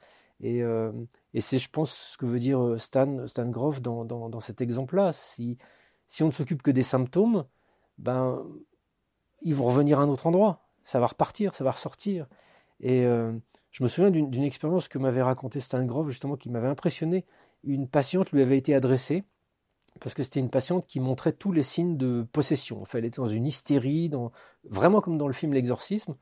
Et, 0.41 0.63
euh, 0.63 0.91
et 1.33 1.41
c'est, 1.41 1.59
je 1.59 1.69
pense, 1.69 1.93
ce 1.93 2.17
que 2.17 2.25
veut 2.25 2.39
dire 2.39 2.61
euh, 2.61 2.77
Stan, 2.77 3.27
Stan 3.27 3.47
Groff 3.47 3.81
dans, 3.81 4.05
dans, 4.05 4.39
cet 4.39 4.61
exemple-là. 4.61 5.13
Si, 5.13 5.57
si 6.07 6.23
on 6.23 6.27
ne 6.27 6.31
s'occupe 6.31 6.63
que 6.63 6.71
des 6.71 6.83
symptômes, 6.83 7.45
ben, 7.97 8.43
ils 9.41 9.55
vont 9.55 9.65
revenir 9.65 9.99
à 9.99 10.03
un 10.03 10.09
autre 10.09 10.27
endroit. 10.27 10.63
Ça 10.83 10.99
va 10.99 11.07
repartir, 11.07 11.53
ça 11.53 11.63
va 11.63 11.71
ressortir. 11.71 12.27
Et 12.79 13.05
euh, 13.05 13.31
je 13.69 13.83
me 13.83 13.87
souviens 13.87 14.09
d'une, 14.09 14.43
expérience 14.43 14.87
que 14.87 14.97
m'avait 14.97 15.21
raconté 15.21 15.59
Stan 15.59 15.83
Groff, 15.85 16.09
justement, 16.09 16.35
qui 16.35 16.49
m'avait 16.49 16.67
impressionné. 16.67 17.25
Une 17.63 17.87
patiente 17.87 18.31
lui 18.31 18.41
avait 18.41 18.57
été 18.57 18.73
adressée 18.73 19.23
parce 19.99 20.15
que 20.15 20.23
c'était 20.23 20.39
une 20.39 20.49
patiente 20.49 20.87
qui 20.87 20.99
montrait 20.99 21.33
tous 21.33 21.51
les 21.51 21.61
signes 21.61 21.97
de 21.97 22.25
possession. 22.31 22.81
Enfin, 22.81 22.97
elle 22.97 23.05
était 23.05 23.21
dans 23.21 23.27
une 23.27 23.45
hystérie, 23.45 24.09
dans, 24.09 24.31
vraiment 24.63 25.01
comme 25.01 25.17
dans 25.17 25.27
le 25.27 25.33
film 25.33 25.53
L'Exorcisme. 25.53 26.15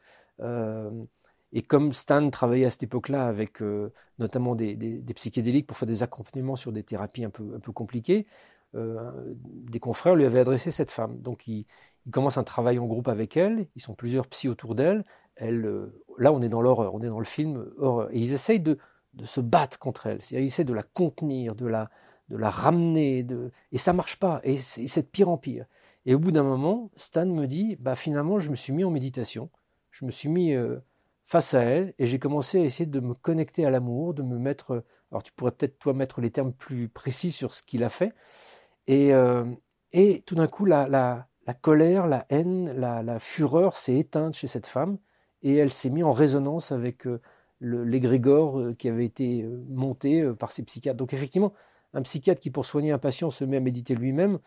Et 1.51 1.61
comme 1.61 1.93
Stan 1.93 2.29
travaillait 2.29 2.65
à 2.65 2.69
cette 2.69 2.83
époque-là 2.83 3.27
avec 3.27 3.61
euh, 3.61 3.91
notamment 4.19 4.55
des, 4.55 5.01
psychédéliques 5.15 5.67
pour 5.67 5.77
faire 5.77 5.87
des 5.87 6.03
accompagnements 6.03 6.55
sur 6.55 6.71
des 6.71 6.83
thérapies 6.83 7.23
un 7.23 7.29
peu, 7.29 7.53
un 7.55 7.59
peu 7.59 7.71
compliquées, 7.71 8.27
euh, 8.75 9.11
des 9.35 9.79
confrères 9.79 10.15
lui 10.15 10.25
avaient 10.25 10.39
adressé 10.39 10.69
cette 10.71 10.91
femme. 10.91 11.19
Donc 11.19 11.47
il, 11.47 11.65
il, 12.05 12.11
commence 12.11 12.37
un 12.37 12.43
travail 12.43 12.77
en 12.77 12.85
groupe 12.85 13.07
avec 13.07 13.35
elle, 13.35 13.67
ils 13.75 13.81
sont 13.81 13.95
plusieurs 13.95 14.27
psy 14.27 14.47
autour 14.47 14.75
d'elle. 14.75 15.05
Elle, 15.35 15.89
là, 16.17 16.31
on 16.33 16.41
est 16.41 16.49
dans 16.49 16.61
l'horreur, 16.61 16.93
on 16.93 17.01
est 17.01 17.07
dans 17.07 17.19
le 17.19 17.25
film 17.25 17.65
horreur. 17.77 18.09
Et 18.11 18.19
ils 18.19 18.33
essayent 18.33 18.59
de, 18.59 18.77
de 19.13 19.25
se 19.25 19.41
battre 19.41 19.79
contre 19.79 20.07
elle, 20.07 20.19
ils 20.31 20.37
essayent 20.37 20.65
de 20.65 20.73
la 20.73 20.83
contenir, 20.83 21.55
de 21.55 21.65
la, 21.65 21.89
de 22.29 22.37
la 22.37 22.49
ramener, 22.49 23.23
de... 23.23 23.51
et 23.71 23.77
ça 23.77 23.93
marche 23.93 24.17
pas, 24.17 24.39
et 24.43 24.57
c'est 24.57 25.01
de 25.01 25.07
pire 25.07 25.29
en 25.29 25.37
pire. 25.37 25.65
Et 26.05 26.15
au 26.15 26.19
bout 26.19 26.31
d'un 26.31 26.43
moment, 26.43 26.91
Stan 26.95 27.25
me 27.25 27.45
dit, 27.45 27.75
bah 27.79 27.95
finalement, 27.95 28.39
je 28.39 28.49
me 28.49 28.55
suis 28.55 28.73
mis 28.73 28.83
en 28.83 28.91
méditation, 28.91 29.49
je 29.91 30.05
me 30.05 30.11
suis 30.11 30.29
mis 30.29 30.53
euh, 30.53 30.77
face 31.29 31.53
à 31.53 31.61
elle, 31.61 31.93
et 31.99 32.07
j'ai 32.07 32.17
commencé 32.17 32.59
à 32.59 32.63
essayer 32.63 32.87
de 32.87 32.99
me 32.99 33.13
connecter 33.13 33.63
à 33.63 33.69
l'amour, 33.69 34.15
de 34.15 34.23
me 34.23 34.39
mettre, 34.39 34.83
alors 35.11 35.21
tu 35.21 35.31
pourrais 35.31 35.51
peut-être 35.51 35.77
toi 35.77 35.93
mettre 35.93 36.21
les 36.21 36.31
termes 36.31 36.53
plus 36.53 36.89
précis 36.89 37.29
sur 37.29 37.53
ce 37.53 37.61
qu'il 37.61 37.83
a 37.83 37.89
fait, 37.89 38.13
et, 38.87 39.13
euh, 39.13 39.45
et 39.91 40.23
tout 40.25 40.33
d'un 40.33 40.47
coup, 40.47 40.65
la, 40.65 40.87
la, 40.87 41.27
la, 41.45 41.53
colère, 41.53 42.07
la 42.07 42.25
haine, 42.29 42.73
la, 42.75 43.03
la 43.03 43.19
fureur 43.19 43.75
s'est 43.75 43.99
éteinte 43.99 44.33
chez 44.33 44.47
cette 44.47 44.65
femme, 44.65 44.97
et 45.43 45.55
elle 45.55 45.69
s'est 45.69 45.91
mise 45.91 46.03
en 46.03 46.13
résonance 46.13 46.71
avec 46.71 47.05
euh, 47.05 47.21
l'égrégore 47.61 48.75
qui 48.79 48.89
avait 48.89 49.05
été 49.05 49.45
monté 49.67 50.27
par 50.39 50.51
ses 50.51 50.63
psychiatres. 50.63 50.97
Donc 50.97 51.13
effectivement, 51.13 51.53
un 51.93 52.01
psychiatre 52.01 52.41
qui, 52.41 52.49
pour 52.49 52.65
soigner 52.65 52.91
un 52.91 52.97
patient, 52.97 53.29
se 53.29 53.45
met 53.45 53.57
à 53.57 53.59
méditer 53.59 53.93
lui-même, 53.93 54.39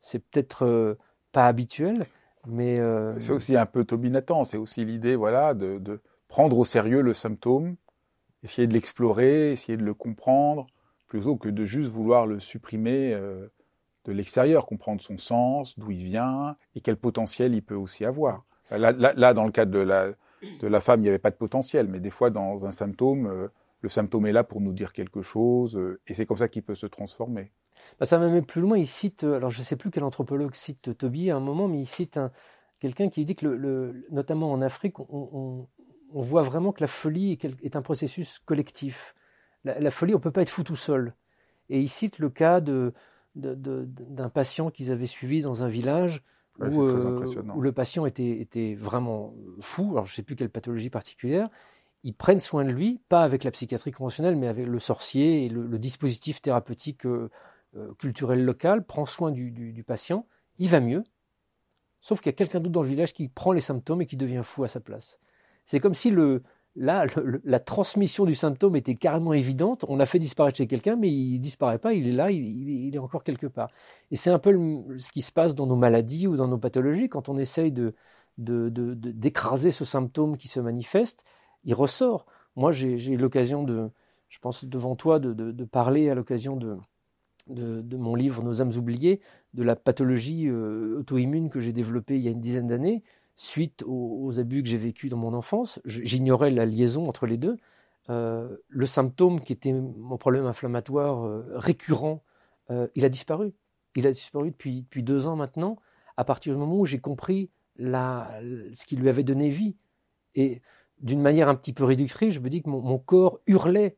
c'est 0.00 0.18
peut-être 0.18 0.64
euh, 0.64 0.94
pas 1.32 1.46
habituel, 1.46 2.06
mais... 2.46 2.80
Euh, 2.80 3.18
c'est 3.18 3.32
aussi 3.32 3.54
un 3.54 3.66
peu 3.66 3.84
Toby 3.84 4.10
Nathan, 4.10 4.44
c'est 4.44 4.56
aussi 4.56 4.84
l'idée 4.86 5.14
voilà, 5.14 5.52
de, 5.52 6.00
prendre 6.32 6.56
au 6.56 6.64
sérieux 6.64 7.02
le 7.02 7.12
symptôme, 7.12 7.76
essayer 8.42 8.66
de 8.66 8.72
l'explorer, 8.72 9.52
essayer 9.52 9.76
de 9.76 9.84
le 9.84 9.92
comprendre, 9.92 10.66
plutôt 11.06 11.36
que 11.36 11.50
de 11.50 11.66
juste 11.66 11.90
vouloir 11.90 12.26
le 12.26 12.40
supprimer 12.40 13.12
euh, 13.12 13.48
de 14.06 14.12
l'extérieur, 14.12 14.64
comprendre 14.64 15.02
son 15.02 15.18
sens, 15.18 15.78
d'où 15.78 15.90
il 15.90 16.02
vient, 16.02 16.56
et 16.74 16.80
quel 16.80 16.96
potentiel 16.96 17.54
il 17.54 17.62
peut 17.62 17.74
aussi 17.74 18.06
avoir. 18.06 18.46
Là, 18.70 19.34
dans 19.34 19.44
le 19.44 19.52
cas 19.52 19.66
de 19.66 19.78
la, 19.78 20.12
de 20.60 20.66
la 20.66 20.80
femme, 20.80 21.00
il 21.00 21.02
n'y 21.02 21.10
avait 21.10 21.18
pas 21.18 21.30
de 21.30 21.36
potentiel, 21.36 21.86
mais 21.86 22.00
des 22.00 22.08
fois, 22.08 22.30
dans 22.30 22.64
un 22.64 22.72
symptôme 22.72 23.50
le 23.82 23.88
symptôme 23.90 24.26
est 24.26 24.32
là 24.32 24.42
pour 24.42 24.62
nous 24.62 24.72
dire 24.72 24.94
quelque 24.94 25.20
chose, 25.20 25.76
euh, 25.76 26.00
et 26.06 26.14
c'est 26.14 26.24
comme 26.24 26.38
ça 26.38 26.48
qu'il 26.48 26.62
peut 26.62 26.74
se 26.74 26.86
transformer. 26.86 27.52
Bah, 28.00 28.06
ça 28.06 28.16
va 28.16 28.28
même 28.28 28.46
plus 28.46 28.62
loin, 28.62 28.78
il 28.78 28.86
cite, 28.86 29.24
euh, 29.24 29.36
alors 29.36 29.50
je 29.50 29.58
ne 29.58 29.64
sais 29.64 29.76
plus 29.76 29.90
quel 29.90 30.04
anthropologue 30.04 30.54
cite 30.54 30.96
Toby 30.96 31.30
à 31.30 31.36
un 31.36 31.40
moment, 31.40 31.68
mais 31.68 31.80
il 31.80 31.86
cite 31.86 32.18
quelqu'un 32.78 33.10
qui 33.10 33.24
dit 33.26 33.36
que, 33.36 34.06
notamment 34.10 34.50
en 34.50 34.62
Afrique, 34.62 34.98
on, 34.98 35.66
voit 36.20 36.42
vraiment 36.42 36.72
que 36.72 36.82
la 36.82 36.88
folie 36.88 37.38
est, 37.62 37.76
un 37.76 37.82
processus 37.82 38.38
collectif. 38.44 39.14
La, 39.64 39.90
folie, 39.90 40.14
on 40.14 40.18
ne 40.18 40.22
peut 40.22 40.30
pas 40.30 40.42
être 40.42 40.50
fou 40.50 40.64
tout 40.64 40.76
seul. 40.76 41.14
Et 41.68 41.80
il 41.80 41.88
cite 41.88 42.18
le 42.18 42.28
cas 42.28 42.60
de, 42.60 42.92
d'un 43.34 44.28
patient 44.28 44.70
qu'ils 44.70 44.90
avaient 44.90 45.06
suivi 45.06 45.40
dans 45.40 45.62
un 45.62 45.68
village 45.68 46.22
où, 46.58 46.82
euh, 46.82 47.24
où, 47.54 47.60
le 47.62 47.72
patient 47.72 48.04
était, 48.04 48.40
était 48.40 48.74
vraiment 48.74 49.34
fou, 49.60 49.92
alors 49.92 50.04
je 50.04 50.12
ne 50.12 50.16
sais 50.16 50.22
plus 50.22 50.36
quelle 50.36 50.50
pathologie 50.50 50.90
particulière, 50.90 51.48
ils 52.04 52.14
prennent 52.14 52.40
soin 52.40 52.64
de 52.64 52.70
lui, 52.70 53.00
pas 53.08 53.22
avec 53.22 53.44
la 53.44 53.50
psychiatrie 53.50 53.92
conventionnelle, 53.92 54.36
mais 54.36 54.48
avec 54.48 54.66
le 54.66 54.78
sorcier 54.78 55.46
et 55.46 55.48
le, 55.48 55.78
dispositif 55.78 56.42
thérapeutique 56.42 57.06
euh, 57.06 57.30
euh, 57.76 57.94
culturel 57.94 58.44
local, 58.44 58.84
prend 58.84 59.06
soin 59.06 59.30
du, 59.30 59.84
patient, 59.86 60.26
il 60.58 60.68
va 60.68 60.80
mieux, 60.80 61.04
sauf 62.00 62.20
qu'il 62.20 62.30
y 62.30 62.34
a 62.34 62.36
quelqu'un 62.36 62.58
d'autre 62.58 62.72
dans 62.72 62.82
le 62.82 62.88
village 62.88 63.12
qui 63.12 63.28
prend 63.28 63.52
les 63.52 63.60
symptômes 63.60 64.02
et 64.02 64.06
qui 64.06 64.16
devient 64.16 64.42
fou 64.42 64.64
à 64.64 64.68
sa 64.68 64.80
place. 64.80 65.18
C'est 65.64 65.80
comme 65.80 65.94
si 65.94 66.10
le, 66.10 66.42
la 66.74 67.60
transmission 67.60 68.24
du 68.24 68.34
symptôme 68.34 68.76
était 68.76 68.94
carrément 68.94 69.32
évidente. 69.32 69.84
On 69.88 70.00
a 70.00 70.06
fait 70.06 70.18
disparaître 70.18 70.56
chez 70.56 70.66
quelqu'un, 70.66 70.96
mais 70.96 71.10
il 71.10 71.38
disparaît 71.38 71.78
pas, 71.78 71.92
il 71.92 72.08
est 72.08 72.12
là, 72.12 72.30
il, 72.30 72.94
est 72.94 72.98
encore 72.98 73.24
quelque 73.24 73.46
part. 73.46 73.70
Et 74.10 74.16
c'est 74.16 74.30
un 74.30 74.38
peu 74.38 74.52
ce 74.96 75.10
qui 75.12 75.22
se 75.22 75.32
passe 75.32 75.54
dans 75.54 75.66
nos 75.66 75.76
maladies 75.76 76.26
ou 76.26 76.36
dans 76.36 76.48
nos 76.48 76.58
pathologies. 76.58 77.08
Quand 77.08 77.28
on 77.28 77.36
essaye 77.36 77.72
de, 77.72 77.94
d'écraser 78.38 79.70
ce 79.70 79.84
symptôme 79.84 80.36
qui 80.36 80.48
se 80.48 80.60
manifeste, 80.60 81.24
il 81.64 81.74
ressort. 81.74 82.26
Moi, 82.56 82.72
j'ai 82.72 83.12
eu 83.12 83.16
l'occasion 83.16 83.64
de, 83.64 83.90
je 84.28 84.38
pense 84.38 84.64
devant 84.64 84.96
toi, 84.96 85.18
de, 85.18 85.64
parler 85.64 86.08
à 86.08 86.14
l'occasion 86.14 86.56
de, 86.56 86.78
de, 87.48 87.96
mon 87.98 88.14
livre 88.14 88.42
Nos 88.42 88.62
âmes 88.62 88.72
oubliées, 88.76 89.20
de 89.52 89.62
la 89.62 89.76
pathologie 89.76 90.48
euh, 90.48 91.00
auto-immune 91.00 91.50
que 91.50 91.60
j'ai 91.60 91.72
développée 91.72 92.16
il 92.16 92.22
y 92.22 92.28
a 92.28 92.30
une 92.30 92.40
dizaine 92.40 92.68
d'années, 92.68 93.02
suite 93.34 93.82
aux, 93.86 94.38
abus 94.38 94.62
que 94.62 94.68
j'ai 94.68 94.78
vécus 94.78 95.10
dans 95.10 95.16
mon 95.16 95.34
enfance. 95.34 95.80
J'ignorais 95.84 96.50
la 96.50 96.66
liaison 96.66 97.08
entre 97.08 97.26
les 97.26 97.36
deux. 97.36 97.56
Euh, 98.10 98.56
le 98.68 98.86
symptôme 98.86 99.40
qui 99.40 99.52
était 99.52 99.72
mon 99.72 100.16
problème 100.16 100.46
inflammatoire 100.46 101.24
euh, 101.24 101.44
récurrent, 101.54 102.22
il 102.94 103.04
a 103.04 103.10
disparu. 103.10 103.52
Il 103.96 104.06
a 104.06 104.12
disparu 104.12 104.50
depuis, 104.50 104.80
depuis 104.80 105.02
deux 105.02 105.26
ans 105.26 105.36
maintenant, 105.36 105.76
à 106.16 106.24
partir 106.24 106.54
du 106.54 106.58
moment 106.58 106.78
où 106.78 106.86
j'ai 106.86 107.00
compris 107.00 107.50
ce 107.78 108.86
qui 108.86 108.96
lui 108.96 109.10
avait 109.10 109.24
donné 109.24 109.50
vie. 109.50 109.76
Et 110.34 110.62
d'une 111.00 111.20
manière 111.20 111.48
un 111.48 111.54
petit 111.54 111.72
peu 111.72 111.84
réductrice, 111.84 112.34
je 112.34 112.40
me 112.40 112.48
dis 112.48 112.62
que 112.62 112.70
mon, 112.70 112.98
corps 112.98 113.40
hurlait 113.46 113.96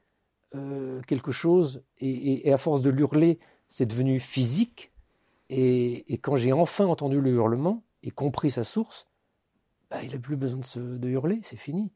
euh, 0.54 1.00
quelque 1.02 1.32
chose, 1.32 1.82
et, 1.98 2.52
à 2.52 2.56
force 2.56 2.82
de 2.82 2.90
l'hurler, 2.90 3.38
c'est 3.68 3.86
devenu 3.86 4.18
physique. 4.18 4.92
Et, 5.50 6.18
quand 6.22 6.36
j'ai 6.36 6.52
enfin 6.52 6.86
entendu 6.86 7.20
le 7.20 7.30
hurlement 7.30 7.84
et 8.02 8.10
compris 8.10 8.50
sa 8.50 8.64
source, 8.64 9.06
bah, 9.94 10.00
il 10.02 10.12
n'a 10.12 10.18
plus 10.18 10.36
besoin 10.36 10.60
de, 10.76 11.08
hurler, 11.08 11.38
c'est 11.42 11.56
fini. 11.56 11.92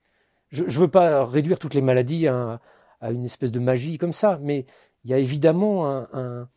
Je 0.50 0.62
ne 0.62 0.68
veux 0.68 0.88
pas 0.88 1.24
réduire 1.24 1.58
toutes 1.58 1.74
les 1.74 1.82
maladies 1.82 2.28
à, 2.28 2.60
une 3.02 3.24
espèce 3.24 3.50
de 3.50 3.58
magie 3.58 3.98
comme 3.98 4.12
ça, 4.12 4.38
mais 4.40 4.66
il 5.02 5.10
y 5.10 5.14
a 5.14 5.18
évidemment 5.18 5.86
un, 6.12 6.48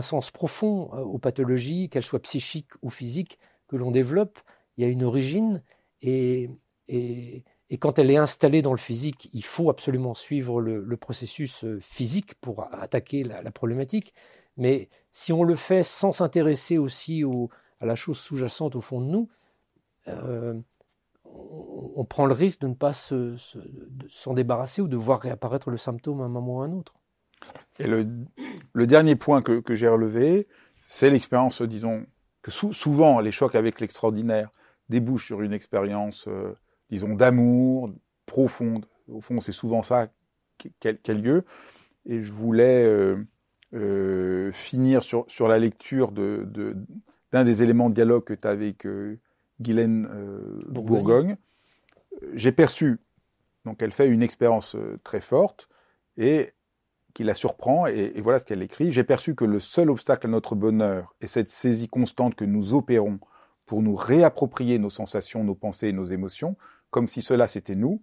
sens 0.00 0.30
profond 0.30 0.90
euh, 0.92 0.98
aux 0.98 1.18
pathologies, 1.18 1.88
qu'elles 1.88 2.02
soient 2.02 2.20
psychiques 2.20 2.72
ou 2.82 2.90
physiques, 2.90 3.38
que 3.68 3.76
l'on 3.76 3.90
développe. 3.90 4.38
Il 4.76 4.84
y 4.84 4.86
a 4.86 4.90
une 4.90 5.02
origine 5.02 5.62
et 6.02 6.50
quand 7.78 7.98
elle 7.98 8.10
est 8.10 8.16
installée 8.18 8.60
dans 8.60 8.72
le 8.72 8.78
physique, 8.78 9.30
il 9.32 9.44
faut 9.44 9.70
absolument 9.70 10.12
suivre 10.12 10.60
le, 10.60 10.96
processus 10.98 11.64
euh, 11.64 11.78
physique 11.80 12.34
pour 12.34 12.64
attaquer 12.74 13.24
la, 13.24 13.50
problématique. 13.50 14.12
Mais 14.58 14.90
si 15.10 15.32
on 15.32 15.42
le 15.42 15.56
fait 15.56 15.84
sans 15.84 16.12
s'intéresser 16.12 16.76
aussi 16.76 17.22
à 17.80 17.86
la 17.86 17.94
chose 17.94 18.18
sous-jacente 18.18 18.76
au 18.76 18.82
fond 18.82 19.00
de 19.00 19.06
nous, 19.06 19.28
euh, 20.08 20.54
on, 21.96 22.04
prend 22.04 22.26
le 22.26 22.34
risque 22.34 22.60
de 22.60 22.68
ne 22.68 22.74
pas 22.74 22.92
s'en 22.92 24.34
débarrasser 24.34 24.82
ou 24.82 24.88
de 24.88 24.96
voir 24.96 25.20
réapparaître 25.20 25.70
le 25.70 25.76
symptôme 25.76 26.20
à 26.20 26.24
un 26.24 26.28
moment 26.28 26.58
ou 26.58 26.62
à 26.62 26.64
un 26.66 26.72
autre. 26.72 26.94
Et 27.78 27.86
le, 27.86 28.86
dernier 28.86 29.16
point 29.16 29.42
que, 29.42 29.74
j'ai 29.74 29.88
relevé, 29.88 30.46
c'est 30.80 31.10
l'expérience, 31.10 31.62
disons, 31.62 32.06
que 32.42 32.50
souvent 32.50 33.20
les 33.20 33.30
chocs 33.30 33.54
avec 33.54 33.80
l'extraordinaire 33.80 34.50
débouchent 34.88 35.26
sur 35.26 35.42
une 35.42 35.52
expérience 35.52 36.26
euh, 36.28 36.56
disons, 36.90 37.14
d'amour 37.14 37.90
profonde. 38.26 38.86
Au 39.08 39.20
fond, 39.20 39.40
c'est 39.40 39.52
souvent 39.52 39.82
ça 39.82 40.08
qui 40.58 40.70
a 40.88 41.12
lieu. 41.12 41.44
Et 42.06 42.20
je 42.20 42.32
voulais 42.32 42.84
euh, 42.84 43.16
euh, 43.74 44.52
finir 44.52 45.02
sur, 45.02 45.48
la 45.48 45.58
lecture 45.58 46.12
d'un 46.12 47.44
des 47.44 47.62
éléments 47.62 47.90
de 47.90 47.94
dialogue 47.94 48.24
que 48.24 48.34
tu 48.34 48.46
as 48.46 48.50
avec 48.50 48.86
Guylaine 49.62 50.08
Bourgogne. 50.68 51.36
J'ai 52.34 52.52
perçu, 52.52 53.00
donc 53.64 53.82
elle 53.82 53.92
fait 53.92 54.08
une 54.08 54.22
expérience 54.22 54.76
très 55.02 55.20
forte 55.20 55.68
et 56.16 56.50
qui 57.14 57.24
la 57.24 57.34
surprend, 57.34 57.86
et, 57.86 58.12
et 58.14 58.20
voilà 58.20 58.38
ce 58.38 58.44
qu'elle 58.44 58.62
écrit. 58.62 58.90
J'ai 58.90 59.04
perçu 59.04 59.34
que 59.34 59.44
le 59.44 59.60
seul 59.60 59.90
obstacle 59.90 60.26
à 60.26 60.30
notre 60.30 60.54
bonheur 60.54 61.14
est 61.20 61.26
cette 61.26 61.48
saisie 61.50 61.88
constante 61.88 62.34
que 62.34 62.44
nous 62.44 62.74
opérons 62.74 63.18
pour 63.66 63.82
nous 63.82 63.96
réapproprier 63.96 64.78
nos 64.78 64.90
sensations, 64.90 65.44
nos 65.44 65.54
pensées 65.54 65.88
et 65.88 65.92
nos 65.92 66.04
émotions, 66.04 66.56
comme 66.90 67.08
si 67.08 67.22
cela 67.22 67.48
c'était 67.48 67.74
nous. 67.74 68.02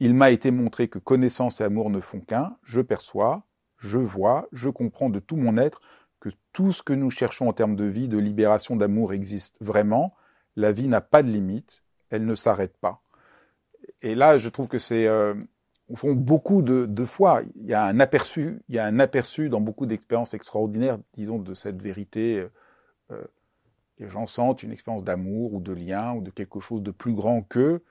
Il 0.00 0.14
m'a 0.14 0.30
été 0.30 0.50
montré 0.50 0.88
que 0.88 0.98
connaissance 0.98 1.60
et 1.60 1.64
amour 1.64 1.90
ne 1.90 2.00
font 2.00 2.20
qu'un. 2.20 2.56
Je 2.62 2.80
perçois, 2.80 3.44
je 3.78 3.98
vois, 3.98 4.48
je 4.52 4.68
comprends 4.68 5.10
de 5.10 5.20
tout 5.20 5.36
mon 5.36 5.56
être 5.56 5.80
que 6.20 6.28
tout 6.52 6.72
ce 6.72 6.82
que 6.82 6.92
nous 6.92 7.10
cherchons 7.10 7.48
en 7.48 7.52
termes 7.52 7.76
de 7.76 7.84
vie, 7.84 8.08
de 8.08 8.18
libération, 8.18 8.76
d'amour 8.76 9.12
existe 9.12 9.56
vraiment. 9.60 10.14
La 10.56 10.72
vie 10.72 10.88
n'a 10.88 11.00
pas 11.00 11.22
de 11.22 11.28
limite, 11.28 11.82
elle 12.10 12.26
ne 12.26 12.34
s'arrête 12.34 12.76
pas. 12.76 13.02
Et 14.02 14.14
là, 14.14 14.38
je 14.38 14.48
trouve 14.48 14.68
que 14.68 14.78
c'est, 14.78 15.06
euh, 15.06 15.34
au 15.88 15.96
fond, 15.96 16.12
beaucoup 16.14 16.62
de, 16.62 17.04
fois, 17.04 17.42
il 17.56 17.66
y 17.66 17.74
a 17.74 17.84
un 17.84 18.00
aperçu, 18.00 18.62
il 18.68 18.76
y 18.76 18.78
a 18.78 18.86
un 18.86 18.98
aperçu 18.98 19.48
dans 19.48 19.60
beaucoup 19.60 19.86
d'expériences 19.86 20.34
extraordinaires, 20.34 20.98
disons, 21.14 21.38
de 21.38 21.54
cette 21.54 21.82
vérité. 21.82 22.40
Euh, 22.40 22.48
euh, 23.10 23.24
les 23.98 24.08
gens 24.08 24.26
sentent 24.26 24.62
une 24.62 24.72
expérience 24.72 25.04
d'amour 25.04 25.52
ou 25.54 25.60
de 25.60 25.72
lien 25.72 26.14
ou 26.14 26.22
de 26.22 26.30
quelque 26.30 26.60
chose 26.60 26.82
de 26.82 26.90
plus 26.90 27.12
grand 27.12 27.42
qu'eux 27.42 27.84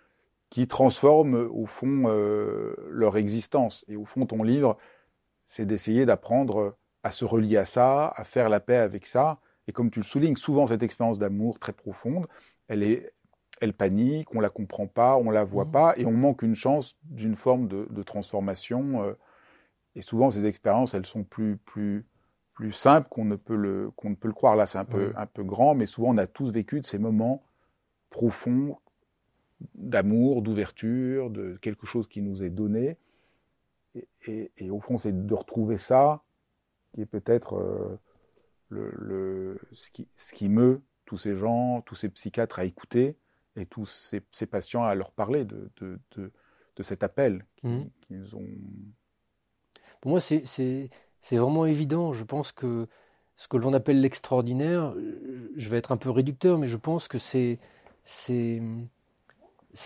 qui 0.50 0.68
transforment 0.68 1.48
au 1.52 1.66
fond 1.66 2.06
euh, 2.08 2.76
leur 2.90 3.18
existence. 3.18 3.86
Et 3.88 3.96
au 3.96 4.06
fond, 4.06 4.26
ton 4.26 4.44
livre, 4.44 4.78
c'est 5.46 5.66
d'essayer 5.66 6.06
d'apprendre 6.06 6.76
à 7.04 7.12
se 7.12 7.24
relier 7.24 7.58
à 7.58 7.66
ça, 7.66 8.08
à 8.16 8.24
faire 8.24 8.50
la 8.50 8.60
paix 8.60 8.78
avec 8.78 9.06
ça. 9.06 9.40
Et 9.68 9.72
comme 9.72 9.92
tu 9.92 10.00
le 10.00 10.06
soulignes, 10.06 10.36
souvent 10.36 10.68
cette 10.68 10.84
expérience 10.84 11.20
d'amour 11.20 11.60
très 11.60 11.72
profonde, 11.72 12.28
elle 12.72 12.84
est, 12.84 13.14
elle 13.60 13.74
panique, 13.74 14.34
on 14.34 14.40
la 14.40 14.50
comprend 14.50 14.88
pas, 14.88 15.18
on 15.18 15.30
la 15.30 15.44
voit 15.44 15.66
mmh. 15.66 15.72
pas, 15.72 15.94
et 15.98 16.06
on 16.06 16.14
manque 16.14 16.42
une 16.42 16.56
chance 16.56 16.98
d'une 17.04 17.36
forme 17.36 17.68
de, 17.68 18.04
transformation. 18.04 19.04
Euh. 19.04 19.14
et 19.96 20.02
souvent, 20.02 20.32
ces 20.32 20.46
expériences, 20.46 20.94
elles 20.94 21.06
sont 21.06 21.26
plus, 21.26 21.58
plus, 21.58 22.06
plus 22.54 22.72
simples 22.72 23.10
qu'on 23.10 23.26
ne 23.26 23.36
peut 23.36 23.58
le, 23.58 23.92
qu'on 23.98 24.12
ne 24.12 24.16
peut 24.16 24.30
le 24.30 24.34
croire. 24.34 24.56
Là, 24.56 24.68
c'est 24.68 24.78
un 24.78 24.86
peu, 24.86 25.12
un 25.18 25.26
peu 25.26 25.44
grand, 25.44 25.76
mais 25.76 25.86
souvent, 25.86 26.16
on 26.16 26.18
a 26.18 26.28
tous 26.28 26.52
vécu 26.52 26.80
de 26.80 26.86
ces 26.86 26.98
moments 26.98 27.44
profonds 28.10 28.78
d'amour, 29.76 30.42
d'ouverture, 30.42 31.30
de 31.30 31.58
quelque 31.62 31.86
chose 31.86 32.08
qui 32.08 32.22
nous 32.22 32.42
est 32.44 32.50
donné. 32.50 32.98
Et, 34.26 34.70
au 34.70 34.80
fond, 34.80 34.98
c'est 34.98 35.26
de 35.26 35.34
retrouver 35.34 35.78
ça 35.78 36.24
qui 36.94 37.02
est 37.02 37.06
peut-être 37.06 37.58
euh, 37.58 38.00
le, 38.70 39.60
ce, 39.74 39.90
qui, 39.90 40.08
ce 40.16 40.34
qui 40.34 40.48
meut 40.48 40.82
tous 41.12 41.18
ces 41.18 41.36
gens, 41.36 41.82
tous 41.82 41.96
ces 41.96 42.08
psychiatres 42.08 42.60
à 42.60 42.64
écouter 42.64 43.18
et 43.58 43.66
tous 43.66 43.84
ces, 44.32 44.46
patients 44.46 44.84
à 44.86 44.96
leur 44.96 45.12
parler 45.12 45.44
de, 45.44 45.70
de, 45.82 46.00
de, 46.16 46.84
cet 46.84 47.04
appel 47.04 47.46
mmh. 47.64 47.82
qu'ils 48.00 48.38
ont. 48.38 48.48
Pour 50.00 50.12
moi, 50.12 50.22
c'est 50.22 50.90
vraiment 51.30 51.66
évident. 51.66 52.14
Je 52.14 52.24
pense 52.24 52.54
que 52.54 52.88
ce 53.36 53.50
que 53.50 53.58
l'on 53.58 53.74
appelle 53.74 54.00
l'extraordinaire, 54.00 54.96
je 55.58 55.68
vais 55.68 55.80
être 55.80 55.92
un 55.92 55.98
peu 55.98 56.10
réducteur, 56.10 56.58
mais 56.58 56.70
je 56.70 56.78
pense 56.78 57.10
que 57.10 57.18
c'est 57.18 57.60
c'est 58.06 58.62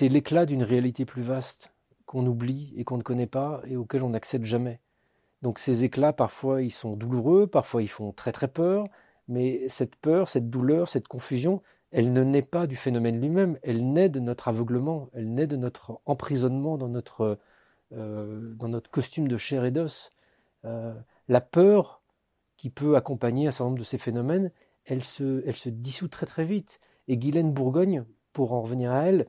l'éclat 0.01 0.45
d'une 0.45 0.61
réalité 0.61 1.05
plus 1.05 1.23
vaste 1.23 1.73
qu'on 2.05 2.27
oublie 2.27 2.71
et 2.77 2.83
qu'on 2.83 2.97
ne 2.97 3.03
connaît 3.03 3.25
pas 3.25 3.63
et 3.65 3.77
auquel 3.77 4.03
on 4.03 4.09
n'accède 4.09 4.45
jamais. 4.45 4.79
Donc 5.41 5.57
ces 5.57 5.85
éclats, 5.85 6.13
parfois, 6.13 6.61
ils 6.61 6.69
sont 6.69 6.95
douloureux, 6.95 7.47
parfois 7.47 7.81
ils 7.81 7.89
font 7.89 8.11
très 8.11 8.31
très 8.31 8.47
peur, 8.47 8.85
mais 9.27 9.67
cette 9.69 9.95
peur, 9.95 10.29
cette 10.29 10.49
douleur, 10.49 10.87
cette 10.87 11.07
confusion, 11.07 11.61
elle 11.91 12.13
ne 12.13 12.23
naît 12.23 12.41
pas 12.41 12.67
du 12.67 12.75
phénomène 12.75 13.19
lui-même, 13.19 13.57
elle 13.63 13.91
naît 13.91 14.09
de 14.09 14.19
notre 14.19 14.47
aveuglement, 14.47 15.09
elle 15.13 15.33
naît 15.33 15.47
de 15.47 15.55
notre 15.55 15.99
emprisonnement 16.05 16.77
dans 16.77 16.89
notre, 16.89 17.39
euh, 17.93 18.53
dans 18.55 18.67
notre 18.67 18.91
costume 18.91 19.27
de 19.27 19.37
chair 19.37 19.65
et 19.65 19.71
d'os. 19.71 20.11
Euh, 20.65 20.93
la 21.27 21.41
peur 21.41 22.01
qui 22.57 22.69
peut 22.69 22.95
accompagner 22.95 23.47
un 23.47 23.51
certain 23.51 23.65
nombre 23.65 23.79
de 23.79 23.83
ces 23.83 23.97
phénomènes, 23.97 24.51
elle 24.85 25.03
se, 25.03 25.43
elle 25.45 25.55
se 25.55 25.69
dissout 25.69 26.07
très 26.07 26.25
très 26.25 26.43
vite. 26.43 26.79
Et 27.07 27.17
Guylaine 27.17 27.53
Bourgogne, 27.53 28.05
pour 28.33 28.53
en 28.53 28.61
revenir 28.61 28.91
à 28.91 29.03
elle, 29.03 29.27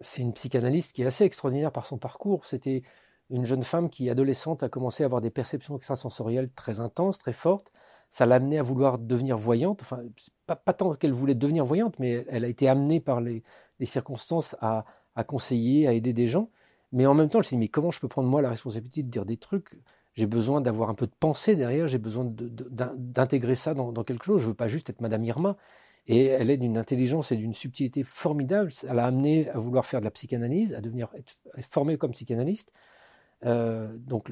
c'est 0.00 0.22
une 0.22 0.32
psychanalyste 0.32 0.94
qui 0.94 1.02
est 1.02 1.06
assez 1.06 1.24
extraordinaire 1.24 1.72
par 1.72 1.86
son 1.86 1.98
parcours. 1.98 2.44
C'était 2.44 2.82
une 3.30 3.46
jeune 3.46 3.62
femme 3.62 3.88
qui, 3.88 4.10
adolescente, 4.10 4.62
a 4.62 4.68
commencé 4.68 5.02
à 5.02 5.06
avoir 5.06 5.20
des 5.20 5.30
perceptions 5.30 5.76
extrasensorielles 5.76 6.50
très 6.50 6.80
intenses, 6.80 7.18
très 7.18 7.32
fortes. 7.32 7.72
Ça 8.12 8.26
l'a 8.26 8.34
amenée 8.34 8.58
à 8.58 8.62
vouloir 8.62 8.98
devenir 8.98 9.38
voyante. 9.38 9.80
Enfin, 9.80 10.02
pas, 10.46 10.74
tant 10.74 10.92
qu'elle 10.92 11.14
voulait 11.14 11.34
devenir 11.34 11.64
voyante, 11.64 11.98
mais 11.98 12.26
elle 12.28 12.44
a 12.44 12.48
été 12.48 12.68
amenée 12.68 13.00
par 13.00 13.22
les, 13.22 13.42
circonstances 13.84 14.54
à, 14.60 14.84
conseiller, 15.26 15.88
à 15.88 15.94
aider 15.94 16.12
des 16.12 16.28
gens. 16.28 16.50
Mais 16.92 17.06
en 17.06 17.14
même 17.14 17.30
temps, 17.30 17.38
elle 17.38 17.44
s'est 17.44 17.56
dit, 17.56 17.60
mais 17.60 17.68
comment 17.68 17.90
je 17.90 18.00
peux 18.00 18.08
prendre 18.08 18.28
moi 18.28 18.42
la 18.42 18.50
responsabilité 18.50 19.02
de 19.02 19.08
dire 19.08 19.24
des 19.24 19.38
trucs? 19.38 19.70
J'ai 20.12 20.26
besoin 20.26 20.60
d'avoir 20.60 20.90
un 20.90 20.94
peu 20.94 21.06
de 21.06 21.14
pensée 21.18 21.56
derrière, 21.56 21.88
j'ai 21.88 21.96
besoin 21.96 22.26
d'intégrer 22.28 23.54
ça 23.54 23.72
dans, 23.72 24.04
quelque 24.04 24.26
chose. 24.26 24.42
Je 24.42 24.46
ne 24.46 24.50
veux 24.50 24.56
pas 24.56 24.68
juste 24.68 24.90
être 24.90 25.00
Madame 25.00 25.24
Irma. 25.24 25.56
Et 26.06 26.26
elle 26.26 26.50
est 26.50 26.58
d'une 26.58 26.76
intelligence 26.76 27.32
et 27.32 27.36
d'une 27.36 27.54
subtilité 27.54 28.04
formidable. 28.04 28.72
Elle 28.86 28.98
a 28.98 29.06
amené 29.06 29.48
à 29.48 29.58
vouloir 29.58 29.86
faire 29.86 30.00
de 30.00 30.04
la 30.04 30.10
psychanalyse, 30.10 30.74
à 30.74 30.82
devenir 30.82 31.08
être, 31.16 31.38
formée 31.62 31.96
comme 31.96 32.10
psychanalyste. 32.10 32.72
Euh, 33.44 33.88
donc 33.98 34.30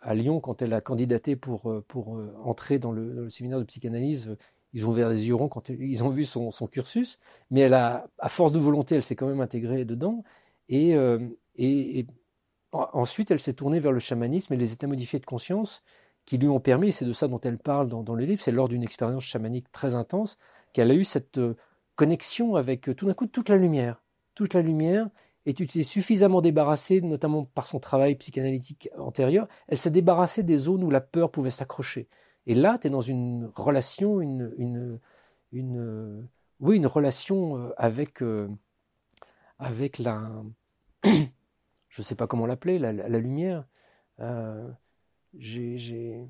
à 0.00 0.14
Lyon, 0.14 0.40
quand 0.40 0.62
elle 0.62 0.72
a 0.74 0.80
candidaté 0.80 1.36
pour, 1.36 1.70
euh, 1.70 1.84
pour 1.88 2.16
euh, 2.16 2.34
entrer 2.44 2.78
dans 2.78 2.92
le, 2.92 3.30
séminaire 3.30 3.58
de 3.58 3.64
psychanalyse, 3.64 4.36
ils 4.72 4.86
ont 4.86 4.90
ouvert 4.90 5.08
les 5.08 5.28
yeux 5.28 5.34
ronds 5.34 5.48
quand 5.48 5.68
ils 5.68 6.04
ont 6.04 6.10
vu 6.10 6.24
son, 6.24 6.50
cursus. 6.70 7.18
Mais 7.50 7.60
elle 7.60 7.74
a, 7.74 8.08
à 8.18 8.28
force 8.28 8.52
de 8.52 8.58
volonté, 8.58 8.94
elle 8.94 9.02
s'est 9.02 9.16
quand 9.16 9.26
même 9.26 9.40
intégrée 9.40 9.84
dedans. 9.84 10.24
Et, 10.68 10.96
ensuite, 12.72 13.30
elle 13.30 13.40
s'est 13.40 13.52
tournée 13.52 13.80
vers 13.80 13.92
le 13.92 13.98
chamanisme 13.98 14.54
et 14.54 14.56
les 14.56 14.72
états 14.72 14.86
modifiés 14.86 15.18
de 15.18 15.26
conscience 15.26 15.82
qui 16.24 16.38
lui 16.38 16.48
ont 16.48 16.60
permis, 16.60 16.92
c'est 16.92 17.04
de 17.04 17.12
ça 17.12 17.28
dont 17.28 17.40
elle 17.40 17.58
parle 17.58 17.88
dans, 17.88 18.02
dans 18.02 18.14
le 18.14 18.24
livre, 18.24 18.40
c'est 18.40 18.52
lors 18.52 18.68
d'une 18.68 18.82
expérience 18.82 19.24
chamanique 19.24 19.70
très 19.72 19.94
intense 19.96 20.38
qu'elle 20.72 20.90
a 20.90 20.94
eu 20.94 21.04
cette 21.04 21.40
connexion 21.96 22.54
avec 22.54 22.96
tout 22.96 23.06
d'un 23.06 23.14
coup 23.14 23.26
toute 23.26 23.48
la 23.48 23.56
lumière. 23.56 24.02
Toute 24.34 24.54
la 24.54 24.62
lumière, 24.62 25.08
et 25.46 25.54
tu 25.54 25.66
t'es 25.66 25.82
suffisamment 25.82 26.40
débarrassé, 26.40 27.00
notamment 27.00 27.44
par 27.44 27.66
son 27.66 27.80
travail 27.80 28.14
psychanalytique 28.14 28.88
antérieur, 28.98 29.48
elle 29.68 29.78
s'est 29.78 29.90
débarrassée 29.90 30.42
des 30.42 30.56
zones 30.56 30.84
où 30.84 30.90
la 30.90 31.00
peur 31.00 31.30
pouvait 31.30 31.50
s'accrocher. 31.50 32.08
Et 32.46 32.54
là, 32.54 32.78
tu 32.78 32.86
es 32.86 32.90
dans 32.90 33.00
une 33.00 33.50
relation, 33.54 34.20
une, 34.20 34.52
une, 34.58 35.78
euh, 35.78 36.22
oui, 36.60 36.76
une 36.76 36.86
relation 36.86 37.72
avec, 37.76 38.22
avec 39.58 39.98
la, 39.98 40.30
je 41.04 42.00
ne 42.00 42.04
sais 42.04 42.14
pas 42.14 42.26
comment 42.26 42.46
l'appeler, 42.46 42.78
la, 42.78 42.92
lumière. 43.18 43.66
Euh, 44.20 44.68
j'ai 45.34 46.28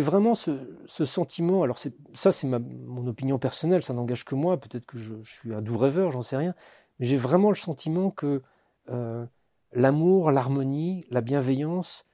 vraiment 0.00 0.34
ce, 0.34 0.54
sentiment, 0.86 1.62
alors 1.62 1.78
ça 1.78 2.32
c'est 2.32 2.46
mon 2.46 3.06
opinion 3.06 3.38
personnelle, 3.38 3.82
ça 3.82 3.94
n'engage 3.94 4.24
que 4.24 4.34
moi, 4.34 4.58
peut-être 4.58 4.86
que 4.86 4.98
je, 4.98 5.14
suis 5.24 5.52
un 5.54 5.62
doux 5.62 5.76
rêveur, 5.76 6.10
j'en 6.10 6.22
sais 6.22 6.36
rien, 6.36 6.54
j'ai 7.00 7.16
vraiment 7.16 7.50
le 7.50 7.56
sentiment 7.56 8.10
que 8.10 8.42
euh, 8.90 9.24
l'amour, 9.72 10.30
l'harmonie, 10.30 11.04
la 11.10 11.20
bienveillance, 11.20 12.06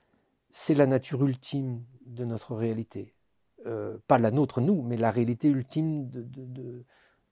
c'est 0.50 0.74
la 0.74 0.86
nature 0.86 1.24
ultime 1.24 1.82
de 2.06 2.24
notre 2.24 2.54
réalité. 2.54 3.14
Euh, 3.66 3.96
pas 4.06 4.18
la 4.18 4.30
nôtre, 4.30 4.60
nous, 4.60 4.82
mais 4.82 4.96
la 4.96 5.10
réalité 5.10 5.48
ultime 5.48 6.08
de, 6.10 6.84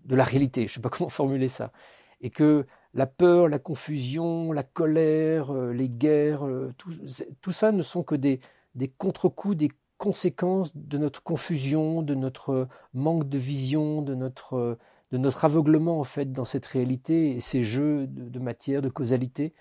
la 0.09 0.25
réalité, 0.25 0.63
je 0.63 0.73
ne 0.73 0.75
sais 0.75 0.81
pas 0.81 0.89
comment 0.91 1.11
formuler 1.11 1.49
ça. 1.49 1.73
Et 2.21 2.31
que 2.31 2.67
la 2.95 3.07
peur, 3.07 3.49
la 3.49 3.59
confusion, 3.59 4.53
la 4.53 4.63
colère, 4.63 5.51
euh, 5.51 5.73
les 5.73 5.89
guerres, 5.89 6.49
tout, 6.79 7.53
ça 7.53 7.73
ne 7.73 7.83
sont 7.83 8.03
que 8.03 8.15
des, 8.15 8.41
des 8.75 8.89
contre-coups, 8.89 9.57
des 9.57 9.71
conséquences 9.99 10.77
de 10.77 10.99
notre 10.99 11.23
confusion, 11.23 12.03
de 12.03 12.15
notre 12.15 12.69
manque 12.95 13.29
de 13.29 13.39
vision, 13.39 14.03
de 14.03 14.15
notre, 14.15 14.79
de 15.13 15.19
notre 15.19 15.45
aveuglement 15.45 16.01
en 16.01 16.05
fait 16.05 16.33
dans 16.33 16.47
cette 16.47 16.67
réalité 16.67 17.33
et 17.33 17.41
ces 17.41 17.63
jeux 17.63 18.07
de, 18.09 18.39
matière, 18.39 18.83
de 18.83 18.89
causalité. 18.89 19.55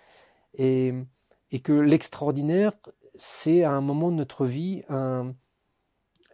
Et, 0.55 0.93
que 1.63 1.73
l'extraordinaire, 1.73 2.71
c'est 3.15 3.63
à 3.63 3.71
un 3.71 3.81
moment 3.81 4.09
de 4.09 4.15
notre 4.15 4.45
vie 4.45 4.83
un, 4.87 5.35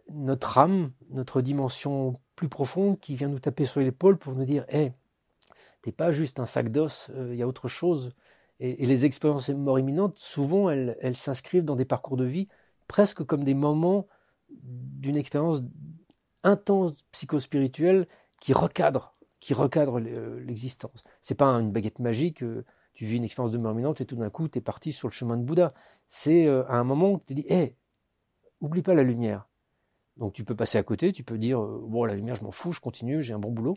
notre 0.08 0.58
âme, 0.58 0.92
notre 1.10 1.42
dimension 1.42 2.20
plus 2.36 2.48
profonde 2.48 3.00
qui 3.00 3.16
vient 3.16 3.26
nous 3.26 3.40
taper 3.40 3.64
sur 3.64 3.80
l'épaule 3.80 4.16
pour 4.16 4.32
nous 4.34 4.44
dire 4.44 4.64
Hé, 4.68 4.92
t'es 5.82 5.90
pas 5.90 6.12
juste 6.12 6.38
un 6.38 6.46
sac 6.46 6.70
d'os, 6.70 7.10
il 7.12 7.20
euh, 7.20 7.34
y 7.34 7.42
a 7.42 7.48
autre 7.48 7.66
chose. 7.66 8.10
Et, 8.60 8.86
les 8.86 9.04
expériences 9.04 9.48
mort 9.50 9.80
imminentes, 9.80 10.18
souvent, 10.18 10.70
elles, 10.70 10.96
elles 11.00 11.16
s'inscrivent 11.16 11.64
dans 11.64 11.76
des 11.76 11.84
parcours 11.84 12.16
de 12.16 12.24
vie 12.24 12.48
presque 12.86 13.24
comme 13.24 13.42
des 13.42 13.54
moments 13.54 14.06
d'une 14.50 15.16
expérience 15.16 15.62
intense 16.44 16.94
psychospirituelle 17.12 18.06
qui 18.40 18.52
recadre, 18.52 19.16
qui 19.40 19.54
recadre 19.54 20.00
euh, 20.00 20.40
l'existence. 20.40 21.02
Pas 21.36 21.46
une 21.46 21.72
baguette 21.72 21.98
magique. 21.98 22.42
Euh, 22.42 22.64
tu 22.94 23.04
vis 23.04 23.16
une 23.16 23.24
expérience 23.24 23.52
de 23.52 23.58
mort 23.58 23.72
imminente 23.72 24.00
et 24.00 24.06
tout 24.06 24.16
d'un 24.16 24.30
coup, 24.30 24.48
tu 24.48 24.58
es 24.58 24.60
parti 24.60 24.92
sur 24.92 25.08
le 25.08 25.12
chemin 25.12 25.36
de 25.36 25.44
Bouddha. 25.44 25.72
C'est 26.08 26.48
à 26.48 26.74
un 26.74 26.82
moment 26.84 27.12
où 27.12 27.22
tu 27.24 27.34
dis, 27.34 27.44
hé, 27.48 27.76
oublie 28.60 28.82
pas 28.82 28.94
la 28.94 29.04
lumière. 29.04 29.48
Donc 30.16 30.32
tu 30.32 30.44
peux 30.44 30.56
passer 30.56 30.78
à 30.78 30.82
côté, 30.82 31.12
tu 31.12 31.22
peux 31.22 31.38
dire, 31.38 31.60
bon, 31.62 32.04
la 32.04 32.16
lumière, 32.16 32.34
je 32.34 32.42
m'en 32.42 32.50
fous, 32.50 32.72
je 32.72 32.80
continue, 32.80 33.22
j'ai 33.22 33.34
un 33.34 33.38
bon 33.38 33.52
boulot. 33.52 33.76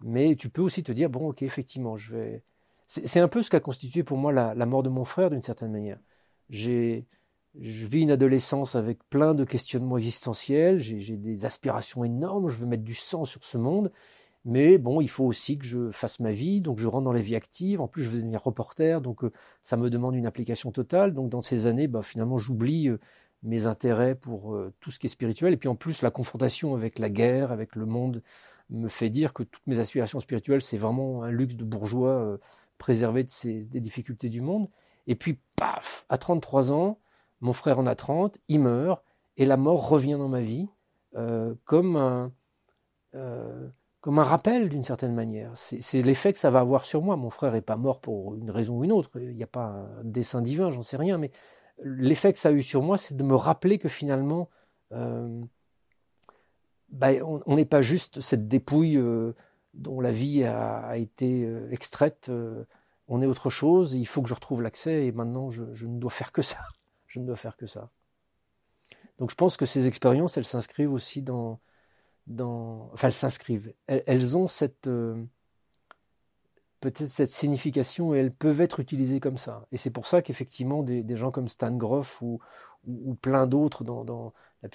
Mais 0.00 0.34
tu 0.36 0.48
peux 0.48 0.62
aussi 0.62 0.82
te 0.82 0.92
dire, 0.92 1.10
bon, 1.10 1.28
ok, 1.28 1.42
effectivement, 1.42 1.96
je 1.96 2.14
vais. 2.14 2.44
C'est 2.86 3.20
un 3.20 3.28
peu 3.28 3.42
ce 3.42 3.50
qu'a 3.50 3.60
constitué 3.60 4.02
pour 4.02 4.18
moi 4.18 4.32
la, 4.32 4.66
mort 4.66 4.82
de 4.82 4.90
mon 4.90 5.04
frère 5.04 5.30
d'une 5.30 5.42
certaine 5.42 5.72
manière. 5.72 5.98
J'ai, 6.50 7.06
je 7.60 7.86
vis 7.86 8.02
une 8.02 8.10
adolescence 8.10 8.74
avec 8.74 8.98
plein 9.08 9.34
de 9.34 9.44
questionnements 9.44 9.96
existentiels, 9.96 10.78
j'ai 10.78 11.16
des 11.16 11.44
aspirations 11.44 12.04
énormes, 12.04 12.48
je 12.48 12.56
veux 12.56 12.66
mettre 12.66 12.82
du 12.82 12.94
sang 12.94 13.24
sur 13.24 13.44
ce 13.44 13.58
monde, 13.58 13.92
mais 14.44 14.76
bon, 14.76 15.00
il 15.00 15.08
faut 15.08 15.24
aussi 15.24 15.56
que 15.58 15.64
je 15.64 15.90
fasse 15.90 16.20
ma 16.20 16.32
vie, 16.32 16.60
donc 16.60 16.78
je 16.78 16.86
rentre 16.86 17.04
dans 17.04 17.12
la 17.12 17.22
vie 17.22 17.36
active, 17.36 17.80
en 17.80 17.88
plus 17.88 18.02
je 18.02 18.10
veux 18.10 18.18
devenir 18.18 18.42
reporter, 18.42 19.00
donc 19.00 19.24
euh, 19.24 19.32
ça 19.62 19.76
me 19.76 19.88
demande 19.88 20.16
une 20.16 20.26
application 20.26 20.70
totale, 20.70 21.14
donc 21.14 21.30
dans 21.30 21.42
ces 21.42 21.66
années, 21.66 21.88
bah, 21.88 22.02
finalement 22.02 22.38
j'oublie 22.38 22.88
euh, 22.88 22.98
mes 23.42 23.66
intérêts 23.66 24.14
pour 24.14 24.54
euh, 24.54 24.72
tout 24.80 24.90
ce 24.90 24.98
qui 24.98 25.06
est 25.06 25.10
spirituel, 25.10 25.52
et 25.54 25.56
puis 25.56 25.68
en 25.68 25.76
plus 25.76 26.02
la 26.02 26.10
confrontation 26.10 26.74
avec 26.74 26.98
la 26.98 27.08
guerre, 27.08 27.52
avec 27.52 27.76
le 27.76 27.86
monde 27.86 28.22
me 28.70 28.88
fait 28.88 29.10
dire 29.10 29.32
que 29.32 29.42
toutes 29.42 29.66
mes 29.66 29.78
aspirations 29.78 30.20
spirituelles, 30.20 30.62
c'est 30.62 30.78
vraiment 30.78 31.22
un 31.22 31.30
luxe 31.30 31.54
de 31.56 31.64
bourgeois 31.64 32.38
préservé 32.78 33.26
des 33.44 33.80
difficultés 33.80 34.30
du 34.30 34.40
monde. 34.40 34.68
Et 35.06 35.16
puis, 35.16 35.38
paf, 35.56 36.06
à 36.08 36.16
33 36.16 36.72
ans, 36.72 36.98
mon 37.40 37.52
frère 37.52 37.78
en 37.78 37.86
a 37.86 37.94
30, 37.94 38.38
il 38.48 38.60
meurt, 38.60 39.02
et 39.36 39.44
la 39.44 39.56
mort 39.56 39.88
revient 39.88 40.16
dans 40.18 40.28
ma 40.28 40.40
vie 40.40 40.68
euh, 41.16 41.54
comme, 41.64 41.96
un, 41.96 42.32
euh, 43.14 43.68
comme 44.00 44.18
un 44.18 44.24
rappel 44.24 44.68
d'une 44.68 44.84
certaine 44.84 45.14
manière. 45.14 45.50
C'est 45.54 46.02
l'effet 46.02 46.32
que 46.32 46.38
ça 46.38 46.50
va 46.50 46.60
avoir 46.60 46.84
sur 46.84 47.02
moi. 47.02 47.16
Mon 47.16 47.30
frère 47.30 47.52
n'est 47.52 47.60
pas 47.60 47.76
mort 47.76 48.00
pour 48.00 48.34
une 48.34 48.50
raison 48.50 48.78
ou 48.78 48.84
une 48.84 48.92
autre, 48.92 49.10
il 49.20 49.36
n'y 49.36 49.42
a 49.42 49.48
pas 49.48 49.66
un 49.66 50.04
dessin 50.04 50.42
divin, 50.42 50.70
j'en 50.70 50.82
sais 50.82 50.96
rien, 50.96 51.18
mais 51.18 51.30
l'effet 51.82 52.32
que 52.32 52.38
ça 52.38 52.50
a 52.50 52.52
eu 52.52 52.62
sur 52.62 52.82
moi, 52.82 52.98
c'est 52.98 53.16
de 53.16 53.22
me 53.22 53.34
rappeler 53.34 53.78
que 53.78 53.88
finalement, 53.88 54.48
bah, 56.94 57.08
on 57.24 57.56
n'est 57.56 57.64
pas 57.64 57.82
juste 57.82 58.20
cette 58.20 58.46
dépouille 58.46 58.96
euh, 58.96 59.34
dont 59.74 60.00
la 60.00 60.12
vie 60.12 60.44
a, 60.44 60.96
été 60.96 61.44
euh, 61.44 61.68
extraite. 61.72 62.28
Euh, 62.28 62.64
on 63.08 63.20
est 63.20 63.26
autre 63.26 63.50
chose. 63.50 63.94
il 63.94 64.06
faut 64.06 64.22
que 64.22 64.28
je 64.28 64.34
retrouve 64.34 64.62
l'accès. 64.62 65.06
Et 65.06 65.12
maintenant, 65.12 65.50
je, 65.50 65.86
ne 65.86 65.98
dois 65.98 66.10
faire 66.10 66.30
que 66.30 66.42
ça. 66.42 66.58
Je 67.14 67.20
ne 67.20 67.26
dois 67.26 67.36
faire 67.36 67.56
que 67.56 67.66
ça. 67.66 67.90
Donc, 69.20 69.30
je 69.30 69.36
pense 69.36 69.56
que 69.56 69.66
ces 69.66 69.86
expériences, 69.86 70.36
elles 70.36 70.44
s'inscrivent 70.44 70.92
aussi 70.92 71.22
dans, 71.22 71.60
dans, 72.26 72.90
enfin, 72.92 73.06
elles 73.06 73.14
s'inscrivent. 73.14 73.72
Elles, 73.86 74.36
ont 74.36 74.48
cette 74.48 74.88
peut-être 76.80 77.08
cette 77.08 77.30
signification 77.30 78.16
et 78.16 78.18
elles 78.18 78.34
peuvent 78.34 78.60
être 78.60 78.80
utilisées 78.80 79.20
comme 79.20 79.38
ça. 79.38 79.68
Et 79.70 79.76
c'est 79.76 79.90
pour 79.90 80.08
ça 80.08 80.22
qu'effectivement 80.22 80.82
des, 80.82 81.16
gens 81.16 81.30
comme 81.30 81.46
Stan 81.48 81.70
Groff 81.70 82.20
ou, 82.20 82.40
ou, 82.84 83.14
plein 83.14 83.46
d'autres 83.46 83.84
dans, 83.84 84.04
dans, 84.04 84.32
la 84.62 84.68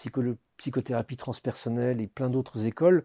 psychothérapie 0.55 1.17
transpersonnelle 1.17 1.99
et 1.99 2.07
plein 2.07 2.29
d'autres 2.29 2.65
écoles 2.65 3.03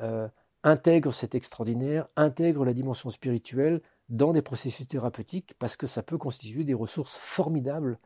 euh, 0.00 0.26
intègrent 0.62 1.12
cet 1.12 1.34
extraordinaire, 1.34 2.08
intègrent 2.16 2.64
la 2.64 2.72
dimension 2.72 3.10
spirituelle 3.10 3.82
dans 4.08 4.32
des 4.32 4.42
processus 4.42 4.88
thérapeutiques 4.88 5.54
parce 5.58 5.76
que 5.76 5.86
ça 5.86 6.02
peut 6.02 6.18
constituer 6.18 6.64
des 6.64 6.74
ressources 6.74 7.16
formidables. 7.16 7.98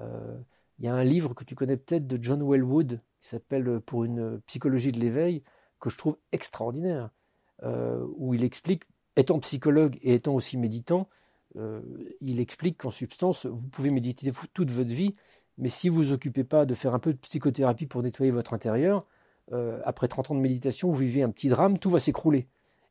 Euh, 0.00 0.38
il 0.78 0.84
y 0.84 0.88
a 0.88 0.94
un 0.94 1.04
livre 1.04 1.34
que 1.34 1.44
tu 1.44 1.54
connais 1.54 1.76
peut-être 1.76 2.06
de 2.06 2.22
John 2.22 2.42
Wellwood 2.42 3.00
qui 3.20 3.28
s'appelle 3.28 3.80
Pour 3.80 4.04
une 4.04 4.40
psychologie 4.46 4.92
de 4.92 5.00
l'éveil 5.00 5.42
que 5.80 5.90
je 5.90 5.96
trouve 5.96 6.16
extraordinaire, 6.32 7.10
euh, 7.64 8.04
où 8.16 8.34
il 8.34 8.44
explique, 8.44 8.84
étant 9.16 9.38
psychologue 9.40 9.98
et 10.02 10.14
étant 10.14 10.34
aussi 10.34 10.56
méditant, 10.56 11.08
il 12.20 12.38
explique 12.38 12.78
qu'en 12.78 12.90
substance, 12.90 13.46
vous 13.46 13.66
pouvez 13.68 13.90
méditer 13.90 14.30
toute 14.54 14.70
votre 14.70 14.90
vie, 14.90 15.16
mais 15.56 15.68
si 15.68 15.88
vous 15.88 15.96
vous 15.96 16.12
occupez 16.12 16.44
pas 16.44 16.66
de 16.66 16.74
faire 16.74 16.94
un 16.94 17.00
peu 17.00 17.12
de 17.12 17.18
psychothérapie 17.18 17.86
pour 17.86 18.02
nettoyer 18.02 18.30
votre 18.30 18.54
intérieur, 18.54 19.04
euh, 19.52 19.80
après 19.84 20.08
30 20.08 20.30
ans 20.30 20.34
de 20.34 20.40
méditation, 20.40 20.88
vous 20.88 20.98
vivez 20.98 21.22
un 21.22 21.30
petit 21.30 21.48
drame, 21.48 21.78
tout 21.78 21.90
va 21.90 21.98
s'écrouler. 21.98 22.46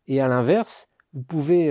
Et 0.08 0.20
à 0.22 0.28
l'inverse, 0.28 0.90
vous 1.14 1.24
pouvez 1.24 1.70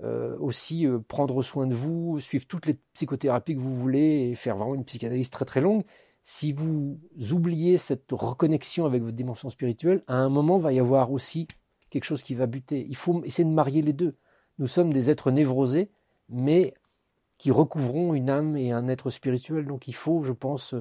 euh, 0.00 0.32
euh, 0.32 0.36
aussi 0.38 0.86
prendre 1.08 1.42
soin 1.42 1.66
de 1.66 1.74
vous, 1.74 2.18
suivre 2.20 2.46
toutes 2.46 2.66
les 2.66 2.74
psychothérapies 2.94 3.54
que 3.54 3.60
vous 3.60 3.76
voulez 3.76 4.30
et 4.30 4.34
faire 4.34 4.56
vraiment 4.56 4.74
une 4.74 4.84
psychanalyse 4.84 5.30
très 5.30 5.44
très 5.44 5.60
longue. 5.60 5.84
Si 6.22 6.52
vous 6.52 6.98
oubliez 7.32 7.78
cette 7.78 8.10
reconnexion 8.12 8.86
avec 8.86 9.02
votre 9.02 9.16
dimension 9.16 9.48
spirituelle, 9.48 10.02
à 10.06 10.14
un 10.14 10.28
moment 10.28 10.58
va 10.58 10.72
y 10.72 10.78
avoir 10.78 11.10
aussi 11.10 11.48
quelque 11.90 12.04
chose 12.04 12.22
qui 12.22 12.34
va 12.34 12.46
buter. 12.46 12.86
Il 12.88 12.96
faut 12.96 13.22
essayer 13.24 13.44
de 13.44 13.54
marier 13.54 13.82
les 13.82 13.92
deux. 13.92 14.16
Nous 14.58 14.66
sommes 14.66 14.92
des 14.92 15.10
êtres 15.10 15.30
névrosés, 15.30 15.90
mais 16.28 16.74
qui 17.38 17.50
recouvrons 17.50 18.14
une 18.14 18.30
âme 18.30 18.56
et 18.56 18.70
un 18.70 18.86
être 18.88 19.10
spirituel. 19.10 19.66
Donc 19.66 19.88
il 19.88 19.94
faut, 19.94 20.22
je 20.22 20.32
pense, 20.32 20.74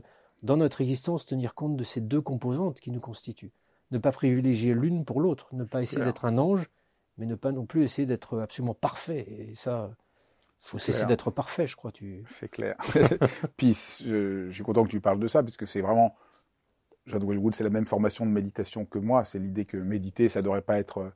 dans 0.44 0.58
notre 0.58 0.82
existence, 0.82 1.26
tenir 1.26 1.56
compte 1.56 1.76
de 1.76 1.84
ces 1.84 2.02
deux 2.02 2.22
composantes 2.22 2.80
qui 2.80 2.92
nous 2.92 3.00
constituent. 3.00 3.52
Ne 3.90 3.98
pas 3.98 4.12
privilégier 4.12 4.74
l'une 4.74 5.06
pour 5.06 5.22
l'autre, 5.22 5.50
ne 5.54 5.64
pas 5.64 5.82
essayer 5.82 6.04
d'être 6.04 6.26
un 6.26 6.38
ange, 6.38 6.70
mais 7.18 7.26
ne 7.26 7.36
pas 7.36 7.52
non 7.52 7.66
plus 7.66 7.84
essayer 7.84 8.06
d'être 8.06 8.40
absolument 8.40 8.74
parfait. 8.74 9.28
Et 9.50 9.56
ça, 9.56 9.92
il 10.64 10.68
faut 10.68 10.78
cesser 10.78 11.06
d'être 11.06 11.32
parfait, 11.32 11.68
je 11.68 11.76
crois. 11.76 11.92
Tu... 11.92 12.24
C'est 12.28 12.50
clair. 12.50 12.76
Puis 13.58 13.74
je, 14.04 14.50
suis 14.52 14.64
content 14.64 14.84
que 14.84 14.90
tu 14.90 15.02
parles 15.02 15.20
de 15.20 15.28
ça, 15.28 15.44
parce 15.44 15.58
que 15.58 15.66
c'est 15.66 15.82
vraiment... 15.82 16.16
John 17.08 17.24
Wellwood, 17.24 17.56
c'est 17.56 17.64
la 17.64 17.72
même 17.72 17.88
formation 17.88 18.26
de 18.26 18.32
méditation 18.32 18.86
que 18.86 19.00
moi. 19.00 19.26
C'est 19.26 19.40
l'idée 19.40 19.66
que 19.66 19.78
méditer, 19.78 20.30
ça 20.30 20.40
ne 20.40 20.46
devrait 20.46 20.62
pas 20.62 20.78
être 20.78 21.00
euh, 21.00 21.10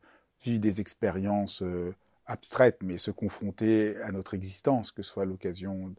vivre 0.43 0.59
des 0.59 0.81
expériences 0.81 1.61
euh, 1.61 1.93
abstraite, 2.25 2.79
mais 2.81 2.97
se 2.97 3.11
confronter 3.11 3.95
à 4.01 4.11
notre 4.11 4.33
existence, 4.33 4.91
que 4.91 5.03
ce 5.03 5.11
soit 5.11 5.25
l'occasion 5.25 5.93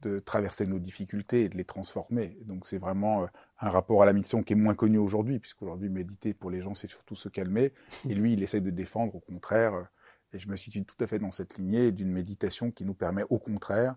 de 0.00 0.18
traverser 0.18 0.66
nos 0.66 0.80
difficultés 0.80 1.44
et 1.44 1.48
de 1.48 1.56
les 1.56 1.64
transformer. 1.64 2.36
Donc 2.42 2.66
c'est 2.66 2.78
vraiment 2.78 3.22
euh, 3.22 3.26
un 3.60 3.70
rapport 3.70 4.02
à 4.02 4.06
la 4.06 4.12
méditation 4.12 4.42
qui 4.42 4.52
est 4.52 4.56
moins 4.56 4.74
connu 4.74 4.98
aujourd'hui, 4.98 5.38
puisqu'aujourd'hui 5.38 5.88
méditer 5.88 6.34
pour 6.34 6.50
les 6.50 6.60
gens 6.60 6.74
c'est 6.74 6.86
surtout 6.86 7.14
se 7.14 7.28
calmer, 7.28 7.72
et 8.08 8.14
lui 8.14 8.32
il 8.34 8.42
essaie 8.42 8.60
de 8.60 8.70
défendre 8.70 9.14
au 9.16 9.20
contraire, 9.20 9.74
euh, 9.74 9.84
et 10.32 10.38
je 10.38 10.48
me 10.48 10.56
situe 10.56 10.84
tout 10.84 10.96
à 11.00 11.06
fait 11.06 11.18
dans 11.18 11.30
cette 11.30 11.56
lignée 11.56 11.90
d'une 11.90 12.10
méditation 12.10 12.70
qui 12.70 12.84
nous 12.84 12.94
permet 12.94 13.24
au 13.30 13.38
contraire 13.38 13.96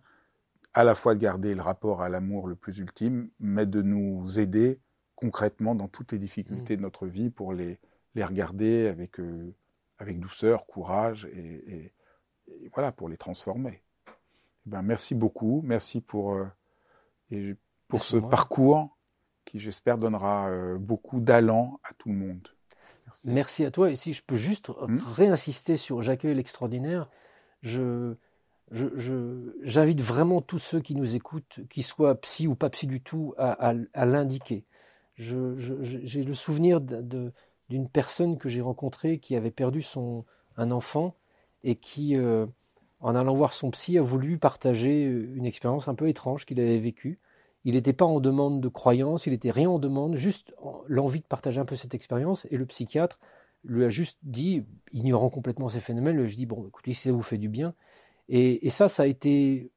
à 0.74 0.84
la 0.84 0.96
fois 0.96 1.16
de 1.16 1.20
garder 1.20 1.54
le 1.54 1.62
rapport 1.62 2.02
à 2.02 2.10
l'amour 2.10 2.48
le 2.48 2.56
plus 2.56 2.78
ultime, 2.80 3.30
mais 3.40 3.66
de 3.66 3.82
nous 3.82 4.40
aider 4.40 4.80
concrètement 5.16 5.76
dans 5.76 5.88
toutes 5.88 6.14
les 6.14 6.20
difficultés 6.20 6.78
de 6.78 6.82
notre 6.82 7.08
vie 7.08 7.30
pour 7.30 7.54
les, 7.54 7.80
les 8.16 8.24
regarder 8.24 8.88
avec, 8.88 9.20
euh, 9.20 9.54
avec 9.98 10.20
douceur, 10.20 10.66
courage 10.66 11.26
et, 11.26 11.94
voilà, 12.74 12.92
pour 12.92 13.08
les 13.08 13.18
transformer. 13.18 13.84
Eh 14.08 14.70
ben, 14.70 14.82
merci 14.82 15.16
beaucoup, 15.16 15.62
merci 15.64 16.02
pour, 16.02 16.34
euh, 16.34 16.48
et 17.30 17.56
pour 17.88 18.02
ce 18.02 18.18
parcours 18.18 18.98
qui, 19.46 19.60
j'espère, 19.60 19.98
donnera 19.98 20.50
euh, 20.50 20.78
beaucoup 20.78 21.20
d'allant 21.20 21.80
à 21.84 21.94
tout 21.94 22.10
le 22.10 22.16
monde. 22.16 22.48
Merci. 23.26 23.66
à 23.66 23.72
toi. 23.72 23.92
Et 23.92 23.96
si 23.96 24.14
je 24.14 24.24
peux 24.24 24.36
juste 24.36 24.70
hmm? 24.70 24.98
réinsister 25.16 25.78
sur 25.78 26.02
J'accueille 26.02 26.36
l'extraordinaire, 26.36 27.10
je, 27.62 28.16
j'invite 28.72 30.02
vraiment 30.02 30.42
tous 30.42 30.60
ceux 30.60 30.80
qui 30.80 30.96
nous 30.96 31.16
écoutent, 31.16 31.60
qu'ils 31.70 31.84
soient 31.84 32.16
psy 32.22 32.48
ou 32.48 32.56
pas 32.56 32.70
psy 32.70 32.88
du 32.88 33.02
tout, 33.02 33.34
à, 33.38 33.74
à, 33.94 34.06
l'indiquer. 34.06 34.66
J'ai 35.18 36.24
le 36.24 36.34
souvenir 36.34 36.80
d'une 36.82 37.90
personne 37.92 38.38
que 38.38 38.50
j'ai 38.50 38.62
rencontrée 38.62 39.20
qui 39.20 39.36
avait 39.36 39.52
perdu 39.52 39.82
son, 39.82 40.26
un 40.58 40.72
enfant 40.72 41.16
et 41.64 41.76
qui, 41.76 42.16
euh, 42.16 42.46
en 43.02 43.16
allant 43.16 43.36
voir 43.36 43.54
son 43.54 43.72
psy, 43.72 43.98
a 43.98 44.02
voulu 44.02 44.38
partager 44.38 45.04
une 45.04 45.46
expérience 45.46 45.88
un 45.88 45.96
peu 45.96 46.08
étrange 46.08 46.46
qu'il 46.46 46.60
avait 46.60 46.80
vécue. 46.80 47.20
Il 47.64 47.76
n'était 47.76 47.94
pas 47.94 48.06
en 48.06 48.20
demande 48.20 48.62
de 48.62 48.68
croyance, 48.68 49.28
il 49.28 49.32
n'était 49.32 49.52
rien 49.52 49.70
en 49.70 49.80
demande, 49.80 50.16
juste 50.16 50.54
l'envie 50.88 51.22
de 51.22 51.26
partager 51.26 51.60
un 51.60 51.66
peu 51.66 51.76
cette 51.76 51.94
expérience. 51.94 52.48
Et 52.50 52.58
le 52.58 52.66
psychiatre 52.66 53.20
lui 53.64 53.86
a 53.86 53.90
juste 53.90 54.18
dit, 54.24 54.66
ignorant 54.92 55.30
complètement 55.30 55.70
ces 55.70 55.80
phénomènes, 55.80 56.18
lui 56.18 56.26
a 56.26 56.28
dit 56.28 56.46
bon, 56.46 56.68
écoutez, 56.68 56.94
si 56.94 57.04
ça 57.04 57.12
vous 57.12 57.22
fait 57.22 57.38
du 57.38 57.50
bien. 57.50 57.74
Et, 58.30 58.70
ça, 58.70 58.88
ça 58.88 59.04
a 59.04 59.08
été, 59.08 59.72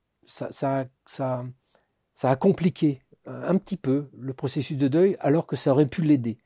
compliqué 2.41 3.03
un 3.27 3.57
petit 3.59 3.77
peu 3.77 4.09
le 4.17 4.33
processus 4.33 4.77
de 4.77 4.89
deuil, 4.89 5.17
alors 5.21 5.47
que 5.47 5.57
ça 5.57 5.73
aurait 5.73 5.87
pu 5.87 6.03
l'aider. 6.03 6.39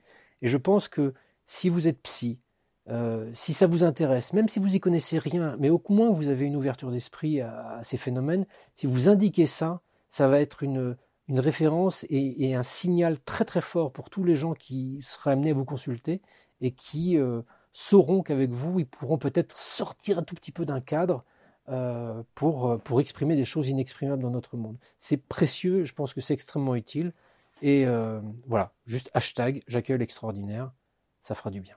Et 0.43 0.49
je 0.49 0.57
pense 0.57 0.89
que 0.89 1.15
si 1.45 1.69
vous 1.69 1.87
êtes 1.89 2.01
psy, 2.03 2.41
euh, 2.89 3.31
si 3.35 3.53
ça 3.53 3.67
vous 3.67 3.85
intéresse, 3.85 4.33
même 4.33 4.49
si 4.49 4.59
vous 4.59 4.75
y 4.75 4.81
connaissez 4.81 5.19
rien, 5.19 5.57
mais 5.59 5.69
au 5.69 5.83
moins 5.91 6.11
vous 6.11 6.29
avez 6.29 6.47
une 6.47 6.57
ouverture 6.57 6.91
d'esprit 6.91 7.41
à, 7.41 7.81
ces 7.83 7.97
phénomènes, 7.97 8.47
si 8.75 8.87
vous 8.87 9.09
indiquez 9.09 9.47
ça, 9.47 9.83
ça 10.09 10.29
va 10.29 10.41
être 10.41 10.63
une, 10.63 10.97
une 11.29 11.41
référence 11.41 12.07
et, 12.09 12.55
un 12.55 12.63
signal 12.63 13.21
très 13.21 13.45
très 13.45 13.61
fort 13.61 13.93
pour 13.93 14.11
tous 14.11 14.25
les 14.25 14.37
gens 14.37 14.55
qui 14.55 14.99
seraient 15.03 15.33
amenés 15.33 15.51
à 15.51 15.55
vous 15.55 15.65
consulter 15.65 16.23
et 16.61 16.73
qui 16.73 17.19
euh, 17.19 17.43
sauront 17.73 18.23
qu'avec 18.23 18.51
vous, 18.51 18.81
ils 18.81 18.87
pourront 18.87 19.19
peut-être 19.19 19.57
sortir 19.57 20.19
un 20.19 20.23
tout 20.23 20.35
petit 20.35 20.53
peu 20.53 20.65
d'un 20.65 20.81
cadre 20.81 21.25
euh, 21.69 22.23
pour, 22.35 22.81
pour 22.83 23.01
exprimer 23.01 23.37
des 23.37 23.45
choses 23.45 23.69
inexprimables 23.69 24.23
dans 24.23 24.31
notre 24.31 24.57
monde. 24.57 24.79
C'est 24.99 25.19
précieux, 25.19 25.85
je 25.85 25.93
pense 25.93 26.15
que 26.15 26.21
c'est 26.21 26.35
extrêmement 26.35 26.75
utile. 26.75 27.13
Et 27.61 27.87
voilà, 28.47 28.73
juste 28.87 29.11
hashtag 29.15 29.65
j'accueille 29.67 29.99
l'extraordinaire, 29.99 30.71
ça 31.21 31.35
fera 31.35 31.51
du 31.51 31.61
bien. 31.61 31.75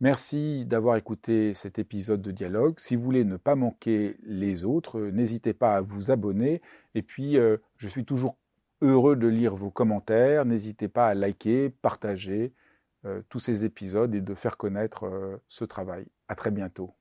Merci 0.00 0.66
d'avoir 0.66 0.96
écouté 0.96 1.54
cet 1.54 1.78
épisode 1.78 2.20
de 2.20 2.32
dialogue. 2.32 2.78
Si 2.78 2.96
vous 2.96 3.02
voulez 3.02 3.24
ne 3.24 3.36
pas 3.36 3.54
manquer 3.54 4.16
les 4.24 4.64
autres, 4.64 5.00
n'hésitez 5.00 5.54
pas 5.54 5.76
à 5.76 5.80
vous 5.80 6.10
abonner. 6.10 6.60
Et 6.94 7.02
puis, 7.02 7.38
euh, 7.38 7.58
je 7.76 7.88
suis 7.88 8.04
toujours 8.04 8.36
heureux 8.82 9.16
de 9.16 9.28
lire 9.28 9.54
vos 9.54 9.70
commentaires. 9.70 10.44
N'hésitez 10.44 10.88
pas 10.88 11.08
à 11.08 11.14
liker, 11.14 11.70
partager 11.70 12.52
euh, 13.06 13.22
tous 13.28 13.38
ces 13.38 13.64
épisodes 13.64 14.14
et 14.14 14.20
de 14.20 14.34
faire 14.34 14.56
connaître 14.56 15.04
euh, 15.04 15.36
ce 15.48 15.64
travail. 15.64 16.06
À 16.28 16.34
très 16.34 16.50
bientôt. 16.50 16.94